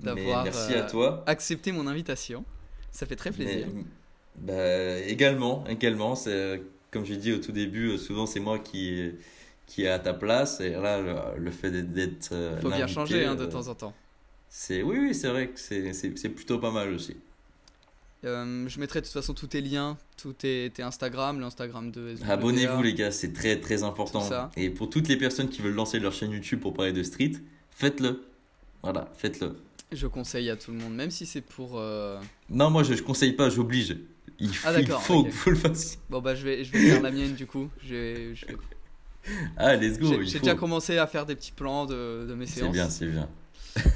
[0.00, 2.44] D'avoir, euh, accepté mon invitation.
[2.90, 3.68] Ça fait très plaisir.
[3.74, 3.82] Mais,
[4.36, 6.58] bah, également, également, c'est euh,
[6.90, 9.12] comme j'ai dit au tout début, euh, souvent c'est moi qui
[9.66, 13.24] qui est à ta place et là le, le fait d'être- euh, Faut bien changer
[13.24, 13.94] hein, de temps en temps.
[14.50, 17.16] C'est oui, oui, c'est vrai que c'est plutôt pas mal aussi.
[18.24, 22.14] Euh, je mettrai de toute façon tous tes liens, tous tes, tes Instagram, l'Instagram de.
[22.28, 24.26] Abonnez-vous les gars, c'est très très important.
[24.56, 27.32] Et pour toutes les personnes qui veulent lancer leur chaîne YouTube pour parler de street,
[27.70, 28.22] faites-le.
[28.82, 29.56] Voilà, faites-le.
[29.90, 31.78] Je conseille à tout le monde, même si c'est pour.
[31.78, 32.18] euh,
[32.48, 33.96] Non, moi je, je conseille pas, j'oblige.
[34.38, 35.26] Il, Ah, il faut ok.
[35.28, 35.98] que vous le fassiez.
[36.08, 37.68] Bon bah je vais, je vais faire la mienne du coup.
[37.84, 38.46] Je je
[39.56, 40.06] Ah, let's go.
[40.08, 40.38] J'ai il faut.
[40.38, 42.72] déjà commencé à faire des petits plans de, de mes C'est séances.
[42.72, 43.28] bien, c'est bien.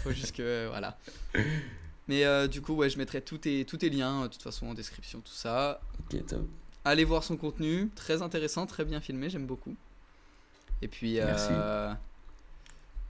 [0.05, 0.99] Faut juste que voilà.
[2.09, 4.43] Mais euh, du coup ouais, je mettrai tous tes, tous tes liens, euh, de toute
[4.43, 5.81] façon en description, tout ça.
[6.01, 6.49] Ok, top.
[6.85, 9.77] Allez voir son contenu, très intéressant, très bien filmé, j'aime beaucoup.
[10.83, 11.53] Et puis Merci.
[11.53, 11.93] euh,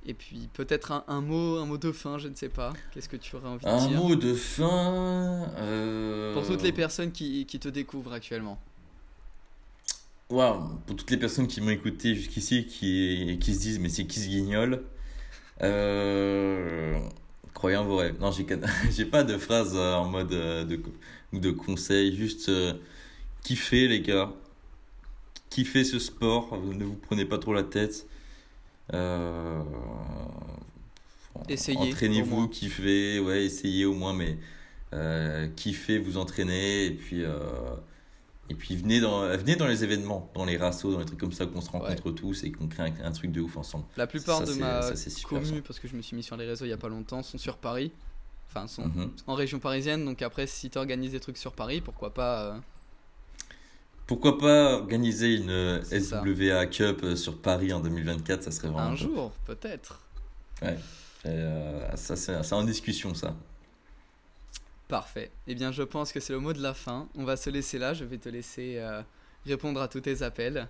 [0.07, 2.73] et puis peut-être un, un mot, un mot de fin, je ne sais pas.
[2.91, 3.99] Qu'est-ce que tu aurais envie de Un dire?
[3.99, 5.51] mot de fin.
[5.59, 8.61] euh, pour toutes les personnes qui, qui te découvrent actuellement
[10.29, 14.07] Waouh, pour toutes les personnes qui m'ont écouté jusqu'ici qui, qui se disent mais c'est
[14.07, 14.83] qui ce guignol?
[15.63, 16.99] Euh,
[17.57, 18.17] Croyez en vos rêves.
[18.21, 18.47] Non, j'ai
[18.91, 20.79] j'ai pas de phrase euh, en mode euh, de,
[21.33, 22.75] ou de conseil, juste euh,
[23.43, 24.31] kiffez les gars.
[25.49, 28.07] Kiffez ce sport, ne vous prenez pas trop la tête.
[28.93, 29.63] Euh,
[31.49, 31.79] Essayez.
[31.79, 34.37] Entraînez-vous, kiffez, ouais, essayez au moins, mais
[34.93, 37.39] euh, kiffez, vous entraînez, et puis, euh,
[38.49, 41.33] et puis venez, dans, venez dans les événements, dans les rassos, dans les trucs comme
[41.33, 43.85] ça, qu'on se rencontre tous et qu'on crée un, un truc de ouf ensemble.
[43.97, 44.81] La plupart Ça, de ma
[45.25, 47.23] commu, parce que je me suis mis sur les réseaux il y a pas longtemps,
[47.23, 47.93] sont sur Paris.
[48.49, 49.11] Enfin, sont Mhm.
[49.27, 50.05] en région parisienne.
[50.05, 52.59] Donc après, si tu organises des trucs sur Paris, pourquoi pas euh,
[54.07, 56.01] Pourquoi pas organiser une ça.
[56.23, 60.01] SWA Cup euh, sur Paris en 2024, ça serait vraiment un jour, peut-être.
[60.63, 60.69] Et,
[61.27, 63.35] euh, ça, c'est en discussion, ça.
[64.89, 65.31] Parfait.
[65.47, 67.09] Eh bien, je pense que c'est le mot de la fin.
[67.17, 67.93] On va se laisser là.
[67.95, 69.03] Je vais te laisser euh,
[69.45, 70.69] répondre à tous tes appels.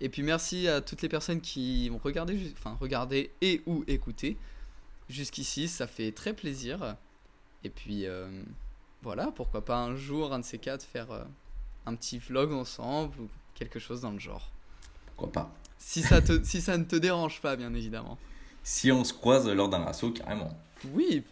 [0.00, 3.84] Et puis, merci à toutes les personnes qui ont regardé, ju- enfin, regardé et ou
[3.86, 4.36] écouté
[5.08, 5.66] jusqu'ici.
[5.68, 6.96] Ça fait très plaisir.
[7.64, 8.28] Et puis, euh,
[9.02, 11.24] voilà, pourquoi pas un jour, un de ces quatre, faire euh,
[11.86, 14.50] un petit vlog ensemble ou quelque chose dans le genre.
[15.16, 18.18] Pourquoi pas Si ça, te, si ça ne te dérange pas, bien évidemment.
[18.62, 20.56] Si on se croise lors d'un rasso, carrément.
[20.92, 21.24] Oui,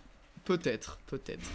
[0.45, 1.49] peut-être, peut-être.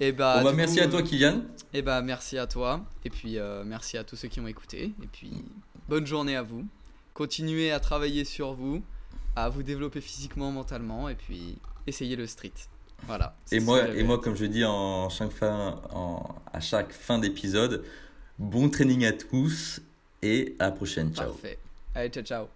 [0.00, 1.42] Et bah, Bon, bah, du merci coup, à toi, Kylian.
[1.72, 4.94] Et bah merci à toi et puis euh, merci à tous ceux qui ont écouté
[5.02, 5.44] et puis
[5.88, 6.64] bonne journée à vous.
[7.12, 8.82] Continuez à travailler sur vous,
[9.34, 12.52] à vous développer physiquement, mentalement et puis essayez le street.
[13.06, 13.36] Voilà.
[13.52, 17.84] Et moi, et moi, comme je dis en chaque fin, en, à chaque fin d'épisode,
[18.38, 19.80] bon training à tous
[20.22, 21.12] et à la prochaine.
[21.14, 21.32] Ciao.
[21.32, 21.58] Parfait.
[21.94, 22.55] Allez, ciao ciao.